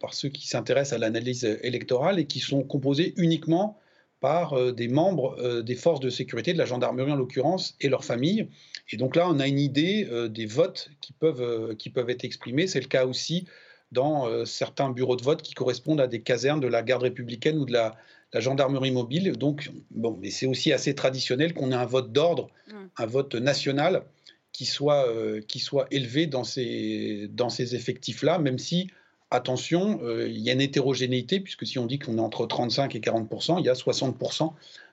par 0.00 0.14
ceux 0.14 0.30
qui 0.30 0.48
s'intéressent 0.48 0.94
à 0.94 0.98
l'analyse 0.98 1.44
électorale 1.62 2.18
et 2.18 2.26
qui 2.26 2.40
sont 2.40 2.62
composés 2.62 3.12
uniquement 3.16 3.78
par 4.20 4.72
des 4.72 4.88
membres 4.88 5.60
des 5.60 5.74
forces 5.76 6.00
de 6.00 6.08
sécurité, 6.08 6.54
de 6.54 6.58
la 6.58 6.64
gendarmerie 6.64 7.12
en 7.12 7.16
l'occurrence, 7.16 7.76
et 7.82 7.90
leurs 7.90 8.04
familles. 8.04 8.48
Et 8.90 8.96
donc 8.96 9.14
là, 9.14 9.28
on 9.28 9.38
a 9.38 9.46
une 9.46 9.58
idée 9.58 10.08
des 10.30 10.46
votes 10.46 10.90
qui 11.02 11.12
peuvent, 11.12 11.76
qui 11.76 11.90
peuvent 11.90 12.08
être 12.08 12.24
exprimés. 12.24 12.66
C'est 12.66 12.80
le 12.80 12.86
cas 12.86 13.04
aussi 13.04 13.46
dans 13.92 14.28
euh, 14.28 14.44
certains 14.44 14.90
bureaux 14.90 15.16
de 15.16 15.22
vote 15.22 15.42
qui 15.42 15.54
correspondent 15.54 16.00
à 16.00 16.06
des 16.06 16.20
casernes 16.22 16.60
de 16.60 16.66
la 16.66 16.82
garde 16.82 17.02
républicaine 17.02 17.58
ou 17.58 17.64
de 17.64 17.72
la, 17.72 17.96
gendarmerie 18.34 18.90
mobile. 18.90 19.32
Donc, 19.32 19.70
bon, 19.90 20.18
mais 20.20 20.30
c'est 20.30 20.44
aussi 20.44 20.70
assez 20.70 20.94
traditionnel 20.94 21.54
qu'on 21.54 21.72
ait 21.72 21.76
un 21.76 21.86
vote 21.86 22.12
d'ordre, 22.12 22.50
un 22.98 23.06
vote 23.06 23.34
national 23.34 24.04
qui 24.52 24.66
soit, 24.66 25.08
euh, 25.08 25.40
qui 25.40 25.60
soit 25.60 25.86
élevé 25.90 26.26
dans 26.26 26.44
ces, 26.44 27.28
dans 27.30 27.48
ces 27.48 27.74
effectifs-là, 27.74 28.38
même 28.38 28.58
si, 28.58 28.90
attention, 29.30 30.00
euh, 30.02 30.28
il 30.28 30.40
y 30.40 30.50
a 30.50 30.52
une 30.52 30.60
hétérogénéité, 30.60 31.40
puisque 31.40 31.66
si 31.66 31.78
on 31.78 31.86
dit 31.86 31.98
qu'on 31.98 32.18
est 32.18 32.20
entre 32.20 32.46
35 32.46 32.94
et 32.96 33.00
40 33.00 33.30
il 33.60 33.64
y 33.64 33.70
a 33.70 33.74
60 33.74 34.18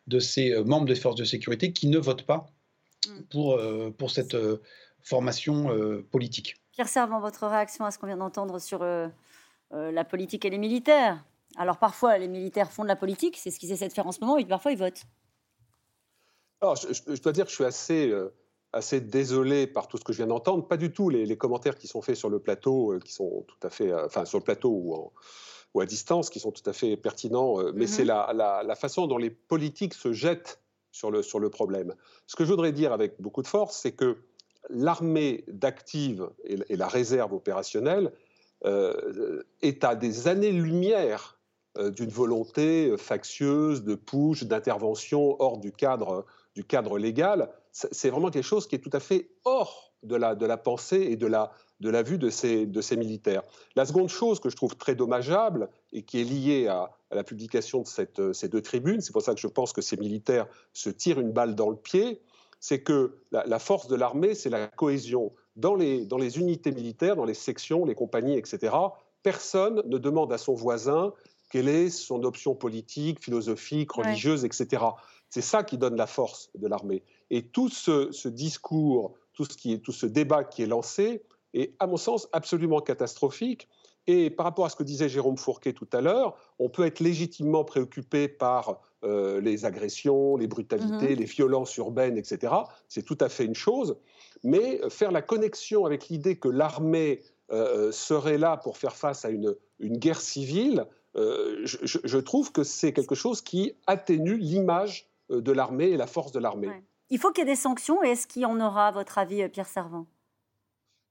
de 0.07 0.19
ces 0.19 0.55
membres 0.63 0.85
des 0.85 0.95
forces 0.95 1.17
de 1.17 1.25
sécurité 1.25 1.73
qui 1.73 1.87
ne 1.87 1.97
votent 1.97 2.25
pas 2.25 2.49
pour, 3.29 3.59
pour 3.97 4.11
cette 4.11 4.37
formation 5.01 5.69
politique. 6.09 6.55
Pierre 6.75 6.89
Servant, 6.89 7.21
votre 7.21 7.47
réaction 7.47 7.85
à 7.85 7.91
ce 7.91 7.97
qu'on 7.97 8.07
vient 8.07 8.17
d'entendre 8.17 8.59
sur 8.59 8.81
euh, 8.81 9.07
euh, 9.73 9.93
la 9.93 10.03
politique 10.03 10.43
et 10.43 10.49
les 10.49 10.57
militaires 10.57 11.23
Alors 11.55 11.77
parfois, 11.77 12.17
les 12.17 12.27
militaires 12.27 12.69
font 12.69 12.83
de 12.83 12.89
la 12.89 12.97
politique, 12.97 13.37
c'est 13.37 13.49
ce 13.49 13.59
qu'ils 13.59 13.71
essaient 13.71 13.87
de 13.87 13.93
faire 13.93 14.05
en 14.05 14.11
ce 14.11 14.19
moment, 14.19 14.37
et 14.37 14.45
parfois 14.45 14.73
ils 14.73 14.77
votent. 14.77 15.03
Alors, 16.59 16.75
je, 16.75 17.21
dois 17.21 17.31
dire 17.31 17.45
que 17.45 17.51
je 17.51 17.55
suis 17.55 17.63
assez, 17.63 18.09
euh, 18.09 18.35
assez 18.73 18.99
désolé 18.99 19.67
par 19.67 19.87
tout 19.87 19.95
ce 19.95 20.03
que 20.03 20.11
je 20.11 20.17
viens 20.17 20.27
d'entendre. 20.27 20.67
Pas 20.67 20.75
du 20.75 20.91
tout 20.91 21.07
les, 21.07 21.37
commentaires 21.37 21.77
qui 21.77 21.87
sont 21.87 22.01
faits 22.01 22.17
sur 22.17 22.29
le 22.29 22.39
plateau, 22.39 22.99
qui 23.05 23.13
sont 23.13 23.45
tout 23.47 23.65
à 23.65 23.69
fait, 23.69 23.93
enfin 23.93 24.25
sur 24.25 24.39
le 24.39 24.43
plateau 24.43 24.69
ou, 24.69 25.13
ou, 25.73 25.79
à 25.79 25.85
distance, 25.85 26.29
qui 26.29 26.41
sont 26.41 26.51
tout 26.51 26.69
à 26.69 26.73
fait 26.73 26.97
pertinents. 26.97 27.55
mais 27.73 27.87
c'est 27.87 28.03
mm-hmm. 28.03 28.33
la, 28.33 28.63
la, 28.65 28.75
façon 28.75 29.07
dont 29.07 29.17
les 29.17 29.29
politiques 29.29 29.93
se 29.93 30.11
jettent 30.11 30.59
sur 30.91 31.09
le, 31.09 31.23
sur 31.23 31.39
le 31.39 31.49
problème. 31.49 31.95
Ce 32.27 32.35
que 32.35 32.43
je 32.43 32.49
voudrais 32.49 32.73
dire 32.73 32.91
avec 32.91 33.21
beaucoup 33.21 33.43
de 33.43 33.47
force, 33.47 33.77
c'est 33.77 33.93
que 33.93 34.17
l'armée 34.69 35.43
d'active 35.47 36.29
et, 36.43 36.75
la 36.75 36.87
réserve 36.87 37.33
opérationnelle 37.33 38.11
euh, 38.65 39.43
est 39.61 39.83
à 39.83 39.95
des 39.95 40.27
années-lumière 40.27 41.37
euh, 41.77 41.91
d'une 41.91 42.09
volonté 42.09 42.95
factieuse 42.97 43.83
de 43.83 43.95
push, 43.95 44.43
d'intervention 44.43 45.35
hors 45.39 45.57
du 45.57 45.71
cadre, 45.71 46.25
du 46.55 46.63
cadre 46.63 46.97
légal. 46.97 47.49
C'est 47.71 48.09
vraiment 48.09 48.31
quelque 48.31 48.43
chose 48.43 48.67
qui 48.67 48.75
est 48.75 48.79
tout 48.79 48.89
à 48.93 48.99
fait 48.99 49.29
hors 49.43 49.93
de 50.03 50.15
la, 50.15 50.35
de 50.35 50.45
la 50.45 50.57
pensée 50.57 51.01
et 51.01 51.17
de 51.17 51.27
la, 51.27 51.51
de 51.79 51.89
la 51.89 52.03
vue 52.03 52.17
de 52.17 52.29
ces, 52.29 52.65
de 52.65 52.81
ces 52.81 52.95
militaires. 52.95 53.43
La 53.75 53.85
seconde 53.85 54.09
chose 54.09 54.39
que 54.39 54.49
je 54.49 54.55
trouve 54.55 54.75
très 54.75 54.95
dommageable 54.95 55.69
et 55.91 56.03
qui 56.03 56.21
est 56.21 56.23
liée 56.23 56.67
à, 56.67 56.91
la 57.11 57.23
publication 57.23 57.83
de 58.17 58.33
ces 58.33 58.49
deux 58.49 58.61
tribunes, 58.61 58.99
c'est 58.99 59.13
pour 59.13 59.21
ça 59.21 59.33
que 59.33 59.39
je 59.39 59.47
pense 59.47 59.71
que 59.71 59.81
ces 59.81 59.95
militaires 59.95 60.47
se 60.73 60.89
tirent 60.89 61.19
une 61.19 61.31
balle 61.31 61.55
dans 61.55 61.69
le 61.69 61.77
pied, 61.77 62.21
c'est 62.59 62.81
que 62.81 63.17
la, 63.31 63.59
force 63.59 63.87
de 63.87 63.95
l'armée, 63.95 64.33
c'est 64.33 64.49
la 64.49 64.67
cohésion. 64.67 65.33
Dans 65.55 65.75
les, 65.75 66.05
dans 66.05 66.17
les 66.17 66.39
unités 66.39 66.71
militaires, 66.71 67.15
dans 67.15 67.25
les 67.25 67.33
sections, 67.33 67.85
les 67.85 67.95
compagnies, 67.95 68.37
etc., 68.37 68.75
personne 69.23 69.81
ne 69.85 69.97
demande 69.97 70.33
à 70.33 70.37
son 70.37 70.53
voisin 70.53 71.13
quelle 71.49 71.69
est 71.69 71.89
son 71.89 72.23
option 72.23 72.55
politique, 72.55 73.23
philosophique, 73.23 73.91
religieuse, 73.91 74.45
etc. 74.45 74.83
C'est 75.29 75.41
ça 75.41 75.63
qui 75.63 75.77
donne 75.77 75.95
la 75.95 76.07
force 76.07 76.49
de 76.55 76.67
l'armée. 76.67 77.03
Et 77.29 77.43
tout 77.43 77.69
ce, 77.69 78.27
discours, 78.27 79.13
tout 79.33 79.45
ce, 79.45 79.55
qui 79.55 79.73
est, 79.73 79.79
tout 79.79 79.91
ce 79.91 80.05
débat 80.05 80.43
qui 80.43 80.63
est 80.63 80.67
lancé 80.67 81.23
est, 81.53 81.75
à 81.79 81.87
mon 81.87 81.97
sens, 81.97 82.27
absolument 82.33 82.81
catastrophique. 82.81 83.67
Et 84.07 84.29
par 84.29 84.45
rapport 84.45 84.65
à 84.65 84.69
ce 84.69 84.75
que 84.75 84.83
disait 84.83 85.09
Jérôme 85.09 85.37
Fourquet 85.37 85.73
tout 85.73 85.87
à 85.93 86.01
l'heure, 86.01 86.35
on 86.59 86.69
peut 86.69 86.85
être 86.85 86.99
légitimement 86.99 87.63
préoccupé 87.63 88.27
par 88.27 88.79
euh, 89.05 89.39
les 89.39 89.65
agressions, 89.65 90.35
les 90.35 90.47
brutalités, 90.47 91.09
mhm. 91.09 91.19
les 91.19 91.25
violences 91.25 91.77
urbaines, 91.77 92.17
etc. 92.17 92.53
C'est 92.89 93.03
tout 93.03 93.17
à 93.21 93.29
fait 93.29 93.45
une 93.45 93.55
chose. 93.55 93.97
Mais 94.43 94.81
faire 94.89 95.11
la 95.11 95.21
connexion 95.21 95.85
avec 95.85 96.09
l'idée 96.09 96.37
que 96.37 96.49
l'armée 96.49 97.21
euh, 97.51 97.91
serait 97.91 98.37
là 98.37 98.57
pour 98.57 98.77
faire 98.77 98.95
face 98.95 99.23
à 99.23 99.29
une, 99.29 99.55
guerre 99.79 100.21
civile, 100.21 100.85
euh, 101.15 101.61
je, 101.63 102.17
trouve 102.17 102.51
que 102.51 102.63
c'est 102.63 102.93
quelque 102.93 103.15
chose 103.15 103.41
qui 103.41 103.73
atténue 103.85 104.37
l'image 104.37 105.07
de 105.29 105.51
l'armée 105.51 105.89
et 105.89 105.97
la 105.97 106.07
force 106.07 106.31
de 106.31 106.39
l'armée. 106.39 106.69
Il 107.09 107.19
faut 107.19 107.31
qu'il 107.31 107.43
y 107.43 107.47
ait 107.47 107.51
des 107.51 107.55
sanctions. 107.55 108.03
Et 108.03 108.09
est-ce 108.09 108.27
qu'il 108.27 108.41
y 108.41 108.45
en 108.45 108.59
aura, 108.59 108.87
à 108.87 108.91
votre 108.91 109.17
avis, 109.17 109.47
Pierre 109.49 109.67
Servant 109.67 110.07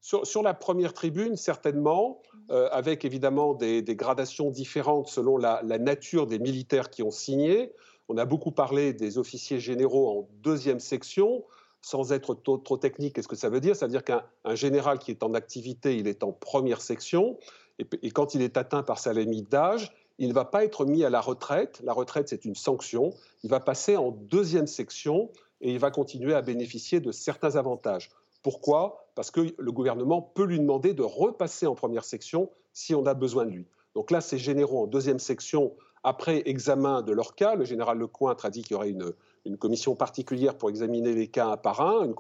sur, 0.05 0.43
la 0.43 0.53
première 0.53 0.93
tribune, 0.93 1.35
certainement, 1.37 2.21
avec 2.51 3.07
évidemment 3.07 3.55
des, 3.55 3.83
gradations 3.97 4.51
différentes 4.51 5.09
selon 5.09 5.39
la, 5.39 5.63
nature 5.79 6.27
des 6.27 6.39
militaires 6.39 6.91
qui 6.91 7.03
ont 7.03 7.11
signé. 7.11 7.73
On 8.11 8.19
a 8.19 8.27
beaucoup 8.27 8.53
parlé 8.53 8.93
des 8.93 9.17
officiers 9.17 9.61
généraux 9.61 10.19
en 10.19 10.29
deuxième 10.43 10.79
section. 10.79 11.45
Sans 11.81 12.13
être 12.13 12.35
trop, 12.35 12.77
technique, 12.77 13.15
qu'est-ce 13.15 13.29
que 13.29 13.37
ça 13.37 13.49
veut 13.49 13.61
dire? 13.61 13.77
Ça 13.77 13.87
veut 13.87 13.93
dire 13.93 14.05
qu'un 14.05 14.23
général 14.55 14.99
qui 14.99 15.11
est 15.11 15.23
en 15.23 15.33
activité, 15.33 15.97
il 15.97 16.07
est 16.07 16.23
en 16.23 16.33
première 16.33 16.83
section. 16.83 17.39
et, 17.79 18.11
quand 18.11 18.35
il 18.35 18.43
est 18.43 18.59
atteint 18.59 18.83
par 18.83 18.99
sa 18.99 19.15
limite 19.15 19.51
d'âge, 19.51 19.91
il 20.19 20.29
ne 20.29 20.35
va 20.35 20.45
pas 20.45 20.65
être 20.65 20.85
mis 20.85 21.05
à 21.05 21.11
la 21.11 21.21
retraite. 21.21 21.81
La 21.83 21.93
retraite, 21.93 22.29
c'est 22.29 22.45
une 22.45 22.55
sanction. 22.55 23.13
Il 23.43 23.51
va 23.51 23.61
passer 23.61 23.97
en 23.97 24.11
deuxième 24.11 24.67
section 24.67 25.31
et 25.61 25.73
il 25.73 25.79
va 25.79 25.91
continuer 25.91 26.35
à 26.35 26.43
bénéficier 26.43 27.01
de 27.01 27.11
certains 27.11 27.57
avantages. 27.57 28.11
Pourquoi? 28.43 29.04
Parce 29.15 29.31
que 29.31 29.55
le 29.57 29.73
gouvernement 29.73 30.23
peut 30.23 30.45
lui 30.45 30.59
demander 30.59 30.95
de 30.95 31.03
repasser 31.03 31.67
en 31.67 31.75
première 31.75 32.05
section 32.05 32.51
si 32.73 32.95
on 32.95 33.07
a 33.07 33.15
besoin 33.15 33.47
de 33.47 33.51
lui. 33.51 33.67
Donc 33.95 34.11
là, 34.11 34.21
ces 34.21 34.39
généraux 34.39 34.83
en 34.83 34.87
deuxième 34.87 35.21
section, 35.21 35.73
après 36.03 36.43
examen 36.47 37.01
de 37.03 37.13
leur 37.13 37.35
cas, 37.35 37.55
le 37.55 37.65
général 37.65 37.99
Lecointre 37.99 38.45
a 38.45 38.51
dit 38.51 38.63
qu'il 38.63 38.73
y 38.73 38.75
aurait 38.75 38.91
une, 38.91 39.15
commission 39.59 39.95
particulière 39.95 40.57
pour 40.57 40.69
examiner 40.71 41.15
les 41.15 41.29
cas 41.29 41.49
un 41.49 41.57
par 41.57 41.81
un, 41.81 42.13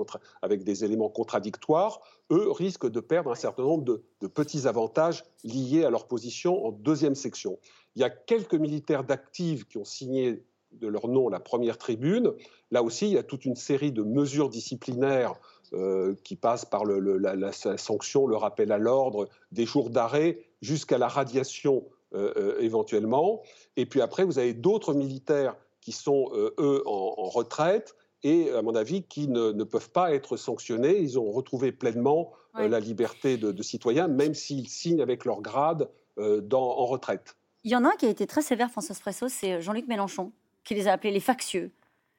avec 0.43 0.63
des 0.63 0.85
éléments 0.85 1.09
contradictoires, 1.09 2.01
eux 2.31 2.51
risquent 2.51 2.91
de 2.91 3.01
perdre 3.01 3.31
un 3.31 3.35
certain 3.35 3.63
nombre 3.63 3.85
de, 3.85 4.27
petits 4.27 4.67
avantages 4.67 5.25
liés 5.43 5.85
à 5.85 5.91
leur 5.91 6.07
position 6.07 6.67
en 6.67 6.73
deuxième 6.73 7.15
section. 7.15 7.59
Il 7.97 8.03
y 8.03 8.05
a 8.05 8.11
quelques 8.11 8.55
militaires 8.55 9.05
d'actifs 9.05 9.67
qui 9.67 9.79
ont 9.79 9.85
signé 9.85 10.45
de 10.73 10.89
leur 10.89 11.09
nom 11.09 11.29
la 11.29 11.41
première 11.41 11.79
tribune. 11.79 12.33
Là 12.71 12.83
aussi, 12.83 13.07
il 13.07 13.13
y 13.13 13.19
a 13.19 13.23
toute 13.23 13.45
une 13.45 13.57
série 13.57 13.93
de 13.93 14.03
mesures 14.03 14.49
disciplinaires 14.49 15.35
euh, 15.75 16.15
qui 16.23 16.37
passent 16.37 16.65
par 16.65 16.85
la, 16.85 17.53
sanction, 17.53 18.27
le 18.27 18.37
rappel 18.37 18.71
à 18.71 18.79
l'ordre, 18.79 19.29
des 19.51 19.67
jours 19.67 19.91
d'arrêt, 19.91 20.39
jusqu'à 20.63 20.99
la 20.99 21.09
radiation 21.09 21.85
euh, 22.15 22.33
euh, 22.37 22.61
éventuellement. 22.61 23.43
Et 23.77 23.85
puis 23.85 24.01
après, 24.01 24.25
vous 24.25 24.39
avez 24.39 24.55
d'autres 24.55 24.95
militaires 24.95 25.57
qui 25.81 25.93
sont, 25.93 26.31
eux, 26.35 26.83
en, 26.87 27.29
retraite 27.29 27.97
et, 28.23 28.51
à 28.51 28.63
mon 28.63 28.75
avis, 28.75 29.03
qui 29.03 29.27
ne, 29.29 29.65
peuvent 29.65 29.91
pas 29.91 30.15
être 30.15 30.37
sanctionnés. 30.37 30.99
Ils 30.99 31.19
ont 31.19 31.31
retrouvé 31.31 31.73
pleinement 31.73 32.33
la 32.55 32.79
liberté 32.79 33.37
de, 33.37 33.51
de, 33.51 33.63
citoyen, 33.63 34.07
même 34.07 34.35
s'ils 34.35 34.69
signent 34.69 35.03
avec 35.03 35.25
leur 35.25 35.43
grade 35.43 35.91
dans, 36.17 36.79
en 36.79 36.87
retraite. 36.87 37.37
Il 37.65 37.71
y 37.71 37.77
en 37.77 37.85
a 37.85 37.89
un 37.89 37.97
qui 37.97 38.07
a 38.07 38.11
été 38.11 38.27
très 38.27 38.43
sévère, 38.43 38.71
François 38.71 38.95
Fresso, 38.95 39.29
c'est 39.29 39.61
Jean-Luc 39.61 39.89
Mélenchon, 39.89 40.33
qui 40.63 40.75
les 40.75 40.89
a 40.89 40.93
appelés 40.93 41.13
les 41.13 41.21
factieux. 41.21 41.73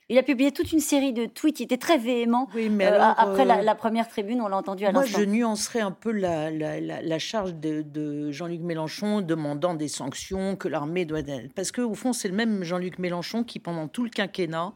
Il 0.07 0.19
a 0.19 0.23
publié 0.23 0.51
toute 0.51 0.71
une 0.71 0.81
série 0.81 1.13
de 1.13 1.25
tweets, 1.25 1.61
il 1.61 1.63
était 1.63 1.77
très 1.77 1.97
véhément. 1.97 2.47
Oui, 2.53 2.69
mais 2.69 2.85
euh, 2.85 3.01
après 3.01 3.41
euh, 3.41 3.61
la, 3.63 3.73
première 3.73 4.07
tribune, 4.07 4.39
on 4.39 4.47
l'a 4.47 4.57
entendu 4.57 4.85
à 4.85 4.91
l'instant. 4.91 5.17
Moi, 5.17 5.25
je 5.25 5.27
nuancerais 5.27 5.79
un 5.79 5.89
peu 5.89 6.11
la, 6.11 6.51
la, 6.51 7.19
charge 7.19 7.55
de, 7.55 8.29
Jean-Luc 8.29 8.61
Mélenchon 8.61 9.21
demandant 9.21 9.73
des 9.73 9.87
sanctions, 9.87 10.55
que 10.57 10.67
l'armée 10.67 11.05
doit... 11.05 11.21
Parce 11.55 11.71
qu'au 11.71 11.95
fond, 11.95 12.13
c'est 12.13 12.27
le 12.27 12.35
même 12.35 12.63
Jean-Luc 12.63 12.99
Mélenchon 12.99 13.43
qui, 13.43 13.57
pendant 13.57 13.87
tout 13.87 14.03
le 14.03 14.11
quinquennat, 14.11 14.73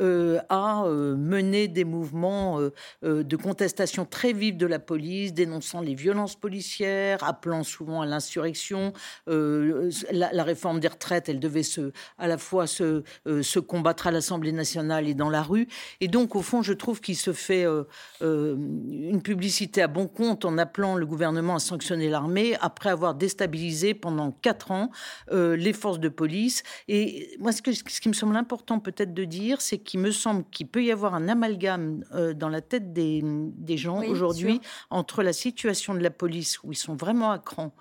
euh, 0.00 0.40
a 0.48 0.84
mené 0.88 1.68
des 1.68 1.84
mouvements 1.84 2.58
de 3.02 3.36
contestation 3.36 4.04
très 4.04 4.32
vifs 4.32 4.56
de 4.56 4.66
la 4.66 4.80
police, 4.80 5.34
dénonçant 5.34 5.82
les 5.82 5.94
violences 5.94 6.34
policières, 6.34 7.22
appelant 7.22 7.62
souvent 7.62 8.02
à 8.02 8.06
l'insurrection. 8.06 8.92
La, 9.28 10.42
réforme 10.42 10.80
des 10.80 10.88
retraites, 10.88 11.28
elle 11.28 11.38
devait 11.38 11.62
se, 11.62 11.92
à 12.18 12.26
la 12.26 12.38
fois 12.38 12.66
se, 12.66 13.04
se 13.24 13.58
combattre 13.60 14.08
à 14.08 14.10
l'Assemblée 14.10 14.50
nationale 14.50 14.63
et 14.64 15.14
dans 15.14 15.30
la 15.30 15.42
rue. 15.42 15.68
Et 16.00 16.08
donc, 16.08 16.34
au 16.36 16.42
fond, 16.42 16.62
je 16.62 16.72
trouve 16.72 17.00
qu'il 17.00 17.16
se 17.16 17.32
fait 17.32 17.64
euh, 17.64 17.84
euh, 18.22 18.54
une 18.56 19.22
publicité 19.22 19.82
à 19.82 19.88
bon 19.88 20.06
compte 20.06 20.44
en 20.44 20.58
appelant 20.58 20.96
le 20.96 21.06
gouvernement 21.06 21.56
à 21.56 21.58
sanctionner 21.58 22.08
l'armée 22.08 22.56
après 22.60 22.90
avoir 22.90 23.14
déstabilisé 23.14 23.94
pendant 23.94 24.32
quatre 24.32 24.70
ans 24.70 24.90
euh, 25.30 25.56
les 25.56 25.72
forces 25.72 26.00
de 26.00 26.08
police. 26.08 26.62
Et 26.88 27.36
moi, 27.38 27.52
ce, 27.52 27.62
que, 27.62 27.72
ce 27.72 28.00
qui 28.00 28.08
me 28.08 28.14
semble 28.14 28.36
important 28.36 28.78
peut-être 28.78 29.14
de 29.14 29.24
dire, 29.24 29.60
c'est 29.60 29.78
qu'il 29.78 30.00
me 30.00 30.10
semble 30.10 30.44
qu'il 30.50 30.66
peut 30.66 30.84
y 30.84 30.90
avoir 30.90 31.14
un 31.14 31.28
amalgame 31.28 32.04
dans 32.36 32.48
la 32.48 32.60
tête 32.60 32.92
des, 32.92 33.22
des 33.22 33.76
gens 33.76 34.02
aujourd'hui 34.02 34.60
entre 34.90 35.22
la 35.22 35.32
situation 35.32 35.94
de 35.94 36.00
la 36.00 36.10
police, 36.10 36.62
où 36.62 36.72
ils 36.72 36.76
sont 36.76 36.94
vraiment 36.94 37.30
à 37.30 37.38
cran, 37.38 37.74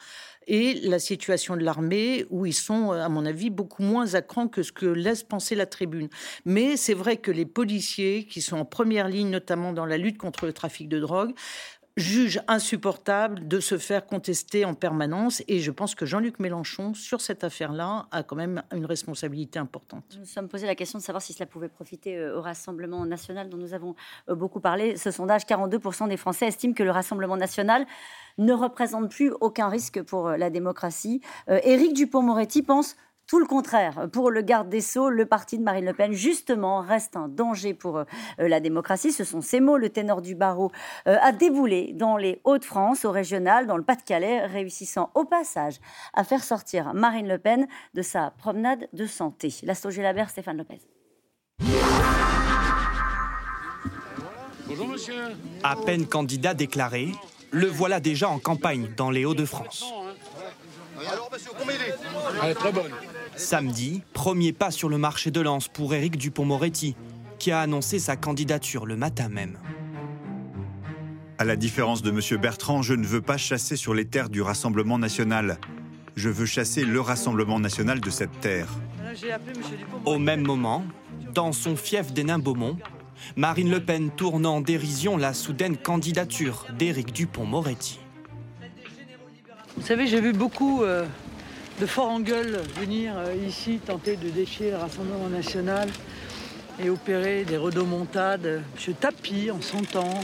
et 0.48 0.74
la 0.82 1.00
situation 1.00 1.56
de 1.56 1.64
l'armée, 1.64 2.26
où 2.30 2.46
ils 2.46 2.54
sont, 2.54 2.92
à 2.92 3.10
mon 3.10 3.26
avis, 3.26 3.50
beaucoup 3.50 3.84
moins 3.84 4.14
à 4.16 4.22
cran 4.22 4.48
que 4.48 4.64
ce 4.64 4.72
que 4.72 4.86
laisse 4.86 5.24
penser 5.24 5.56
la 5.56 5.66
tribune. 5.66 6.10
Mais 6.46 6.78
c'est 6.78 6.94
vrai 6.94 7.18
que 7.18 7.32
les 7.32 7.46
policiers, 7.46 8.26
qui 8.26 8.42
sont 8.42 8.58
en 8.58 8.66
première 8.66 9.08
ligne, 9.08 9.30
notamment 9.30 9.74
dans 9.74 9.86
la 9.86 9.98
lutte 9.98 10.18
contre 10.18 10.46
le 10.46 10.54
trafic 10.54 10.90
de 10.90 11.00
drogue, 11.00 11.34
juge 11.96 12.42
insupportable 12.48 13.48
de 13.48 13.60
se 13.60 13.78
faire 13.78 14.06
contester 14.06 14.66
en 14.66 14.74
permanence. 14.74 15.44
Et 15.48 15.60
je 15.60 15.72
pense 15.72 15.94
que 15.94 16.06
Jean-Luc 16.06 16.40
Mélenchon, 16.40 16.94
sur 16.94 17.22
cette 17.22 17.44
affaire-là, 17.44 18.08
a 18.12 18.24
quand 18.24 18.36
même 18.36 18.64
une 18.74 18.86
responsabilité 18.86 19.60
importante. 19.60 20.04
Nous 20.14 20.22
nous 20.22 20.26
sommes 20.26 20.50
posé 20.50 20.66
la 20.66 20.76
question 20.76 20.98
de 20.98 21.04
savoir 21.04 21.22
si 21.22 21.34
cela 21.34 21.46
pouvait 21.46 21.70
profiter 21.70 22.18
euh, 22.18 22.38
au 22.38 22.42
Rassemblement 22.42 23.06
national 23.06 23.50
dont 23.50 23.58
nous 23.58 23.74
avons 23.74 23.96
euh, 24.30 24.36
beaucoup 24.36 24.60
parlé. 24.60 24.98
Ce 24.98 25.12
sondage, 25.12 25.44
42% 25.44 26.10
des 26.10 26.18
Français 26.18 26.48
estiment 26.48 26.74
que 26.74 26.84
le 26.84 26.92
Rassemblement 26.92 27.38
national 27.38 27.86
ne 28.40 28.54
représente 28.54 29.12
plus 29.12 29.32
aucun 29.42 29.70
risque 29.70 30.02
pour 30.02 30.30
euh, 30.30 30.38
la 30.38 30.50
démocratie. 30.50 31.22
Éric 31.48 31.94
Dupont-Moretti 31.94 32.64
pense 32.64 32.96
tout 33.28 33.40
le 33.40 33.46
contraire, 33.46 34.10
pour 34.12 34.32
le 34.32 34.42
garde 34.42 34.70
des 34.70 34.82
Sceaux, 34.82 35.10
le 35.10 35.26
parti 35.26 35.58
de 35.58 35.64
Marine 35.64 35.86
Le 35.86 35.94
Pen, 35.94 36.12
justement, 36.12 36.82
reste 36.82 37.16
un 37.16 37.28
danger 37.28 37.74
pour 37.74 37.98
euh, 37.98 38.06
la 38.38 38.60
démocratie. 38.60 39.12
Ce 39.12 39.24
sont 39.24 39.42
ces 39.42 39.60
mots. 39.60 39.78
Le 39.78 39.90
ténor 39.90 40.22
du 40.22 40.36
barreau 40.36 40.72
euh, 41.08 41.18
a 41.22 41.32
déboulé 41.32 41.94
dans 41.94 42.18
les 42.18 42.42
Hauts-de-France, 42.44 43.06
au 43.06 43.12
régional, 43.12 43.66
dans 43.66 43.78
le 43.78 43.84
Pas-de-Calais, 43.84 44.46
réussissant 44.46 45.10
au 45.16 45.26
passage 45.26 45.80
à 46.14 46.24
faire 46.24 46.44
sortir 46.44 46.94
Marine 46.94 47.28
Le 47.28 47.38
Pen 47.38 47.68
de 47.94 48.02
sa 48.02 48.32
promenade 48.32 48.88
de 48.94 49.06
santé. 49.06 49.54
L'Asto 49.64 49.90
Labert, 49.90 50.30
Stéphane 50.30 50.58
Lopez. 50.58 50.80
Bonjour 54.68 54.88
monsieur. 54.88 55.14
À 55.64 55.76
peine 55.76 56.08
candidat 56.08 56.54
déclaré, 56.54 57.12
le 57.52 57.68
voilà 57.68 58.00
déjà 58.00 58.30
en 58.30 58.40
campagne 58.40 58.90
dans 58.98 59.12
les 59.12 59.26
Hauts-de-France. 59.26 59.86
Alors, 61.12 61.30
monsieur, 61.32 61.52
combien 61.58 61.76
il 61.76 61.82
est 61.82 61.96
Elle 62.44 62.52
est 62.52 62.56
très 62.56 62.72
bonne. 62.72 62.92
Samedi, 63.36 64.02
premier 64.14 64.54
pas 64.54 64.72
sur 64.72 64.90
le 64.90 64.98
marché 64.98 65.32
de 65.32 65.42
Lens 65.42 65.68
pour 65.68 65.94
Éric 65.94 66.18
Dupont-Moretti, 66.18 66.96
qui 67.40 67.52
a 67.52 67.62
annoncé 67.62 68.00
sa 68.00 68.16
candidature 68.16 68.86
le 68.86 68.96
matin 68.96 69.30
même. 69.30 69.58
À 71.38 71.46
la 71.46 71.56
différence 71.56 72.02
de 72.04 72.12
M. 72.12 72.40
Bertrand, 72.40 72.82
je 72.82 72.94
ne 72.94 73.06
veux 73.06 73.22
pas 73.22 73.38
chasser 73.38 73.76
sur 73.76 73.94
les 73.94 74.06
terres 74.06 74.30
du 74.30 74.42
Rassemblement 74.42 75.00
national. 75.00 75.58
Je 76.16 76.30
veux 76.30 76.46
chasser 76.46 76.86
le 76.86 77.02
Rassemblement 77.02 77.60
national 77.60 78.00
de 78.00 78.10
cette 78.10 78.40
terre. 78.40 78.68
Au 80.06 80.20
même 80.20 80.46
moment, 80.46 80.86
dans 81.34 81.52
son 81.52 81.76
fief 81.76 82.14
des 82.14 82.24
Nains-Beaumont, 82.24 82.78
Marine 83.36 83.72
Le 83.72 83.80
Pen 83.80 84.12
tourne 84.12 84.46
en 84.46 84.62
dérision 84.62 85.18
la 85.18 85.34
soudaine 85.34 85.78
candidature 85.78 86.68
d'Éric 86.78 87.14
Dupont-Moretti. 87.14 88.00
Vous 89.76 89.82
savez, 89.82 90.06
j'ai 90.06 90.22
vu 90.22 90.34
beaucoup 90.34 90.84
euh, 90.84 91.04
de 91.82 91.88
forts 91.88 92.10
en 92.10 92.20
gueule 92.20 92.62
venir 92.80 93.16
euh, 93.18 93.34
ici 93.48 93.80
tenter 93.84 94.18
de 94.18 94.30
déchirer 94.30 94.70
le 94.70 94.78
Rassemblement 94.78 95.30
national 95.30 95.90
et 96.80 96.92
opérer 96.92 97.44
des 97.44 97.58
redomontades. 97.58 98.46
M. 98.46 98.94
Tapie 99.00 99.50
en 99.50 99.62
son 99.62 99.82
temps, 99.82 100.24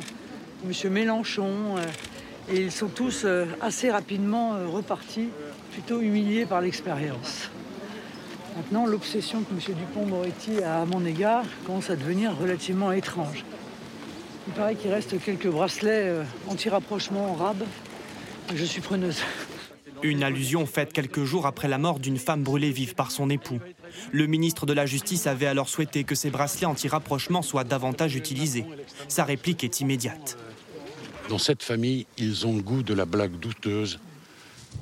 M. 0.63 0.91
Mélenchon, 0.91 1.77
euh, 1.77 2.53
et 2.53 2.61
ils 2.61 2.71
sont 2.71 2.89
tous 2.89 3.25
assez 3.59 3.89
rapidement 3.89 4.53
repartis, 4.71 5.29
plutôt 5.71 5.99
humiliés 5.99 6.45
par 6.45 6.61
l'expérience. 6.61 7.49
Maintenant, 8.55 8.85
l'obsession 8.85 9.41
que 9.41 9.51
M. 9.51 9.75
Dupont-Moretti 9.75 10.63
a 10.63 10.81
à 10.81 10.85
mon 10.85 11.05
égard 11.05 11.45
commence 11.65 11.89
à 11.89 11.95
devenir 11.95 12.37
relativement 12.37 12.91
étrange. 12.91 13.45
Il 14.47 14.53
paraît 14.53 14.75
qu'il 14.75 14.91
reste 14.91 15.19
quelques 15.23 15.47
bracelets 15.47 16.13
anti-rapprochement 16.47 17.31
en 17.31 17.33
rab 17.33 17.57
je 18.55 18.65
suis 18.65 18.81
preneuse. 18.81 19.21
Une 20.01 20.23
allusion 20.23 20.65
faite 20.65 20.93
quelques 20.93 21.23
jours 21.23 21.45
après 21.45 21.67
la 21.67 21.77
mort 21.77 21.99
d'une 21.99 22.17
femme 22.17 22.43
brûlée 22.43 22.71
vive 22.71 22.95
par 22.95 23.11
son 23.11 23.29
époux. 23.29 23.59
Le 24.11 24.27
ministre 24.27 24.65
de 24.65 24.73
la 24.73 24.85
Justice 24.85 25.27
avait 25.27 25.45
alors 25.45 25.67
souhaité 25.67 26.03
que 26.03 26.15
ces 26.15 26.29
bracelets 26.29 26.65
anti-rapprochement 26.65 27.41
soient 27.41 27.65
davantage 27.65 28.15
utilisés. 28.15 28.65
Sa 29.07 29.25
réplique 29.25 29.63
est 29.63 29.81
immédiate. 29.81 30.37
Dans 31.27 31.37
cette 31.37 31.63
famille, 31.63 32.07
ils 32.17 32.47
ont 32.47 32.55
le 32.55 32.61
goût 32.61 32.81
de 32.81 32.93
la 32.93 33.05
blague 33.05 33.37
douteuse 33.39 33.99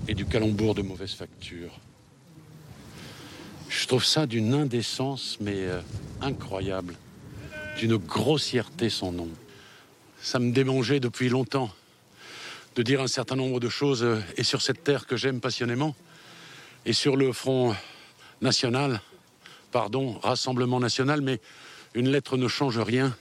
et 0.07 0.13
du 0.13 0.26
calembour 0.26 0.76
de 0.76 0.82
mauvaise 0.82 1.13
facture. 1.13 1.80
Je 3.70 3.88
trouve 3.88 4.05
ça 4.05 4.28
d'une 4.28 4.53
indécence, 4.53 5.38
mais 5.41 5.55
euh, 5.57 5.82
incroyable, 6.22 6.95
d'une 7.78 7.97
grossièreté 7.97 8.89
sans 8.89 9.11
nom. 9.11 9.30
Ça 10.22 10.39
me 10.39 10.51
démangeait 10.51 10.99
depuis 10.99 11.30
longtemps 11.30 11.70
de 12.78 12.84
dire 12.84 13.01
un 13.01 13.07
certain 13.07 13.36
nombre 13.36 13.59
de 13.59 13.69
choses 13.69 14.03
euh, 14.03 14.21
et 14.38 14.43
sur 14.43 14.61
cette 14.61 14.84
terre 14.84 15.07
que 15.07 15.17
j'aime 15.17 15.39
passionnément 15.41 15.95
et 16.86 16.93
sur 16.93 17.17
le 17.17 17.34
front 17.34 17.75
national, 18.39 19.01
pardon, 19.71 20.19
Rassemblement 20.21 20.80
national, 20.80 21.21
mais 21.21 21.41
une 21.95 22.07
lettre 22.07 22.38
ne 22.38 22.47
change 22.47 22.78
rien 22.78 23.15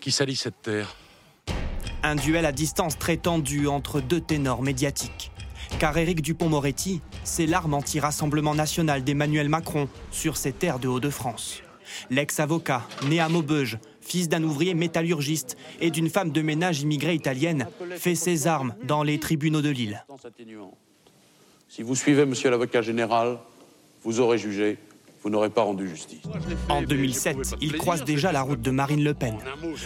qui 0.00 0.10
salit 0.10 0.34
cette 0.34 0.60
terre? 0.62 0.96
Un 2.02 2.16
duel 2.16 2.44
à 2.44 2.50
distance 2.50 2.98
très 2.98 3.16
tendu 3.16 3.68
entre 3.68 4.00
deux 4.00 4.20
ténors 4.20 4.62
médiatiques. 4.62 5.30
Car 5.78 5.96
Éric 5.96 6.20
Dupont-Moretti, 6.20 7.00
c'est 7.22 7.46
l'arme 7.46 7.74
anti-Rassemblement 7.74 8.56
national 8.56 9.04
d'Emmanuel 9.04 9.48
Macron 9.48 9.88
sur 10.10 10.36
ces 10.36 10.52
terres 10.52 10.80
de 10.80 10.88
Hauts-de-France. 10.88 11.62
L'ex-avocat, 12.10 12.82
né 13.06 13.20
à 13.20 13.28
Maubeuge, 13.28 13.78
fils 14.10 14.28
d'un 14.28 14.42
ouvrier 14.42 14.74
métallurgiste 14.74 15.56
et 15.80 15.90
d'une 15.90 16.10
femme 16.10 16.32
de 16.32 16.42
ménage 16.42 16.80
immigrée 16.80 17.14
italienne, 17.14 17.68
fait 17.96 18.16
ses 18.16 18.46
armes 18.46 18.74
dans 18.82 19.02
les 19.02 19.20
tribunaux 19.20 19.62
de 19.62 19.70
Lille. 19.70 20.04
Si 21.68 21.82
vous 21.82 21.94
suivez 21.94 22.26
monsieur 22.26 22.50
l'avocat 22.50 22.82
général, 22.82 23.38
vous 24.02 24.18
aurez 24.18 24.38
jugé 24.38 24.78
vous 25.22 25.30
n'aurez 25.30 25.50
pas 25.50 25.62
rendu 25.62 25.88
justice. 25.88 26.22
En 26.68 26.82
2007, 26.82 27.56
il 27.60 27.76
croise 27.76 28.04
déjà 28.04 28.32
la 28.32 28.42
route 28.42 28.62
de 28.62 28.70
Marine 28.70 29.04
Le 29.04 29.14
Pen. 29.14 29.36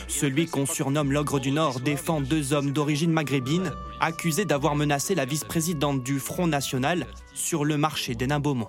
Celui 0.08 0.46
qu'on 0.46 0.66
surnomme 0.66 1.12
l'ogre 1.12 1.40
du 1.40 1.50
Nord 1.50 1.80
défend 1.80 2.20
deux 2.20 2.52
hommes 2.52 2.72
d'origine 2.72 3.10
maghrébine 3.10 3.72
accusés 4.00 4.44
d'avoir 4.44 4.76
menacé 4.76 5.14
la 5.14 5.24
vice-présidente 5.24 6.02
du 6.02 6.18
Front 6.18 6.46
National 6.46 7.06
sur 7.34 7.64
le 7.64 7.76
marché 7.76 8.14
des 8.14 8.26
Beaumont. 8.26 8.68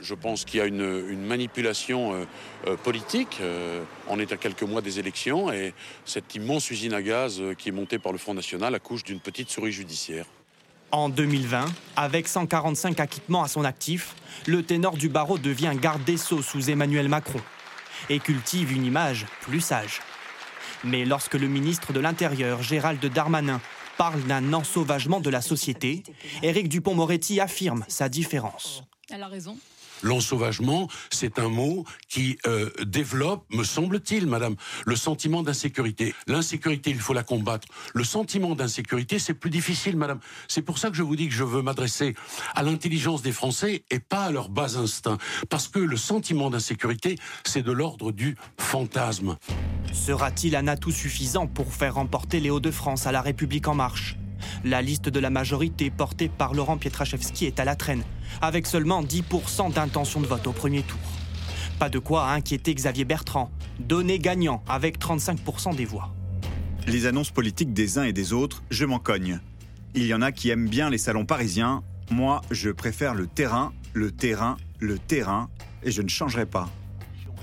Je 0.00 0.14
pense 0.14 0.44
qu'il 0.44 0.58
y 0.58 0.62
a 0.62 0.66
une, 0.66 1.24
manipulation 1.24 2.14
euh, 2.14 2.24
euh, 2.66 2.76
politique. 2.76 3.38
Euh, 3.40 3.82
on 4.08 4.18
est 4.18 4.32
à 4.32 4.36
quelques 4.36 4.62
mois 4.62 4.82
des 4.82 4.98
élections 4.98 5.52
et 5.52 5.74
cette 6.04 6.34
immense 6.34 6.70
usine 6.70 6.92
à 6.92 7.02
gaz 7.02 7.42
qui 7.58 7.68
est 7.68 7.72
montée 7.72 7.98
par 7.98 8.12
le 8.12 8.18
Front 8.18 8.34
National 8.34 8.74
accouche 8.74 9.04
d'une 9.04 9.20
petite 9.20 9.50
souris 9.50 9.72
judiciaire. 9.72 10.26
En 10.90 11.08
2020, 11.08 11.64
avec 11.96 12.28
145 12.28 13.00
acquittements 13.00 13.42
à 13.42 13.48
son 13.48 13.64
actif, 13.64 14.14
le 14.46 14.62
ténor 14.62 14.96
du 14.96 15.08
barreau 15.08 15.38
devient 15.38 15.72
garde 15.74 16.04
des 16.04 16.16
Sceaux 16.16 16.42
sous 16.42 16.70
Emmanuel 16.70 17.08
Macron 17.08 17.40
et 18.08 18.20
cultive 18.20 18.72
une 18.72 18.84
image 18.84 19.26
plus 19.40 19.60
sage. 19.60 20.00
Mais 20.84 21.04
lorsque 21.04 21.34
le 21.34 21.48
ministre 21.48 21.92
de 21.92 22.00
l'Intérieur, 22.00 22.62
Gérald 22.62 23.04
Darmanin, 23.04 23.60
parle 23.96 24.22
d'un 24.24 24.52
ensauvagement 24.52 25.20
de 25.20 25.30
la 25.30 25.40
société, 25.40 26.02
Éric 26.42 26.68
Dupont-Moretti 26.68 27.40
affirme 27.40 27.84
sa 27.88 28.08
différence. 28.08 28.82
Elle 29.10 29.22
a 29.22 29.28
raison. 29.28 29.56
L'ensauvagement, 30.04 30.88
c'est 31.10 31.38
un 31.38 31.48
mot 31.48 31.84
qui 32.08 32.38
euh, 32.46 32.70
développe, 32.84 33.44
me 33.50 33.64
semble-t-il, 33.64 34.26
madame, 34.26 34.54
le 34.84 34.96
sentiment 34.96 35.42
d'insécurité. 35.42 36.14
L'insécurité, 36.26 36.90
il 36.90 37.00
faut 37.00 37.14
la 37.14 37.22
combattre. 37.22 37.66
Le 37.94 38.04
sentiment 38.04 38.54
d'insécurité, 38.54 39.18
c'est 39.18 39.34
plus 39.34 39.50
difficile, 39.50 39.96
madame. 39.96 40.20
C'est 40.46 40.62
pour 40.62 40.76
ça 40.76 40.90
que 40.90 40.96
je 40.96 41.02
vous 41.02 41.16
dis 41.16 41.26
que 41.26 41.34
je 41.34 41.42
veux 41.42 41.62
m'adresser 41.62 42.14
à 42.54 42.62
l'intelligence 42.62 43.22
des 43.22 43.32
Français 43.32 43.84
et 43.90 43.98
pas 43.98 44.24
à 44.26 44.30
leur 44.30 44.50
bas 44.50 44.76
instinct. 44.76 45.16
Parce 45.48 45.68
que 45.68 45.78
le 45.78 45.96
sentiment 45.96 46.50
d'insécurité, 46.50 47.16
c'est 47.46 47.62
de 47.62 47.72
l'ordre 47.72 48.12
du 48.12 48.36
fantasme. 48.60 49.36
Sera-t-il 49.92 50.54
un 50.54 50.68
atout 50.68 50.90
suffisant 50.90 51.46
pour 51.46 51.72
faire 51.72 51.94
remporter 51.94 52.40
les 52.40 52.50
Hauts-de-France 52.50 53.06
à 53.06 53.12
la 53.12 53.22
République 53.22 53.68
en 53.68 53.74
marche? 53.74 54.16
La 54.64 54.82
liste 54.82 55.08
de 55.08 55.20
la 55.20 55.30
majorité 55.30 55.90
portée 55.90 56.28
par 56.28 56.54
Laurent 56.54 56.76
Pietraszewski 56.76 57.46
est 57.46 57.60
à 57.60 57.64
la 57.64 57.76
traîne, 57.76 58.02
avec 58.40 58.66
seulement 58.66 59.02
10% 59.02 59.72
d'intention 59.72 60.20
de 60.20 60.26
vote 60.26 60.46
au 60.46 60.52
premier 60.52 60.82
tour. 60.82 60.98
Pas 61.78 61.88
de 61.88 61.98
quoi 61.98 62.30
inquiéter 62.30 62.74
Xavier 62.74 63.04
Bertrand, 63.04 63.50
donné 63.80 64.18
gagnant 64.18 64.62
avec 64.68 64.98
35% 64.98 65.74
des 65.74 65.84
voix. 65.84 66.14
Les 66.86 67.06
annonces 67.06 67.30
politiques 67.30 67.72
des 67.72 67.98
uns 67.98 68.04
et 68.04 68.12
des 68.12 68.32
autres, 68.32 68.62
je 68.70 68.84
m'en 68.84 68.98
cogne. 68.98 69.40
Il 69.94 70.06
y 70.06 70.14
en 70.14 70.22
a 70.22 70.32
qui 70.32 70.50
aiment 70.50 70.68
bien 70.68 70.90
les 70.90 70.98
salons 70.98 71.24
parisiens. 71.24 71.82
Moi, 72.10 72.42
je 72.50 72.70
préfère 72.70 73.14
le 73.14 73.26
terrain, 73.26 73.72
le 73.92 74.10
terrain, 74.10 74.56
le 74.80 74.98
terrain, 74.98 75.48
et 75.82 75.90
je 75.90 76.02
ne 76.02 76.08
changerai 76.08 76.46
pas. 76.46 76.68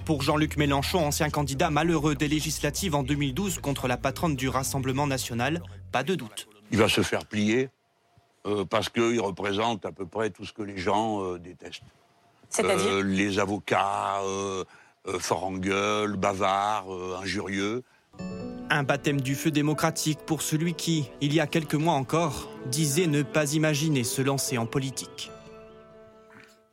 Pour 0.06 0.22
Jean-Luc 0.22 0.58
Mélenchon, 0.58 1.06
ancien 1.06 1.30
candidat 1.30 1.70
malheureux 1.70 2.16
des 2.16 2.28
législatives 2.28 2.95
en 2.95 3.04
2012 3.04 3.60
contre 3.60 3.88
la 3.88 3.97
patronne 3.97 4.36
du 4.36 4.49
Rassemblement 4.49 5.08
national, 5.08 5.62
pas 5.91 6.04
de 6.04 6.16
doute 6.16 6.47
il 6.72 6.78
va 6.78 6.89
se 6.89 7.01
faire 7.01 7.26
plier 7.26 7.69
euh, 8.47 8.65
parce 8.65 8.89
qu'il 8.89 9.19
représente 9.22 9.86
à 9.86 9.91
peu 9.91 10.05
près 10.05 10.32
tout 10.32 10.45
ce 10.45 10.53
que 10.53 10.63
les 10.63 10.78
gens 10.78 11.24
euh, 11.24 11.38
détestent. 11.38 11.84
C'est-à-dire 12.49 12.88
euh, 12.88 13.03
Les 13.03 13.39
avocats, 13.39 14.19
fort 15.19 15.45
en 15.45 15.53
gueule, 15.53 16.15
bavards, 16.15 16.88
injurieux. 17.22 17.84
Un 18.69 18.84
baptême 18.84 19.22
du 19.22 19.36
feu 19.36 19.51
démocratique 19.51 20.19
pour 20.26 20.41
celui 20.41 20.74
qui, 20.74 21.09
il 21.22 21.34
y 21.34 21.39
a 21.39 21.47
quelques 21.47 21.76
mois 21.76 21.93
encore, 21.93 22.49
disait 22.67 23.07
ne 23.07 23.22
pas 23.22 23.53
imaginer 23.53 24.03
se 24.03 24.22
lancer 24.22 24.57
en 24.57 24.65
politique. 24.65 25.32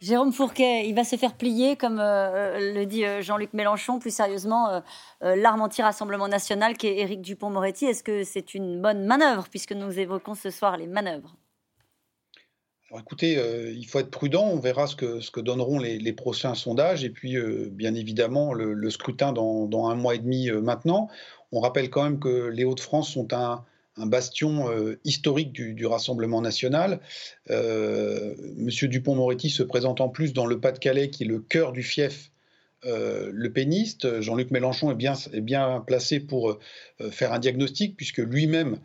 Jérôme 0.01 0.33
Fourquet, 0.33 0.89
il 0.89 0.95
va 0.95 1.03
se 1.03 1.17
faire 1.17 1.35
plier, 1.35 1.75
comme 1.75 1.99
euh, 1.99 2.73
le 2.73 2.87
dit 2.87 3.05
euh, 3.05 3.21
Jean-Luc 3.21 3.53
Mélenchon, 3.53 3.99
plus 3.99 4.15
sérieusement, 4.15 4.81
euh, 5.23 5.35
l'arme 5.35 5.61
anti-rassemblement 5.61 6.29
national 6.29 6.77
qui 6.77 6.87
est 6.87 6.99
Éric 6.99 7.21
Dupont-Moretti. 7.21 7.87
Est-ce 7.87 8.05
que 8.05 8.23
c'est 8.23 8.55
une 8.55 8.81
bonne 8.81 9.05
manœuvre, 9.05 9.49
puisque 9.51 9.73
nous 9.73 9.99
évoquons 9.99 10.37
ce 10.37 10.51
soir 10.51 10.77
les 10.77 10.87
manœuvres? 10.87 11.35
Alors 12.91 13.01
écoutez, 13.01 13.35
il 13.77 13.85
faut 13.85 13.99
être 13.99 14.11
prudent, 14.11 14.47
on 14.47 14.61
verra 14.61 14.87
ce 14.87 14.97
que, 14.97 15.21
ce 15.21 15.31
que 15.31 15.41
donneront 15.41 15.79
les, 15.79 16.13
prochains 16.15 16.55
sondages 16.55 17.05
et 17.05 17.11
puis 17.11 17.37
bien 17.71 17.95
évidemment 17.95 18.55
le, 18.55 18.89
scrutin 18.89 19.35
dans, 19.35 19.89
un 19.91 19.95
mois 19.95 20.15
et 20.15 20.19
demi 20.19 20.51
maintenant. 20.51 21.09
On 21.53 21.61
rappelle 21.61 21.91
quand 21.91 22.03
même 22.03 22.19
que 22.19 22.47
les 22.47 22.65
Hauts-de-France 22.65 23.13
sont 23.13 23.35
un, 23.35 23.63
un 23.99 24.07
bastion 24.07 24.71
euh, 24.71 24.99
historique 25.05 25.53
du, 25.53 25.87
Rassemblement 25.87 26.41
national. 26.41 27.01
Euh, 27.51 28.35
Monsieur 28.57 28.89
Dupont-Moretti 28.89 29.51
se 29.51 29.63
présente 29.63 30.01
en 30.01 30.09
plus 30.09 30.33
dans 30.33 30.47
le 30.47 30.61
Pas-de-Calais, 30.61 31.11
qui 31.11 31.25
est 31.25 31.27
le 31.27 31.41
cœur 31.41 31.73
du 31.73 31.83
fief 31.83 32.31
euh, 32.85 33.31
le 33.33 33.53
péniste. 33.53 34.21
Jean-Luc 34.21 34.51
Mélenchon 34.51 34.91
est 34.91 34.95
bien, 34.95 35.15
est 35.33 35.41
bien 35.41 35.83
placé 35.87 36.21
pour 36.21 36.59
faire 37.11 37.33
un 37.33 37.39
diagnostic, 37.39 37.97
puisque 37.97 38.19
lui-même, 38.19 38.77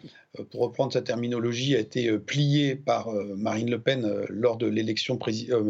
pour 0.51 0.61
reprendre 0.61 0.93
sa 0.93 1.01
terminologie, 1.01 1.75
a 1.75 1.79
été 1.79 2.17
plié 2.17 2.75
par 2.75 3.09
Marine 3.11 3.69
Le 3.69 3.79
Pen 3.79 4.25
lors 4.29 4.57
de 4.57 4.67
l'élection 4.67 5.19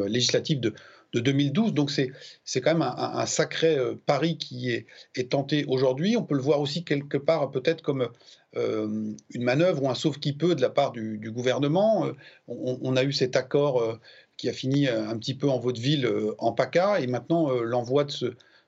législative 0.07 0.59
de, 0.59 0.73
de 1.13 1.19
2012. 1.19 1.73
Donc 1.73 1.91
c'est 1.91 2.61
quand 2.61 2.73
même 2.73 2.81
un, 2.81 3.25
sacré 3.25 3.77
pari 4.05 4.37
qui 4.37 4.71
est, 4.71 4.85
est 5.15 5.31
tenté 5.31 5.65
aujourd'hui. 5.67 6.17
On 6.17 6.23
peut 6.23 6.35
le 6.35 6.41
voir 6.41 6.59
aussi 6.59 6.83
quelque 6.83 7.17
part 7.17 7.51
peut-être 7.51 7.81
comme 7.81 8.09
euh, 8.55 9.15
une 9.31 9.43
manœuvre 9.43 9.83
ou 9.83 9.89
un 9.89 9.95
sauve-qui-peut 9.95 10.53
de 10.53 10.61
la 10.61 10.69
part 10.69 10.91
du, 10.91 11.31
gouvernement. 11.31 12.05
Euh, 12.05 12.13
on, 12.47 12.95
a 12.95 13.03
eu 13.03 13.11
cet 13.11 13.35
accord 13.35 13.81
euh, 13.81 13.99
qui 14.37 14.47
a 14.47 14.53
fini 14.53 14.87
un 14.87 15.17
petit 15.17 15.33
peu 15.33 15.49
en 15.49 15.57
vaudeville 15.57 16.07
en 16.37 16.51
PACA, 16.51 16.99
et 16.99 17.07
maintenant 17.07 17.51
l'envoi 17.61 18.03
de 18.03 18.11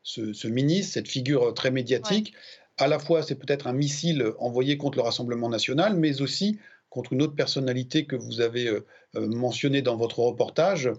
ce, 0.03 0.47
ministre, 0.47 0.93
cette 0.93 1.07
figure 1.07 1.53
très 1.53 1.69
médiatique, 1.69 2.33
à 2.77 2.87
la 2.87 2.97
fois 2.97 3.21
c'est 3.21 3.35
peut-être 3.35 3.67
un 3.67 3.73
missile 3.73 4.31
envoyé 4.39 4.77
contre 4.77 4.97
le 4.97 5.03
Rassemblement 5.03 5.49
national, 5.49 5.95
mais 5.95 6.21
aussi 6.21 6.59
contre 6.95 7.13
une 7.13 7.21
autre 7.21 7.35
personnalité 7.35 8.05
que 8.05 8.15
vous 8.15 8.41
avez 8.41 8.71
mentionnée 9.13 9.81
dans 9.81 9.97
votre 9.97 10.19
reportage, 10.19 10.89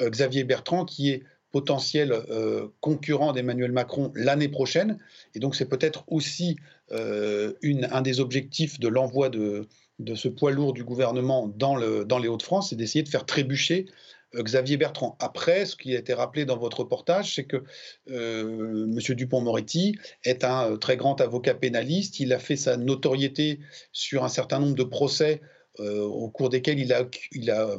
Xavier 0.00 0.44
Bertrand, 0.44 0.84
qui 0.84 1.10
est 1.10 1.22
potentiel 1.56 2.12
euh, 2.12 2.68
concurrent 2.82 3.32
d'Emmanuel 3.32 3.72
Macron 3.72 4.12
l'année 4.14 4.48
prochaine. 4.48 4.98
Et 5.34 5.38
donc 5.38 5.56
c'est 5.56 5.64
peut-être 5.64 6.04
aussi 6.06 6.56
euh, 6.92 7.54
un 7.90 8.02
des 8.02 8.20
objectifs 8.20 8.78
de 8.78 8.88
l'envoi 8.88 9.30
de, 9.30 9.66
ce 10.14 10.28
poids 10.28 10.50
lourd 10.50 10.74
du 10.74 10.84
gouvernement 10.84 11.48
dans, 11.48 11.78
dans 12.04 12.18
les 12.18 12.28
Hauts-de-France, 12.28 12.68
c'est 12.68 12.76
d'essayer 12.76 13.02
de 13.02 13.08
faire 13.08 13.24
trébucher 13.24 13.86
euh, 13.86 13.92
Xavier 14.42 14.76
Bertrand. 14.76 15.16
Après, 15.20 15.66
ce 15.66 15.76
qui 15.76 15.94
a 15.94 15.98
été 15.98 16.14
rappelé 16.14 16.44
dans 16.44 16.56
votre 16.56 16.80
reportage, 16.80 17.34
c'est 17.34 17.44
que 17.44 17.64
M. 18.08 18.98
Dupont-Moretti 18.98 19.98
est 20.24 20.44
un 20.44 20.76
très 20.76 20.96
grand 20.96 21.20
avocat 21.20 21.54
pénaliste. 21.54 22.20
Il 22.20 22.32
a 22.32 22.38
fait 22.38 22.56
sa 22.56 22.76
notoriété 22.76 23.60
sur 23.92 24.24
un 24.24 24.28
certain 24.28 24.58
nombre 24.58 24.76
de 24.76 24.84
procès 24.84 25.40
au 25.78 26.28
cours 26.30 26.48
desquels 26.48 26.78
il 26.78 26.92
a, 26.92 27.06
il 27.32 27.50
a 27.50 27.76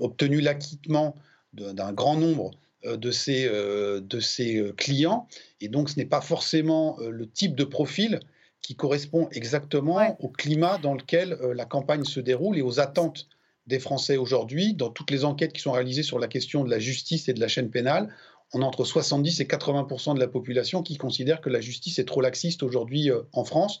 obtenu 0.00 0.40
l'acquittement 0.40 1.14
d'un 1.52 1.92
grand 1.92 2.16
nombre 2.16 2.52
euh, 2.86 2.96
de 2.96 3.10
ses, 3.10 3.46
euh, 3.46 4.00
de 4.00 4.20
ses 4.20 4.56
euh, 4.56 4.72
clients. 4.72 5.28
Et 5.60 5.68
donc, 5.68 5.90
ce 5.90 5.98
n'est 5.98 6.06
pas 6.06 6.22
forcément 6.22 6.96
le 6.98 7.28
type 7.28 7.54
de 7.54 7.64
profil 7.64 8.20
qui 8.62 8.74
correspond 8.74 9.28
exactement 9.32 10.16
au 10.20 10.28
climat 10.28 10.78
dans 10.78 10.94
lequel 10.94 11.38
la 11.54 11.64
campagne 11.66 12.04
se 12.04 12.20
déroule 12.20 12.56
et 12.56 12.62
aux 12.62 12.80
attentes 12.80 13.28
des 13.70 13.78
Français 13.78 14.18
aujourd'hui. 14.18 14.74
Dans 14.74 14.90
toutes 14.90 15.10
les 15.10 15.24
enquêtes 15.24 15.54
qui 15.54 15.62
sont 15.62 15.72
réalisées 15.72 16.02
sur 16.02 16.18
la 16.18 16.28
question 16.28 16.64
de 16.64 16.70
la 16.70 16.78
justice 16.78 17.28
et 17.28 17.32
de 17.32 17.40
la 17.40 17.48
chaîne 17.48 17.70
pénale, 17.70 18.14
on 18.52 18.60
a 18.60 18.64
entre 18.64 18.84
70 18.84 19.40
et 19.40 19.44
80% 19.44 20.14
de 20.14 20.20
la 20.20 20.28
population 20.28 20.82
qui 20.82 20.98
considère 20.98 21.40
que 21.40 21.48
la 21.48 21.60
justice 21.60 21.98
est 21.98 22.04
trop 22.04 22.20
laxiste 22.20 22.62
aujourd'hui 22.62 23.10
en 23.32 23.44
France. 23.44 23.80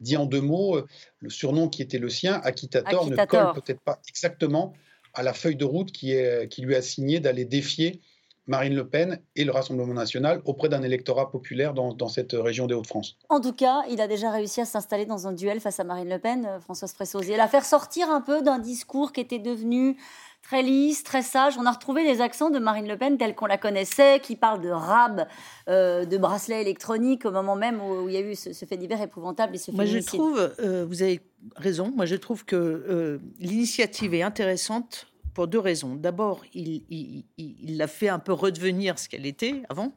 Dit 0.00 0.16
en 0.16 0.26
deux 0.26 0.40
mots, 0.40 0.80
le 1.20 1.30
surnom 1.30 1.68
qui 1.68 1.82
était 1.82 1.98
le 1.98 2.10
sien, 2.10 2.40
acquittateur, 2.44 3.06
ne 3.06 3.16
colle 3.16 3.52
peut-être 3.54 3.80
pas 3.80 4.00
exactement 4.08 4.74
à 5.14 5.22
la 5.22 5.32
feuille 5.32 5.56
de 5.56 5.64
route 5.64 5.90
qui, 5.90 6.12
est, 6.12 6.48
qui 6.48 6.62
lui 6.62 6.74
a 6.74 6.82
signé 6.82 7.20
d'aller 7.20 7.44
défier 7.44 8.00
Marine 8.48 8.74
Le 8.74 8.88
Pen 8.88 9.20
et 9.36 9.44
le 9.44 9.52
Rassemblement 9.52 9.94
national 9.94 10.40
auprès 10.46 10.68
d'un 10.68 10.82
électorat 10.82 11.30
populaire 11.30 11.74
dans, 11.74 12.08
cette 12.08 12.32
région 12.32 12.66
des 12.66 12.74
Hauts-de-France. 12.74 13.16
En 13.28 13.40
tout 13.40 13.52
cas, 13.52 13.82
il 13.90 14.00
a 14.00 14.08
déjà 14.08 14.30
réussi 14.30 14.62
à 14.62 14.64
s'installer 14.64 15.04
dans 15.04 15.28
un 15.28 15.32
duel 15.32 15.60
face 15.60 15.78
à 15.78 15.84
Marine 15.84 16.08
Le 16.08 16.18
Pen, 16.18 16.46
euh, 16.46 16.60
Françoise 16.60 16.92
Fressosi, 16.94 17.32
et 17.32 17.36
la 17.36 17.46
faire 17.46 17.64
sortir 17.64 18.10
un 18.10 18.22
peu 18.22 18.40
d'un 18.40 18.58
discours 18.58 19.12
qui 19.12 19.20
était 19.20 19.38
devenu 19.38 19.98
très 20.42 20.62
lisse, 20.62 21.04
très 21.04 21.20
sage. 21.20 21.58
On 21.58 21.66
a 21.66 21.72
retrouvé 21.72 22.04
les 22.04 22.22
accents 22.22 22.48
de 22.48 22.58
Marine 22.58 22.88
Le 22.88 22.96
Pen 22.96 23.18
tels 23.18 23.34
qu'on 23.34 23.46
la 23.46 23.58
connaissait, 23.58 24.20
qui 24.20 24.34
parle 24.34 24.62
de 24.62 24.70
rab, 24.70 25.26
euh, 25.68 26.06
de 26.06 26.16
bracelet 26.16 26.62
électronique 26.62 27.26
au 27.26 27.30
moment 27.30 27.54
même 27.54 27.82
où, 27.82 28.08
il 28.08 28.14
y 28.14 28.16
a 28.16 28.20
eu 28.20 28.34
ce, 28.34 28.50
fait 28.64 28.78
divers 28.78 29.02
et 29.02 29.58
ce 29.58 29.70
Moi, 29.72 29.84
je 29.84 29.98
trouve, 29.98 30.54
euh, 30.60 30.86
vous 30.88 31.02
avez 31.02 31.20
raison, 31.56 31.92
moi 31.94 32.06
je 32.06 32.16
trouve 32.16 32.44
que 32.44 33.20
l'initiative 33.38 34.14
est 34.14 34.22
intéressante 34.22 35.06
pour 35.34 35.48
deux 35.48 35.58
raisons. 35.58 35.94
D'abord, 35.94 36.42
il, 36.54 37.24
l'a 37.62 37.86
fait 37.86 38.08
un 38.08 38.18
peu 38.18 38.32
redevenir 38.32 38.98
ce 38.98 39.08
qu'elle 39.08 39.26
était 39.26 39.62
avant. 39.68 39.94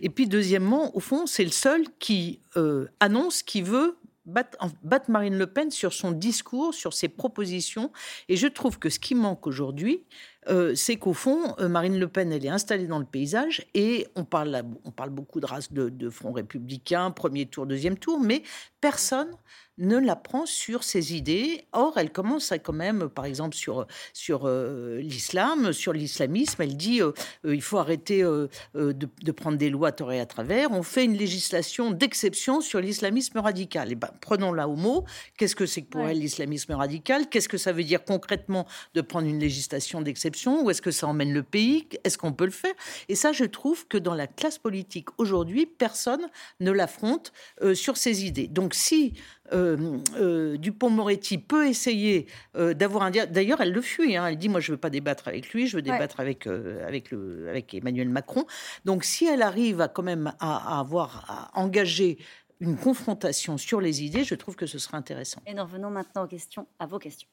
Et 0.00 0.08
puis, 0.08 0.26
deuxièmement, 0.26 0.96
au 0.96 1.00
fond, 1.00 1.26
c'est 1.26 1.44
le 1.44 1.50
seul 1.50 1.84
qui 1.98 2.40
euh, 2.56 2.86
annonce 3.00 3.42
qu'il 3.42 3.64
veut 3.64 3.96
battre, 4.24 5.10
Marine 5.10 5.36
Le 5.36 5.46
Pen 5.46 5.70
sur 5.70 5.92
son 5.92 6.12
discours, 6.12 6.74
sur 6.74 6.92
ses 6.92 7.08
propositions. 7.08 7.92
Et 8.28 8.36
je 8.36 8.46
trouve 8.46 8.78
que 8.78 8.88
ce 8.88 8.98
qui 8.98 9.14
manque 9.14 9.46
aujourd'hui, 9.46 10.04
euh, 10.48 10.74
c'est 10.74 10.96
qu'au 10.96 11.12
fond, 11.12 11.54
euh, 11.58 11.68
Marine 11.68 11.98
Le 11.98 12.08
Pen, 12.08 12.32
elle 12.32 12.44
est 12.44 12.50
installée 12.50 12.86
dans 12.86 12.98
le 12.98 13.04
paysage 13.04 13.66
et 13.74 14.06
on 14.16 14.24
parle, 14.24 14.62
on 14.84 14.90
parle 14.90 15.10
beaucoup 15.10 15.40
de 15.40 15.46
race 15.46 15.72
de, 15.72 15.88
de 15.88 16.10
front 16.10 16.32
républicain, 16.32 17.10
premier 17.10 17.46
tour, 17.46 17.66
deuxième 17.66 17.96
tour, 17.96 18.20
mais 18.20 18.42
personne 18.80 19.28
ne 19.78 19.98
la 19.98 20.16
prend 20.16 20.44
sur 20.46 20.84
ses 20.84 21.14
idées. 21.14 21.64
Or, 21.72 21.94
elle 21.96 22.12
commence 22.12 22.52
à 22.52 22.58
quand 22.58 22.72
même, 22.72 23.08
par 23.08 23.24
exemple, 23.24 23.56
sur, 23.56 23.86
sur 24.12 24.42
euh, 24.44 24.98
l'islam, 25.00 25.72
sur 25.72 25.92
l'islamisme, 25.92 26.60
elle 26.62 26.76
dit 26.76 27.00
euh, 27.00 27.12
euh, 27.46 27.54
il 27.54 27.62
faut 27.62 27.78
arrêter 27.78 28.22
de, 28.22 29.32
prendre 29.32 29.56
des 29.56 29.70
lois 29.70 29.92
torées 29.92 30.20
à 30.20 30.26
travers. 30.26 30.70
On 30.72 30.82
fait 30.82 31.04
une 31.04 31.16
législation 31.16 31.90
d'exception 31.90 32.60
sur 32.60 32.80
l'islamisme 32.80 33.38
radical. 33.38 33.88
Et 33.88 33.92
eh 33.92 33.94
ben, 33.94 34.10
prenons-la 34.20 34.68
au 34.68 34.76
mot. 34.76 35.04
Qu'est-ce 35.38 35.56
que 35.56 35.66
c'est 35.66 35.82
que 35.82 35.88
pour 35.88 36.02
elle 36.02 36.18
l'islamisme 36.18 36.72
radical? 36.72 37.28
Qu'est-ce 37.28 37.48
que 37.48 37.58
ça 37.58 37.72
veut 37.72 37.84
dire 37.84 38.04
concrètement 38.04 38.66
de 38.94 39.00
prendre 39.00 39.26
une 39.26 39.40
législation 39.40 40.02
d'exception 40.02 40.31
Où 40.62 40.70
est-ce 40.70 40.82
que 40.82 40.90
ça 40.90 41.06
emmène 41.06 41.32
le 41.32 41.42
pays 41.42 41.88
Est-ce 42.04 42.18
qu'on 42.18 42.32
peut 42.32 42.44
le 42.44 42.50
faire? 42.50 42.74
Et 43.08 43.14
ça, 43.14 43.32
je 43.32 43.44
trouve 43.44 43.86
que 43.86 43.98
dans 43.98 44.14
la 44.14 44.26
classe 44.26 44.58
politique 44.58 45.08
aujourd'hui, 45.18 45.66
personne 45.66 46.28
ne 46.60 46.70
l'affronte 46.70 47.32
sur 47.74 47.96
ses 47.96 48.24
idées. 48.24 48.48
Donc, 48.48 48.74
si 48.74 49.14
euh, 49.52 49.98
euh, 50.16 50.56
Dupont-Moretti 50.56 51.38
peut 51.38 51.66
essayer 51.66 52.26
euh, 52.56 52.74
d'avoir 52.74 53.04
un 53.04 53.10
D'ailleurs, 53.10 53.60
elle 53.60 53.72
le 53.72 53.80
fuit. 53.82 54.16
Hein. 54.16 54.26
Elle 54.26 54.38
dit 54.38 54.48
Moi, 54.48 54.60
je 54.60 54.70
ne 54.70 54.76
veux 54.76 54.80
pas 54.80 54.90
débattre 54.90 55.28
avec 55.28 55.50
lui, 55.50 55.66
je 55.66 55.76
veux 55.76 55.82
débattre 55.82 56.20
avec, 56.20 56.46
avec, 56.46 57.10
le, 57.10 57.48
avec 57.48 57.74
Emmanuel 57.74 58.08
Macron. 58.08 58.46
Donc, 58.84 59.04
si 59.04 59.26
elle 59.26 59.42
arrive 59.42 59.80
à 59.80 59.88
quand 59.88 60.02
même 60.02 60.32
à, 60.40 60.78
avoir 60.78 61.24
à 61.28 61.60
engager 61.60 62.18
une 62.60 62.76
confrontation 62.76 63.58
sur 63.58 63.80
les 63.80 64.02
idées, 64.02 64.24
je 64.24 64.34
trouve 64.34 64.56
que 64.56 64.66
ce 64.66 64.78
sera 64.78 64.96
intéressant. 64.96 65.42
Et 65.46 65.54
nous 65.54 65.62
revenons 65.62 65.90
maintenant 65.90 66.24
aux 66.24 66.28
questions, 66.28 66.66
à 66.78 66.86
vos 66.86 66.98
questions. 66.98 67.28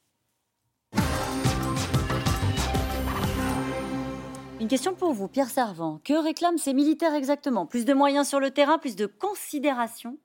Une 4.60 4.68
question 4.68 4.94
pour 4.94 5.14
vous, 5.14 5.30
Pierre 5.30 5.50
Servant. 5.50 6.02
Que 6.04 6.22
réclament 6.22 6.58
ces 6.58 6.74
militaires 6.74 7.14
exactement? 7.14 7.66
Plus 7.66 7.86
de 7.86 7.94
moyens 7.94 8.28
sur 8.28 8.42
le 8.42 8.52
terrain, 8.52 8.78
plus 8.78 8.98
de 8.98 9.06
considération? 9.06 10.18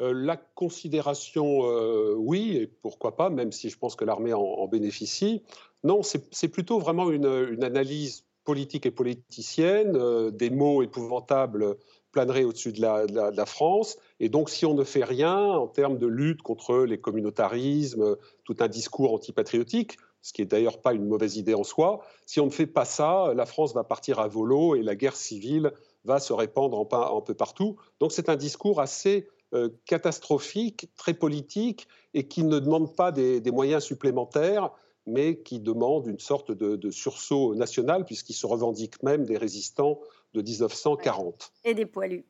Euh, 0.00 0.14
la 0.14 0.38
considération, 0.38 1.64
euh, 1.64 2.14
oui, 2.16 2.56
et 2.56 2.66
pourquoi 2.66 3.14
pas, 3.14 3.28
même 3.28 3.52
si 3.52 3.68
je 3.68 3.76
pense 3.76 3.94
que 3.94 4.06
l'armée 4.06 4.32
en, 4.32 4.66
bénéficie. 4.68 5.42
Non, 5.84 6.00
c'est 6.02 6.48
plutôt 6.48 6.78
vraiment 6.78 7.10
une, 7.10 7.62
analyse 7.62 8.24
politique 8.44 8.86
et 8.86 8.90
politicienne. 8.90 9.96
Euh, 9.96 10.30
des 10.30 10.48
mots 10.48 10.82
épouvantables 10.82 11.76
planeraient 12.10 12.44
au-dessus 12.44 12.72
de 12.72 12.80
la, 12.80 13.46
France. 13.46 13.98
Et 14.18 14.30
donc, 14.30 14.48
si 14.48 14.64
on 14.64 14.72
ne 14.72 14.84
fait 14.84 15.04
rien 15.04 15.36
en 15.36 15.68
termes 15.68 15.98
de 15.98 16.06
lutte 16.06 16.40
contre 16.40 16.78
les 16.78 16.98
communautarismes, 16.98 18.16
tout 18.44 18.56
un 18.60 18.68
discours 18.68 19.12
antipatriotique, 19.12 19.98
ce 20.22 20.32
qui 20.32 20.42
est 20.42 20.46
d'ailleurs 20.46 20.80
pas 20.80 20.92
une 20.92 21.06
mauvaise 21.06 21.36
idée 21.36 21.54
en 21.54 21.64
soi, 21.64 22.00
si 22.26 22.40
on 22.40 22.46
ne 22.46 22.50
fait 22.50 22.66
pas 22.66 22.84
ça, 22.84 23.32
la 23.34 23.46
France 23.46 23.74
va 23.74 23.84
partir 23.84 24.18
à 24.18 24.28
volo 24.28 24.74
et 24.74 24.82
la 24.82 24.94
guerre 24.94 25.16
civile 25.16 25.72
va 26.04 26.18
se 26.18 26.32
répandre 26.32 26.78
un 26.78 27.20
peu 27.20 27.34
partout. 27.34 27.76
Donc, 28.00 28.12
c'est 28.12 28.28
un 28.28 28.36
discours 28.36 28.80
assez 28.80 29.28
euh, 29.52 29.68
catastrophique, 29.84 30.88
très 30.96 31.14
politique, 31.14 31.88
et 32.14 32.28
qui 32.28 32.44
ne 32.44 32.58
demande 32.58 32.94
pas 32.94 33.12
des, 33.12 33.42
moyens 33.50 33.82
supplémentaires, 33.82 34.70
mais 35.06 35.38
qui 35.40 35.60
demande 35.60 36.06
une 36.06 36.18
sorte 36.18 36.52
de, 36.52 36.90
sursaut 36.90 37.54
national, 37.54 38.04
puisqu'il 38.04 38.34
se 38.34 38.46
revendique 38.46 39.02
même 39.02 39.24
des 39.24 39.36
résistants 39.36 40.00
de 40.34 40.42
1940. 40.42 41.52
Et 41.64 41.74
des 41.74 41.86
poilus. 41.86 42.24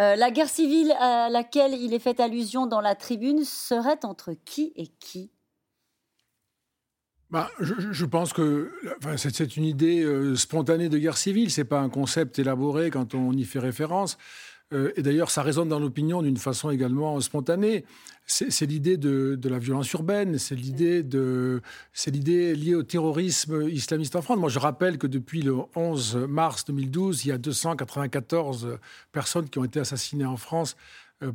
Euh, 0.00 0.14
la 0.16 0.30
guerre 0.30 0.48
civile 0.48 0.92
à 0.98 1.28
laquelle 1.28 1.74
il 1.74 1.94
est 1.94 1.98
fait 1.98 2.20
allusion 2.20 2.66
dans 2.66 2.80
la 2.80 2.94
tribune 2.94 3.44
serait 3.44 4.04
entre 4.04 4.32
qui 4.32 4.72
et 4.76 4.88
qui? 4.98 5.30
Bah, 7.30 7.50
je, 7.58 8.04
pense 8.04 8.32
que 8.32 8.70
enfin, 8.98 9.16
c'est 9.16 9.56
une 9.56 9.64
idée 9.64 10.02
euh, 10.04 10.36
spontanée 10.36 10.88
de 10.88 10.96
guerre 10.96 11.16
civile, 11.16 11.50
c'est 11.50 11.64
pas 11.64 11.80
un 11.80 11.88
concept 11.88 12.38
élaboré 12.38 12.90
quand 12.90 13.14
on 13.14 13.32
y 13.32 13.44
fait 13.44 13.58
référence. 13.58 14.16
Euh, 14.72 14.92
et 14.96 15.02
d'ailleurs, 15.02 15.30
ça 15.30 15.42
résonne 15.42 15.68
dans 15.68 15.78
l'opinion 15.78 16.22
d'une 16.22 16.36
façon 16.36 16.70
également 16.70 17.20
spontanée. 17.20 17.84
C'est 18.28 18.66
l'idée 18.66 18.96
de, 18.96 19.38
la 19.44 19.60
violence 19.60 19.92
urbaine, 19.92 20.38
c'est 20.38 20.56
l'idée 20.56 21.04
de, 21.04 21.62
liée 22.12 22.74
au 22.74 22.82
terrorisme 22.82 23.68
islamiste 23.68 24.16
en 24.16 24.22
France. 24.22 24.38
Moi, 24.38 24.48
je 24.48 24.58
rappelle 24.58 24.98
que 24.98 25.06
depuis 25.06 25.42
le 25.42 25.54
11 25.76 26.26
mars 26.28 26.64
2012, 26.64 27.24
il 27.24 27.28
y 27.28 27.32
a 27.32 27.38
294 27.38 28.78
personnes 29.12 29.48
qui 29.48 29.60
ont 29.60 29.64
été 29.64 29.78
assassinées 29.78 30.24
en 30.24 30.36
France 30.36 30.76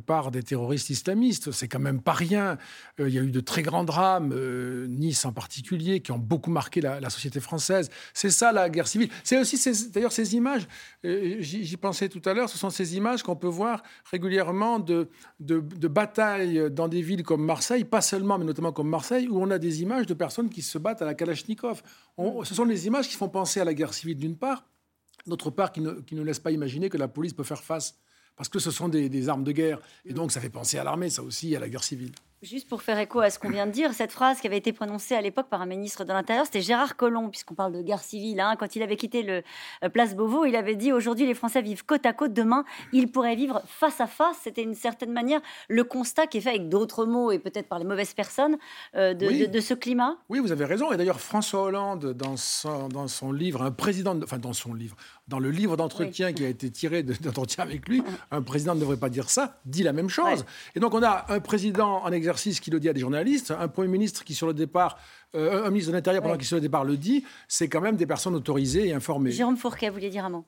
par 0.06 0.30
des 0.30 0.42
terroristes 0.42 0.90
islamistes. 0.90 1.50
C'est 1.50 1.68
quand 1.68 1.80
même 1.80 2.00
pas 2.00 2.12
rien. 2.12 2.56
Euh, 3.00 3.08
il 3.08 3.14
y 3.14 3.18
a 3.18 3.22
eu 3.22 3.30
de 3.30 3.40
très 3.40 3.62
grands 3.62 3.84
drames, 3.84 4.32
euh, 4.32 4.86
Nice 4.86 5.24
en 5.24 5.32
particulier, 5.32 6.00
qui 6.00 6.12
ont 6.12 6.18
beaucoup 6.18 6.50
marqué 6.50 6.80
la, 6.80 7.10
société 7.10 7.40
française. 7.40 7.90
C'est 8.14 8.30
ça 8.30 8.52
la 8.52 8.70
guerre 8.70 8.86
civile. 8.86 9.10
C'est 9.24 9.38
aussi 9.38 9.58
d'ailleurs 9.90 10.12
ces 10.12 10.34
images, 10.34 10.66
j'y 11.04 11.76
pensais 11.76 12.08
tout 12.08 12.22
à 12.24 12.32
l'heure, 12.32 12.48
ce 12.48 12.56
sont 12.56 12.70
ces 12.70 12.96
images 12.96 13.22
qu'on 13.22 13.36
peut 13.36 13.48
voir 13.48 13.82
régulièrement 14.10 14.78
de, 14.78 15.08
de, 15.40 15.88
batailles 15.88 16.70
dans 16.70 16.88
des 16.88 17.02
villes 17.02 17.22
comme 17.22 17.44
Marseille, 17.44 17.84
pas 17.84 18.00
seulement, 18.00 18.38
mais 18.38 18.44
notamment 18.44 18.72
comme 18.72 18.88
Marseille, 18.88 19.28
où 19.28 19.40
on 19.40 19.50
a 19.50 19.58
des 19.58 19.82
images 19.82 20.06
de 20.06 20.14
personnes 20.14 20.48
qui 20.48 20.62
se 20.62 20.78
battent 20.78 21.02
à 21.02 21.04
la 21.04 21.14
Kalachnikov. 21.14 21.82
ce 22.44 22.54
sont 22.54 22.64
les 22.64 22.86
images 22.86 23.08
qui 23.08 23.16
font 23.16 23.28
penser 23.28 23.60
à 23.60 23.64
la 23.64 23.74
guerre 23.74 23.92
civile 23.92 24.16
d'une 24.16 24.36
part, 24.36 24.64
d'autre 25.26 25.50
part 25.50 25.72
qui 25.72 25.80
ne, 25.80 25.92
qui 25.92 26.14
ne 26.14 26.22
laissent 26.22 26.40
pas 26.40 26.52
imaginer 26.52 26.88
que 26.88 26.98
la 26.98 27.08
police 27.08 27.34
peut 27.34 27.44
faire 27.44 27.62
face 27.62 27.98
parce 28.36 28.48
que 28.48 28.58
ce 28.58 28.70
sont 28.70 28.88
des, 28.88 29.28
armes 29.28 29.44
de 29.44 29.52
guerre. 29.52 29.78
Et 30.04 30.12
donc, 30.12 30.32
ça 30.32 30.40
fait 30.40 30.48
penser 30.48 30.78
à 30.78 30.84
l'armée, 30.84 31.10
ça 31.10 31.22
aussi, 31.22 31.54
à 31.54 31.60
la 31.60 31.68
guerre 31.68 31.84
civile. 31.84 32.12
Juste 32.42 32.68
pour 32.68 32.82
faire 32.82 32.98
écho 32.98 33.20
à 33.20 33.30
ce 33.30 33.38
qu'on 33.38 33.50
vient 33.50 33.68
de 33.68 33.70
dire, 33.70 33.94
cette 33.94 34.10
phrase 34.10 34.40
qui 34.40 34.48
avait 34.48 34.56
été 34.56 34.72
prononcée 34.72 35.14
à 35.14 35.20
l'époque 35.20 35.46
par 35.48 35.62
un 35.62 35.66
ministre 35.66 36.02
de 36.02 36.12
l'Intérieur, 36.12 36.44
c'était 36.44 36.60
Gérard 36.60 36.96
Collomb, 36.96 37.28
puisqu'on 37.28 37.54
parle 37.54 37.72
de 37.72 37.82
guerre 37.82 38.02
civile. 38.02 38.40
Hein. 38.40 38.56
quand 38.58 38.74
il 38.74 38.82
avait 38.82 38.96
quitté 38.96 39.22
le 39.22 39.44
euh, 39.84 39.88
Place 39.88 40.16
Beauvau, 40.16 40.44
il 40.44 40.56
avait 40.56 40.74
dit 40.74 40.90
aujourd'hui 40.90 41.24
les 41.24 41.34
Français 41.34 41.62
vivent 41.62 41.84
côte 41.84 42.04
à 42.04 42.12
côte, 42.12 42.32
demain 42.32 42.64
ils 42.92 43.06
pourraient 43.06 43.36
vivre 43.36 43.62
face 43.66 44.00
à 44.00 44.08
face. 44.08 44.38
C'était 44.42 44.64
une 44.64 44.74
certaine 44.74 45.12
manière 45.12 45.40
le 45.68 45.84
constat 45.84 46.26
qui 46.26 46.38
est 46.38 46.40
fait 46.40 46.48
avec 46.48 46.68
d'autres 46.68 47.06
mots 47.06 47.30
et 47.30 47.38
peut-être 47.38 47.68
par 47.68 47.78
les 47.78 47.84
mauvaises 47.84 48.12
personnes 48.12 48.56
euh, 48.96 49.14
de, 49.14 49.60
ce 49.60 49.74
climat. 49.74 50.16
Oui, 50.28 50.40
vous 50.40 50.50
avez 50.50 50.64
raison. 50.64 50.90
Et 50.90 50.96
d'ailleurs, 50.96 51.20
François 51.20 51.62
Hollande, 51.62 52.12
dans 52.12 52.36
son, 52.36 52.88
dans 52.88 53.06
son 53.06 53.30
livre, 53.30 53.62
un 53.62 53.70
président, 53.70 54.18
enfin 54.20 54.38
dans 54.38 54.52
son 54.52 54.74
livre, 54.74 54.96
dans 55.28 55.38
le 55.38 55.52
livre 55.52 55.76
d'entretien 55.76 56.32
qui 56.32 56.44
a 56.44 56.48
été 56.48 56.72
tiré 56.72 57.04
d'entretien 57.04 57.62
avec 57.62 57.88
lui, 57.88 58.02
un 58.32 58.42
président 58.42 58.74
ne 58.74 58.80
devrait 58.80 58.96
pas 58.96 59.10
dire 59.10 59.30
ça, 59.30 59.60
dit 59.64 59.84
la 59.84 59.92
même 59.92 60.08
chose. 60.08 60.44
Et 60.74 60.80
donc 60.80 60.92
on 60.92 61.04
a 61.04 61.26
un 61.28 61.38
président 61.38 62.02
en 62.02 62.10
exercice 62.10 62.31
qui 62.34 62.70
le 62.70 62.80
dit 62.80 62.88
à 62.88 62.92
des 62.92 63.00
journalistes, 63.00 63.50
un 63.50 63.68
Premier 63.68 63.88
ministre 63.88 64.24
qui 64.24 64.34
sur 64.34 64.46
le 64.46 64.54
départ, 64.54 64.98
euh, 65.34 65.64
un 65.64 65.70
ministre 65.70 65.90
de 65.90 65.96
l'Intérieur 65.96 66.22
pendant 66.22 66.36
qui 66.36 66.46
sur 66.46 66.56
le 66.56 66.60
départ 66.60 66.84
le 66.84 66.96
dit, 66.96 67.24
c'est 67.48 67.68
quand 67.68 67.80
même 67.80 67.96
des 67.96 68.06
personnes 68.06 68.34
autorisées 68.34 68.88
et 68.88 68.92
informées. 68.92 69.30
Jérôme 69.30 69.56
Fourquet, 69.56 69.88
vous 69.88 69.94
vouliez 69.94 70.10
dire 70.10 70.24
un 70.24 70.30
mot? 70.30 70.44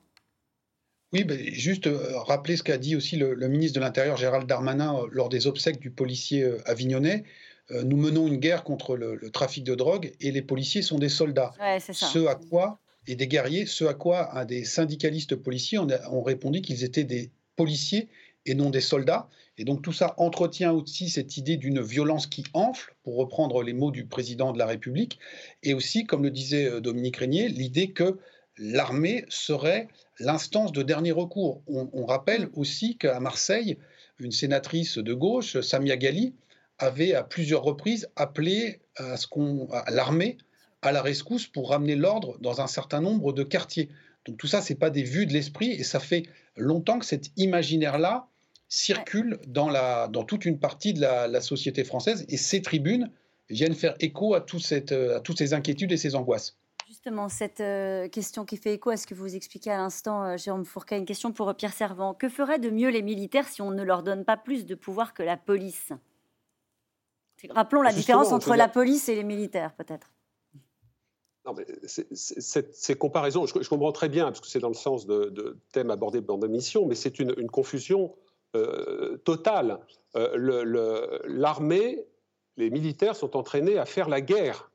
Oui, 1.13 1.23
ben, 1.23 1.39
juste 1.53 1.87
euh, 1.87 2.17
rappeler 2.19 2.57
ce 2.57 2.63
qu'a 2.63 2.77
dit 2.77 2.95
aussi 2.95 3.15
le, 3.15 3.35
ministre 3.47 3.79
de 3.79 3.83
l'Intérieur 3.83 4.17
Gérald 4.17 4.47
Darmanin 4.47 4.95
euh, 4.95 5.07
lors 5.11 5.29
des 5.29 5.47
obsèques 5.47 5.79
du 5.79 5.91
policier 5.91 6.45
avignonnais. 6.65 7.23
nous 7.71 7.97
menons 7.97 8.27
une 8.27 8.37
guerre 8.37 8.63
contre 8.63 8.95
le, 8.95 9.29
trafic 9.31 9.63
de 9.63 9.75
drogue 9.75 10.13
et 10.19 10.31
les 10.31 10.41
policiers 10.41 10.81
sont 10.81 10.99
des 10.99 11.09
soldats. 11.09 11.53
ça. 11.79 11.93
Ce 11.93 12.25
à 12.27 12.35
quoi 12.35 12.79
et 13.07 13.15
des 13.15 13.27
guerriers, 13.27 13.65
ce 13.65 13.85
à 13.85 13.93
quoi 13.93 14.37
un 14.37 14.45
des 14.45 14.63
syndicalistes 14.63 15.35
policiers 15.35 15.77
ont, 15.77 16.23
répondu 16.23 16.61
qu'ils 16.61 16.83
étaient 16.83 17.03
des 17.03 17.31
policiers 17.55 18.09
et 18.45 18.55
non 18.55 18.69
des 18.69 18.81
soldats. 18.81 19.29
Et 19.57 19.63
donc 19.63 19.81
tout 19.81 19.93
ça 19.93 20.13
entretient 20.17 20.71
aussi 20.71 21.09
cette 21.09 21.37
idée 21.37 21.57
d'une 21.57 21.81
violence 21.81 22.27
qui 22.27 22.43
enfle, 22.53 22.93
pour 23.03 23.15
reprendre 23.15 23.63
les 23.63 23.73
mots 23.73 23.91
du 23.91 24.05
président 24.05 24.51
de 24.51 24.59
la 24.59 24.65
République, 24.65 25.19
et 25.63 25.73
aussi, 25.73 26.05
comme 26.05 26.23
le 26.23 26.31
disait 26.31 26.65
euh, 26.65 26.81
Dominique 26.81 27.17
Régnier, 27.17 27.47
l'idée 27.47 27.91
que 27.91 28.17
l'armée 28.57 29.25
serait 29.29 29.87
l'instance 30.19 30.71
de 30.71 30.81
dernier 30.81 31.11
recours. 31.11 31.61
On, 31.67 32.05
rappelle 32.05 32.49
aussi 32.53 32.97
qu'à 32.97 33.19
Marseille, 33.19 33.77
une 34.19 34.31
sénatrice 34.31 34.97
de 34.97 35.13
gauche, 35.13 35.59
Samia 35.59 35.97
Gali, 35.97 36.33
avait 36.77 37.13
à 37.13 37.23
plusieurs 37.23 37.63
reprises 37.63 38.07
appelé 38.15 38.79
à 38.95 39.17
ce 39.17 39.27
qu'on, 39.27 39.67
l'armée 39.89 40.37
à 40.81 40.91
la 40.91 41.01
rescousse 41.01 41.47
pour 41.47 41.71
ramener 41.71 41.95
l'ordre 41.95 42.37
dans 42.39 42.61
un 42.61 42.67
certain 42.67 43.01
nombre 43.01 43.33
de 43.33 43.43
quartiers. 43.43 43.89
Donc 44.25 44.37
tout 44.37 44.47
ça, 44.47 44.61
ce 44.61 44.71
n'est 44.71 44.79
pas 44.79 44.89
des 44.89 45.03
vues 45.03 45.25
de 45.25 45.33
l'esprit 45.33 45.71
et 45.71 45.83
ça 45.83 45.99
fait 45.99 46.23
longtemps 46.55 46.99
que 46.99 47.05
cet 47.05 47.31
imaginaire-là 47.37 48.27
circule 48.75 49.39
dans, 49.47 49.69
la, 49.69 50.07
dans 50.09 50.23
toute 50.23 50.45
une 50.45 50.59
partie 50.59 50.93
de 50.93 51.01
la, 51.01 51.41
société 51.41 51.83
française 51.83 52.25
et 52.27 52.35
ces 52.35 52.61
tribunes 52.61 53.09
viennent 53.49 53.73
faire 53.73 53.95
écho 53.99 54.33
à, 54.33 54.41
tout 54.41 54.59
cette, 54.59 54.91
à 54.91 55.21
toutes 55.21 55.37
ces 55.37 55.53
inquiétudes 55.53 55.91
et 55.91 55.97
ces 55.97 56.15
angoisses. 56.15 56.57
Justement, 56.87 57.29
cette 57.29 57.61
euh, 57.61 58.09
question 58.09 58.45
qui 58.45 58.57
fait 58.57 58.73
écho 58.73 58.89
à 58.89 58.97
ce 58.97 59.07
que 59.07 59.15
vous 59.15 59.35
expliquez 59.35 59.71
à 59.71 59.77
l'instant, 59.77 60.23
euh, 60.23 60.37
Jérôme 60.37 60.65
Fourquet, 60.65 60.97
une 60.97 61.05
question 61.05 61.31
pour 61.31 61.55
Pierre 61.55 61.73
Servant. 61.73 62.13
Que 62.13 62.29
feraient 62.29 62.59
de 62.59 62.69
mieux 62.69 62.89
les 62.89 63.01
militaires 63.01 63.47
si 63.47 63.61
on 63.61 63.71
ne 63.71 63.81
leur 63.81 64.03
donne 64.03 64.25
pas 64.25 64.37
plus 64.37 64.65
de 64.65 64.75
pouvoir 64.75 65.13
que 65.13 65.23
la 65.23 65.37
police? 65.37 65.93
Rappelons 67.49 67.81
la 67.81 67.93
différence 67.93 68.31
entre 68.31 68.55
la 68.55 68.67
police 68.67 69.07
et 69.09 69.15
les 69.15 69.23
militaires, 69.23 69.73
peut-être. 69.73 70.11
Non, 71.45 71.53
mais 71.53 71.65
ces 71.85 72.95
comparaisons, 72.95 73.45
je, 73.45 73.69
comprends 73.69 73.91
très 73.91 74.09
bien, 74.09 74.25
parce 74.25 74.41
que 74.41 74.47
c'est 74.47 74.59
dans 74.59 74.69
le 74.69 74.73
sens 74.73 75.05
de, 75.05 75.57
thèmes 75.71 75.91
abordés 75.91 76.21
dans 76.21 76.37
la 76.37 76.47
mission, 76.47 76.87
mais 76.87 76.95
c'est 76.95 77.19
une, 77.19 77.49
confusion 77.49 78.15
totale. 79.23 79.79
L'armée, 80.13 82.05
les 82.57 82.69
militaires 82.69 83.15
sont 83.15 83.35
entraînés 83.35 83.77
à 83.77 83.85
faire 83.85 84.09
la 84.09 84.21
guerre. 84.21 84.71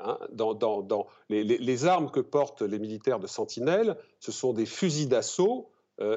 Hein, 0.00 0.18
dans, 0.32 1.06
les, 1.28 1.86
armes 1.86 2.10
que 2.10 2.20
portent 2.20 2.62
les 2.62 2.78
militaires 2.80 3.20
de 3.20 3.28
Sentinelle, 3.28 3.96
ce 4.18 4.32
sont 4.32 4.52
des 4.52 4.66
fusils 4.66 5.08
d'assaut 5.08 5.70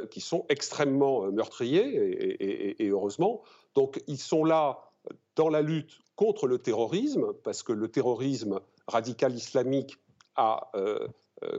qui 0.10 0.22
sont 0.22 0.46
extrêmement 0.50 1.32
meurtriers, 1.32 2.76
et, 2.80 2.88
heureusement. 2.90 3.44
Donc 3.76 4.02
ils 4.08 4.18
sont 4.18 4.44
là 4.44 4.80
dans 5.36 5.50
la 5.50 5.62
lutte 5.62 6.00
contre 6.16 6.48
le 6.48 6.60
terrorisme, 6.60 7.34
parce 7.44 7.64
que 7.64 7.74
le 7.74 7.90
terrorisme 7.90 8.60
radical 8.88 9.36
islamique 9.36 9.98
a, 10.36 10.70
euh, 10.76 11.00
euh, 11.00 11.08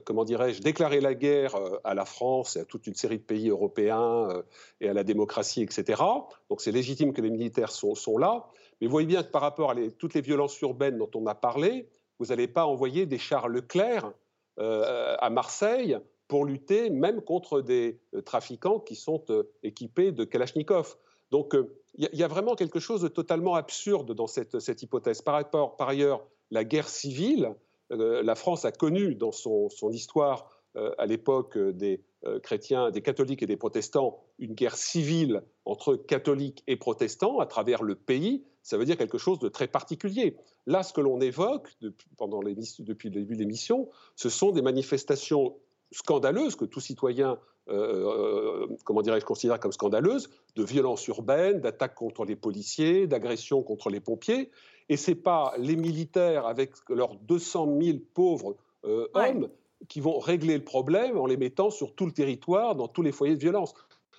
comment 0.05 0.25
dirais-je, 0.25 0.63
déclaré 0.63 1.01
la 1.01 1.15
guerre 1.15 1.55
euh, 1.57 1.79
à 1.85 1.95
la 1.95 2.05
France 2.05 2.57
et 2.57 2.61
à 2.61 2.65
toute 2.65 2.87
une 2.87 2.95
série 2.95 3.19
de 3.19 3.23
pays 3.23 3.49
européens 3.49 4.43
et 4.81 4.89
à 4.89 4.95
la 4.95 5.05
démocratie, 5.05 5.63
etc. 5.63 6.03
Donc 6.49 6.61
c'est 6.61 6.73
légitime 6.73 7.13
que 7.13 7.21
les 7.21 7.31
militaires 7.31 7.71
sont, 7.71 8.19
là. 8.19 8.47
Mais 8.81 8.87
vous 8.87 8.91
voyez 8.91 9.07
bien 9.07 9.23
que 9.23 9.31
par 9.31 9.43
rapport 9.43 9.71
à 9.71 9.75
toutes 9.99 10.15
les 10.15 10.21
violences 10.21 10.61
urbaines 10.61 10.99
dont 10.99 11.11
on 11.15 11.27
a 11.27 11.35
parlé, 11.35 11.89
vous 12.19 12.27
n'allez 12.27 12.49
pas 12.49 12.67
envoyer 12.67 13.07
des 13.07 13.19
chars 13.19 13.49
Leclerc 13.49 14.13
à 14.59 15.29
Marseille 15.29 15.99
pour 16.29 16.47
lutter 16.47 16.89
même 16.89 17.21
contre 17.21 17.61
des 17.61 18.01
trafiquants 18.25 18.81
qui 18.81 18.97
sont 18.97 19.25
équipés 19.63 20.13
de 20.13 20.25
Kalachnikov. 20.25 20.97
Donc 21.31 21.55
il 21.99 22.09
y, 22.13 22.23
a 22.23 22.29
vraiment 22.29 22.55
quelque 22.55 22.79
chose 22.79 23.01
de 23.01 23.09
totalement 23.09 23.55
absurde 23.55 24.13
dans 24.13 24.27
cette, 24.27 24.83
hypothèse. 24.83 25.23
Par, 25.23 25.49
par, 25.51 25.89
ailleurs, 25.89 26.27
la 26.51 26.65
guerre 26.65 26.89
civile, 26.89 27.47
euh, 27.47 27.55
la 27.91 28.35
France 28.35 28.65
a 28.65 28.73
connu 28.73 29.15
dans 29.15 29.33
son, 29.33 29.69
histoire, 29.91 30.51
euh, 30.77 30.93
à 30.99 31.07
l'époque 31.07 31.57
des 31.57 32.03
euh, 32.27 32.39
chrétiens, 32.41 32.91
des 32.91 33.01
catholiques 33.01 33.43
et 33.43 33.47
des 33.47 33.57
protestants, 33.57 34.23
une 34.39 34.55
guerre 34.55 34.77
civile 34.77 35.43
entre 35.65 35.95
catholiques 35.97 36.63
et 36.67 36.77
protestants 36.77 37.39
à 37.39 37.47
travers 37.47 37.83
le 37.83 37.95
pays. 37.95 38.45
Ça 38.63 38.77
veut 38.77 38.85
dire 38.85 38.97
quelque 38.97 39.19
chose 39.19 39.39
de 39.39 39.49
très 39.49 39.69
particulier. 39.69 40.37
Là, 40.67 40.83
ce 40.83 40.93
que 40.93 41.01
l'on 41.01 41.21
évoque 41.21 41.71
depuis, 41.81 42.09
pendant 42.19 42.41
depuis 42.41 43.09
le 43.09 43.15
début 43.15 43.35
de 43.35 43.41
l'émission, 43.41 43.89
ce 44.17 44.29
sont 44.29 44.51
des 44.51 44.63
manifestations 44.63 45.57
scandaleuses 45.93 46.57
que 46.57 46.65
tout 46.65 46.81
citoyen 46.81 47.39
euh, 47.69 48.67
comment 48.85 49.03
dirais-je, 49.03 49.25
considère 49.25 49.59
comme 49.59 49.73
scandaleuse, 49.73 50.31
de 50.55 50.63
violences 50.63 51.07
urbaines, 51.09 51.61
d'attaques 51.61 51.95
contre 51.95 52.25
les 52.25 52.37
policiers, 52.37 53.07
d'agressions 53.07 53.63
contre 53.63 53.91
les 53.91 54.01
pompiers. 54.01 54.51
Et 54.89 54.97
ce 54.97 55.11
n'est 55.11 55.17
pas 55.17 55.55
les 55.59 55.77
militaires, 55.77 56.47
avec 56.47 56.73
leurs 56.89 57.17
200 57.17 57.79
000 57.81 57.99
pauvres 58.15 58.57
euh, 58.85 59.09
hommes, 59.15 59.49
qui 59.89 60.01
vont 60.01 60.19
régler 60.19 60.57
le 60.57 60.65
problème 60.65 61.19
en 61.19 61.27
les 61.27 61.37
mettant 61.37 61.71
sur 61.71 61.95
tout 61.95 62.07
le 62.07 62.13
territoire, 62.13 62.77
dans 62.77 62.89
tous 62.89 63.03
les 63.03 63.13
foyers 63.13 63.35
de 63.35 63.41
violence. 63.41 63.75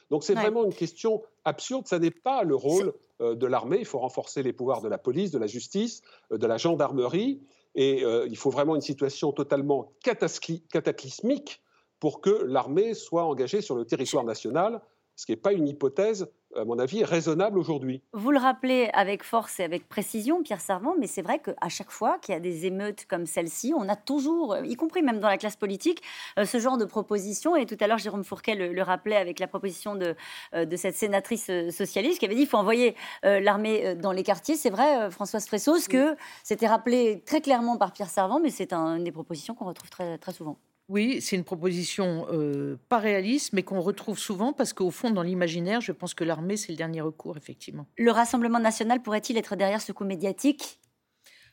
Donc 0.10 0.24
c'est 0.24 0.36
vraiment 0.36 0.64
une 0.64 0.74
question 0.74 1.24
absurde. 1.46 1.88
Ça 1.88 2.00
n'est 2.00 2.12
pas 2.12 2.44
le 2.44 2.56
rôle 2.56 2.94
euh, 3.22 3.36
de 3.36 3.48
l'armée. 3.48 3.78
Il 3.80 3.86
faut 3.86 4.00
renforcer 4.00 4.44
les 4.44 4.54
pouvoirs 4.54 4.82
de 4.82 4.88
la 4.88 4.98
police, 4.98 5.32
de 5.32 5.40
la 5.40 5.48
justice, 5.48 6.02
de 6.32 6.46
la 6.46 6.58
gendarmerie. 6.58 7.42
Et 7.76 8.02
il 8.02 8.38
faut 8.38 8.50
vraiment 8.50 8.74
une 8.74 8.82
situation 8.82 9.32
totalement 9.32 9.92
cataclysmique 10.02 11.62
pour 12.00 12.22
que 12.22 12.30
l'armée 12.30 12.94
soit 12.94 13.24
engagée 13.24 13.62
sur 13.62 13.76
le 13.76 13.86
territoire 13.86 14.24
national, 14.24 14.82
ce 15.18 15.26
qui 15.26 15.32
n'est 15.32 15.38
pas 15.38 15.52
une 15.52 15.68
hypothèse, 15.68 16.30
à 16.56 16.64
mon 16.64 16.78
avis, 16.78 17.04
raisonnable 17.04 17.58
aujourd'hui. 17.58 18.04
Vous 18.14 18.30
le 18.30 18.38
rappelez 18.38 18.90
avec 18.94 19.24
force 19.24 19.60
et 19.60 19.64
avec 19.64 19.90
précision, 19.90 20.44
Pierre 20.44 20.62
Servant, 20.62 20.94
mais 20.98 21.08
c'est 21.08 21.24
vrai 21.24 21.40
qu'à 21.40 21.70
chaque 21.70 21.90
fois 21.90 22.20
qu'il 22.20 22.34
y 22.34 22.38
a 22.38 22.40
des 22.40 22.68
émeutes 22.68 23.06
comme 23.06 23.26
celle-ci, 23.26 23.74
on 23.76 23.90
a 23.90 23.96
toujours, 23.96 24.56
y 24.64 24.76
compris 24.76 25.02
même 25.02 25.20
dans 25.20 25.28
la 25.28 25.38
classe 25.38 25.56
politique, 25.56 26.04
euh, 26.38 26.46
ce 26.46 26.60
genre 26.60 26.78
de 26.78 26.86
proposition. 26.86 27.56
Et 27.56 27.66
tout 27.66 27.78
à 27.80 27.88
l'heure, 27.88 27.98
Jérôme 27.98 28.24
Fourquet 28.24 28.54
le, 28.54 28.82
rappelait 28.84 29.18
avec 29.18 29.40
la 29.40 29.48
proposition 29.48 29.96
de, 29.96 30.16
euh, 30.54 30.66
de 30.66 30.76
cette 30.78 30.96
sénatrice 30.96 31.50
euh, 31.50 31.72
socialiste 31.72 32.20
qui 32.20 32.26
avait 32.26 32.36
dit 32.36 32.42
qu'il 32.42 32.50
faut 32.50 32.58
envoyer 32.58 32.96
l'armée 33.24 33.96
dans 33.96 34.12
les 34.12 34.24
quartiers. 34.24 34.56
C'est 34.56 34.70
vrai, 34.70 35.10
Françoise 35.10 35.48
Fressos, 35.48 35.88
que 35.90 36.16
c'était 36.44 36.68
rappelé 36.68 37.24
très 37.26 37.42
clairement 37.42 37.78
par 37.78 37.92
Pierre 37.92 38.10
Servant, 38.10 38.40
mais 38.40 38.52
c'est 38.52 38.72
une 38.72 39.04
des 39.04 39.12
propositions 39.12 39.56
qu'on 39.56 39.66
retrouve 39.66 39.90
très, 39.90 40.18
très 40.18 40.32
souvent. 40.32 40.58
Oui, 40.90 41.20
c'est 41.22 41.36
une 41.36 41.44
proposition 41.44 42.28
euh, 42.32 42.78
pas 42.88 43.00
réaliste, 43.00 43.52
mais 43.52 43.64
qu'on 43.64 43.82
retrouve 43.82 44.18
souvent 44.18 44.54
parce 44.54 44.72
qu'au 44.72 44.90
fond, 44.90 45.12
dans 45.12 45.22
l'imaginaire, 45.22 45.82
je 45.82 45.92
pense 45.92 46.14
que 46.14 46.24
l'armée, 46.24 46.56
c'est 46.56 46.72
le 46.72 46.78
dernier 46.78 47.02
recours, 47.02 47.36
effectivement. 47.36 47.86
Le 47.98 48.12
Rassemblement 48.12 48.60
national 48.60 49.02
pourrait-il 49.02 49.38
être 49.38 49.58
derrière 49.58 49.82
ce 49.82 49.92
coup 49.92 50.06
médiatique? 50.06 50.80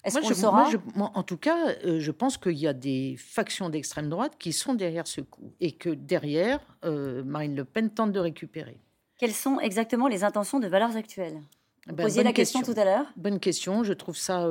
Est-ce 0.05 0.21
qu'on 0.21 0.35
saura? 0.35 0.71
En 0.97 1.23
tout 1.23 1.39
cas, 1.39 1.71
euh, 1.85 1.99
je 1.99 2.11
pense 2.13 2.37
qu'il 2.37 2.59
y 2.59 2.69
a 2.69 2.75
des 2.75 3.17
factions 3.19 3.71
d'extrême 3.71 4.09
droite 4.09 4.35
qui 4.39 4.53
sont 4.53 4.75
derrière 4.75 5.07
ce 5.07 5.21
coup 5.21 5.53
et 5.61 5.73
que 5.73 5.89
derrière, 5.91 6.61
euh, 6.85 7.25
Marine 7.25 7.57
Le 7.57 7.65
Pen 7.65 7.91
tente 7.91 8.13
de 8.13 8.21
récupérer. 8.21 8.79
Quelles 9.19 9.33
sont 9.33 9.59
exactement 9.59 10.07
les 10.07 10.23
intentions 10.23 10.61
de 10.61 10.69
valeurs 10.69 10.95
actuelles? 10.95 11.41
Vous 11.87 11.95
ben, 11.95 12.05
posiez 12.05 12.23
la 12.23 12.33
question, 12.33 12.63
tout 12.63 12.75
à 12.77 12.85
l'heure. 12.85 13.07
Bonne 13.17 13.41
question. 13.41 13.83
Je 13.83 13.93
trouve 13.95 14.17
ça 14.17 14.47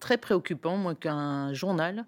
très 0.00 0.18
préoccupant, 0.18 0.76
moi, 0.76 0.94
qu'un 0.94 1.52
journal 1.52 2.04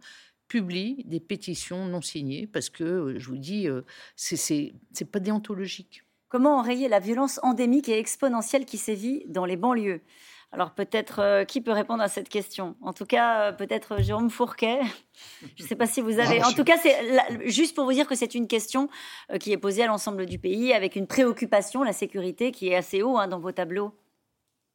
publie 0.50 1.04
des 1.06 1.20
pétitions 1.20 1.86
non 1.86 2.02
signées 2.02 2.48
parce 2.48 2.68
que, 2.68 2.84
euh, 2.84 3.18
je 3.18 3.26
vous 3.28 3.38
dis, 3.38 3.68
euh, 3.68 3.82
c'est 4.16 4.74
pas 5.10 5.20
déontologique. 5.20 6.02
Comment 6.28 6.58
enrayer 6.58 6.88
la 6.88 6.98
violence 6.98 7.38
endémique 7.42 7.88
et 7.88 7.98
exponentielle 7.98 8.66
qui 8.66 8.76
sévit 8.76 9.22
dans 9.28 9.44
les 9.44 9.56
banlieues? 9.56 10.02
Alors 10.52 10.74
peut-être 10.74 11.20
euh, 11.20 11.44
qui 11.44 11.60
peut 11.60 11.70
répondre 11.70 12.02
à 12.02 12.08
cette 12.08 12.28
question? 12.28 12.74
En 12.80 12.92
tout 12.92 13.06
cas, 13.06 13.52
peut-être 13.52 14.02
Jérôme 14.02 14.28
Fourquet. 14.28 14.80
Je 15.56 15.62
ne 15.62 15.68
sais 15.68 15.76
pas 15.76 15.86
si 15.86 16.00
vous 16.00 16.18
avez. 16.18 16.42
en 16.42 16.52
tout 16.52 16.64
cas, 16.64 16.76
c'est 16.82 17.48
juste 17.48 17.76
pour 17.76 17.84
vous 17.84 17.92
dire 17.92 18.08
que 18.08 18.16
c'est 18.16 18.34
une 18.34 18.48
question 18.48 18.88
qui 19.38 19.52
est 19.52 19.56
posée 19.56 19.84
à 19.84 19.86
l'ensemble 19.86 20.26
du 20.26 20.40
pays 20.40 20.72
avec 20.72 20.96
une 20.96 21.06
préoccupation, 21.06 21.84
la 21.84 21.92
sécurité, 21.92 22.50
qui 22.50 22.68
est 22.68 22.74
assez 22.74 23.02
haut 23.02 23.18
hein, 23.18 23.28
dans 23.28 23.38
vos 23.38 23.52
tableaux. 23.52 23.94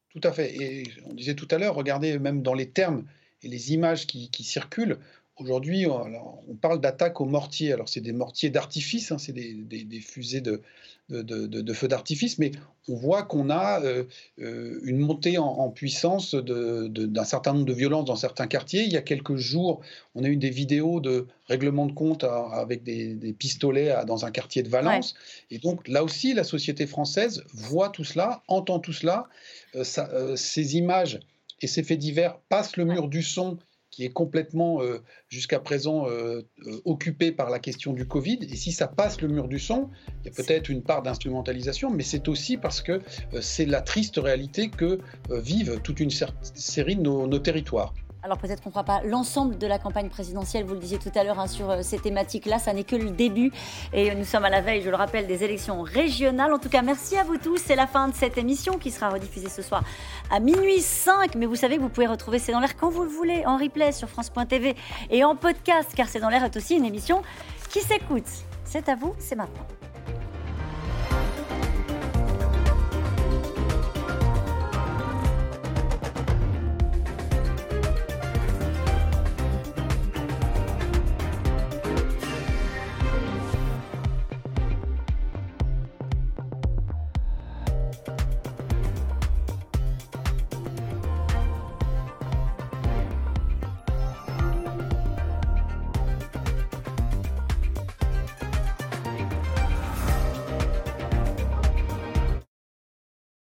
Tout 0.10 0.26
à 0.26 0.32
fait. 0.32 0.56
Et 0.56 0.84
on 1.06 1.14
disait 1.14 1.36
tout 1.36 1.48
à 1.52 1.58
l'heure, 1.58 1.76
regardez 1.76 2.18
même 2.18 2.42
dans 2.42 2.54
les 2.54 2.70
termes 2.70 3.04
et 3.44 3.50
les 3.50 3.74
images 3.74 4.08
qui 4.08 4.44
circulent, 4.44 4.98
Aujourd'hui, 5.38 5.86
on, 5.86 6.56
parle 6.62 6.80
d'attaque 6.80 7.20
aux 7.20 7.26
mortiers. 7.26 7.74
Alors, 7.74 7.90
c'est 7.90 8.00
des 8.00 8.14
mortiers 8.14 8.50
d'artifice, 8.50 9.12
hein, 9.12 9.18
c'est 9.18 9.34
des, 9.34 10.00
fusées 10.00 10.40
de, 10.40 10.62
de, 11.10 11.74
feux 11.74 11.90
d'artifice, 11.90 12.40
mais 12.40 12.52
on 12.88 12.96
voit 12.96 13.24
qu'on 13.24 13.50
a 13.50 13.82
euh, 13.84 14.06
euh, 14.40 14.80
une 14.84 14.98
montée 14.98 15.38
en, 15.38 15.70
puissance 15.72 16.36
d'un 16.36 17.24
certain 17.26 17.52
nombre 17.52 17.66
de 17.66 17.74
violences 17.74 18.06
dans 18.06 18.16
certains 18.16 18.48
quartiers. 18.48 18.84
Il 18.84 18.94
y 18.94 18.98
a 18.98 19.02
quelques 19.02 19.36
jours, 19.36 19.82
on 20.16 20.24
a 20.24 20.28
eu 20.30 20.38
des 20.38 20.50
vidéos 20.50 21.02
de 21.02 21.28
règlement 21.48 21.86
de 21.86 21.92
compte 21.92 22.24
avec 22.24 22.84
des, 22.84 23.36
pistolets 23.38 23.94
dans 24.08 24.26
un 24.26 24.32
quartier 24.32 24.64
de 24.64 24.70
Valence. 24.70 25.16
Et 25.52 25.58
donc, 25.58 25.86
là 25.90 26.06
aussi, 26.06 26.34
la 26.34 26.46
société 26.46 26.88
française 26.88 27.44
voit 27.54 27.90
tout 27.90 28.06
cela, 28.06 28.42
entend 28.48 28.80
tout 28.80 28.94
cela. 28.94 29.28
Euh, 29.76 30.36
ces 30.38 30.78
images 30.78 31.20
et 31.62 31.68
ces 31.68 31.84
faits 31.84 32.00
divers 32.00 32.38
passent 32.48 32.78
le 32.78 32.86
mur 32.86 33.10
du 33.10 33.22
son 33.22 33.58
qui 33.96 34.04
est 34.04 34.10
complètement 34.10 34.82
euh, 34.82 35.02
jusqu'à 35.30 35.58
présent 35.58 36.10
euh, 36.10 36.42
euh, 36.68 36.82
occupé 36.84 37.32
par 37.32 37.50
la 37.50 37.60
question 37.60 37.94
du 37.94 38.06
Covid. 38.06 38.40
Et 38.42 38.56
si 38.58 38.74
ça 38.74 38.88
passe 38.88 39.22
le 39.22 39.30
mur 39.30 39.48
du 39.48 39.58
son, 39.58 39.90
il 40.20 40.26
y 40.26 40.30
a 40.30 40.34
peut-être 40.34 40.68
une 40.68 40.84
part 40.84 41.02
d'instrumentalisation, 41.02 41.90
mais 41.90 42.04
c'est 42.04 42.28
aussi 42.28 42.58
parce 42.58 42.82
que 42.82 43.00
c'est 43.40 43.66
la 43.66 43.82
triste 43.82 44.18
réalité 44.18 44.70
que 44.70 45.00
vivent 45.30 45.80
toute 45.82 46.02
une 46.02 46.10
série 46.10 46.98
de 46.98 47.02
nos 47.02 47.40
territoires. 47.40 47.94
Alors 48.26 48.40
peut-être 48.40 48.64
qu'on 48.64 48.70
ne 48.70 48.74
fera 48.74 48.84
pas 48.84 49.02
l'ensemble 49.04 49.60
de 49.60 49.68
la 49.68 49.78
campagne 49.78 50.10
présidentielle, 50.10 50.66
vous 50.66 50.74
le 50.74 50.80
disiez 50.80 50.98
tout 50.98 51.12
à 51.14 51.24
l'heure, 51.24 51.40
hein, 51.40 51.46
sur 51.46 51.70
euh, 51.70 51.84
ces 51.84 52.00
thématiques-là. 52.00 52.58
Ça 52.58 52.74
n'est 52.74 52.84
que 52.84 52.96
le 52.96 53.12
début. 53.12 53.52
Et 53.94 54.16
nous 54.16 54.24
sommes 54.26 54.46
à 54.46 54.50
la 54.50 54.62
veille, 54.62 54.82
je 54.82 54.90
le 54.90 54.96
rappelle, 54.96 55.28
des 55.28 55.44
élections 55.44 55.84
régionales. 55.84 56.52
En 56.52 56.58
tout 56.58 56.70
cas, 56.70 56.82
merci 56.82 57.18
à 57.18 57.24
vous 57.24 57.38
tous. 57.38 57.62
C'est 57.64 57.76
la 57.76 57.86
fin 57.86 58.08
de 58.08 58.16
cette 58.16 58.40
émission 58.40 58.80
qui 58.80 58.90
sera 58.90 59.10
rediffusée 59.10 59.50
ce 59.50 59.62
soir 59.62 59.84
à 60.32 60.40
minuit 60.40 60.82
5. 60.82 61.36
Mais 61.36 61.46
vous 61.46 61.56
savez 61.56 61.78
que 61.78 61.82
vous 61.82 61.90
pouvez 61.90 62.08
retrouver 62.08 62.40
C'est 62.40 62.52
dans 62.52 62.60
l'air 62.60 62.76
quand 62.76 62.90
vous 62.90 63.04
le 63.04 63.10
voulez, 63.10 63.46
en 63.46 63.58
replay 63.58 63.92
sur 63.92 64.10
France.tv 64.10 64.76
et 65.12 65.24
en 65.24 65.36
podcast, 65.36 65.92
car 65.96 66.10
C'est 66.10 66.20
dans 66.20 66.30
l'air 66.30 66.44
est 66.44 66.58
aussi 66.58 66.78
une 66.78 66.86
émission 66.86 67.22
qui 67.70 67.82
s'écoute. 67.82 68.26
C'est 68.64 68.90
à 68.90 68.96
vous, 68.96 69.14
c'est 69.20 69.36
maintenant. 69.36 69.68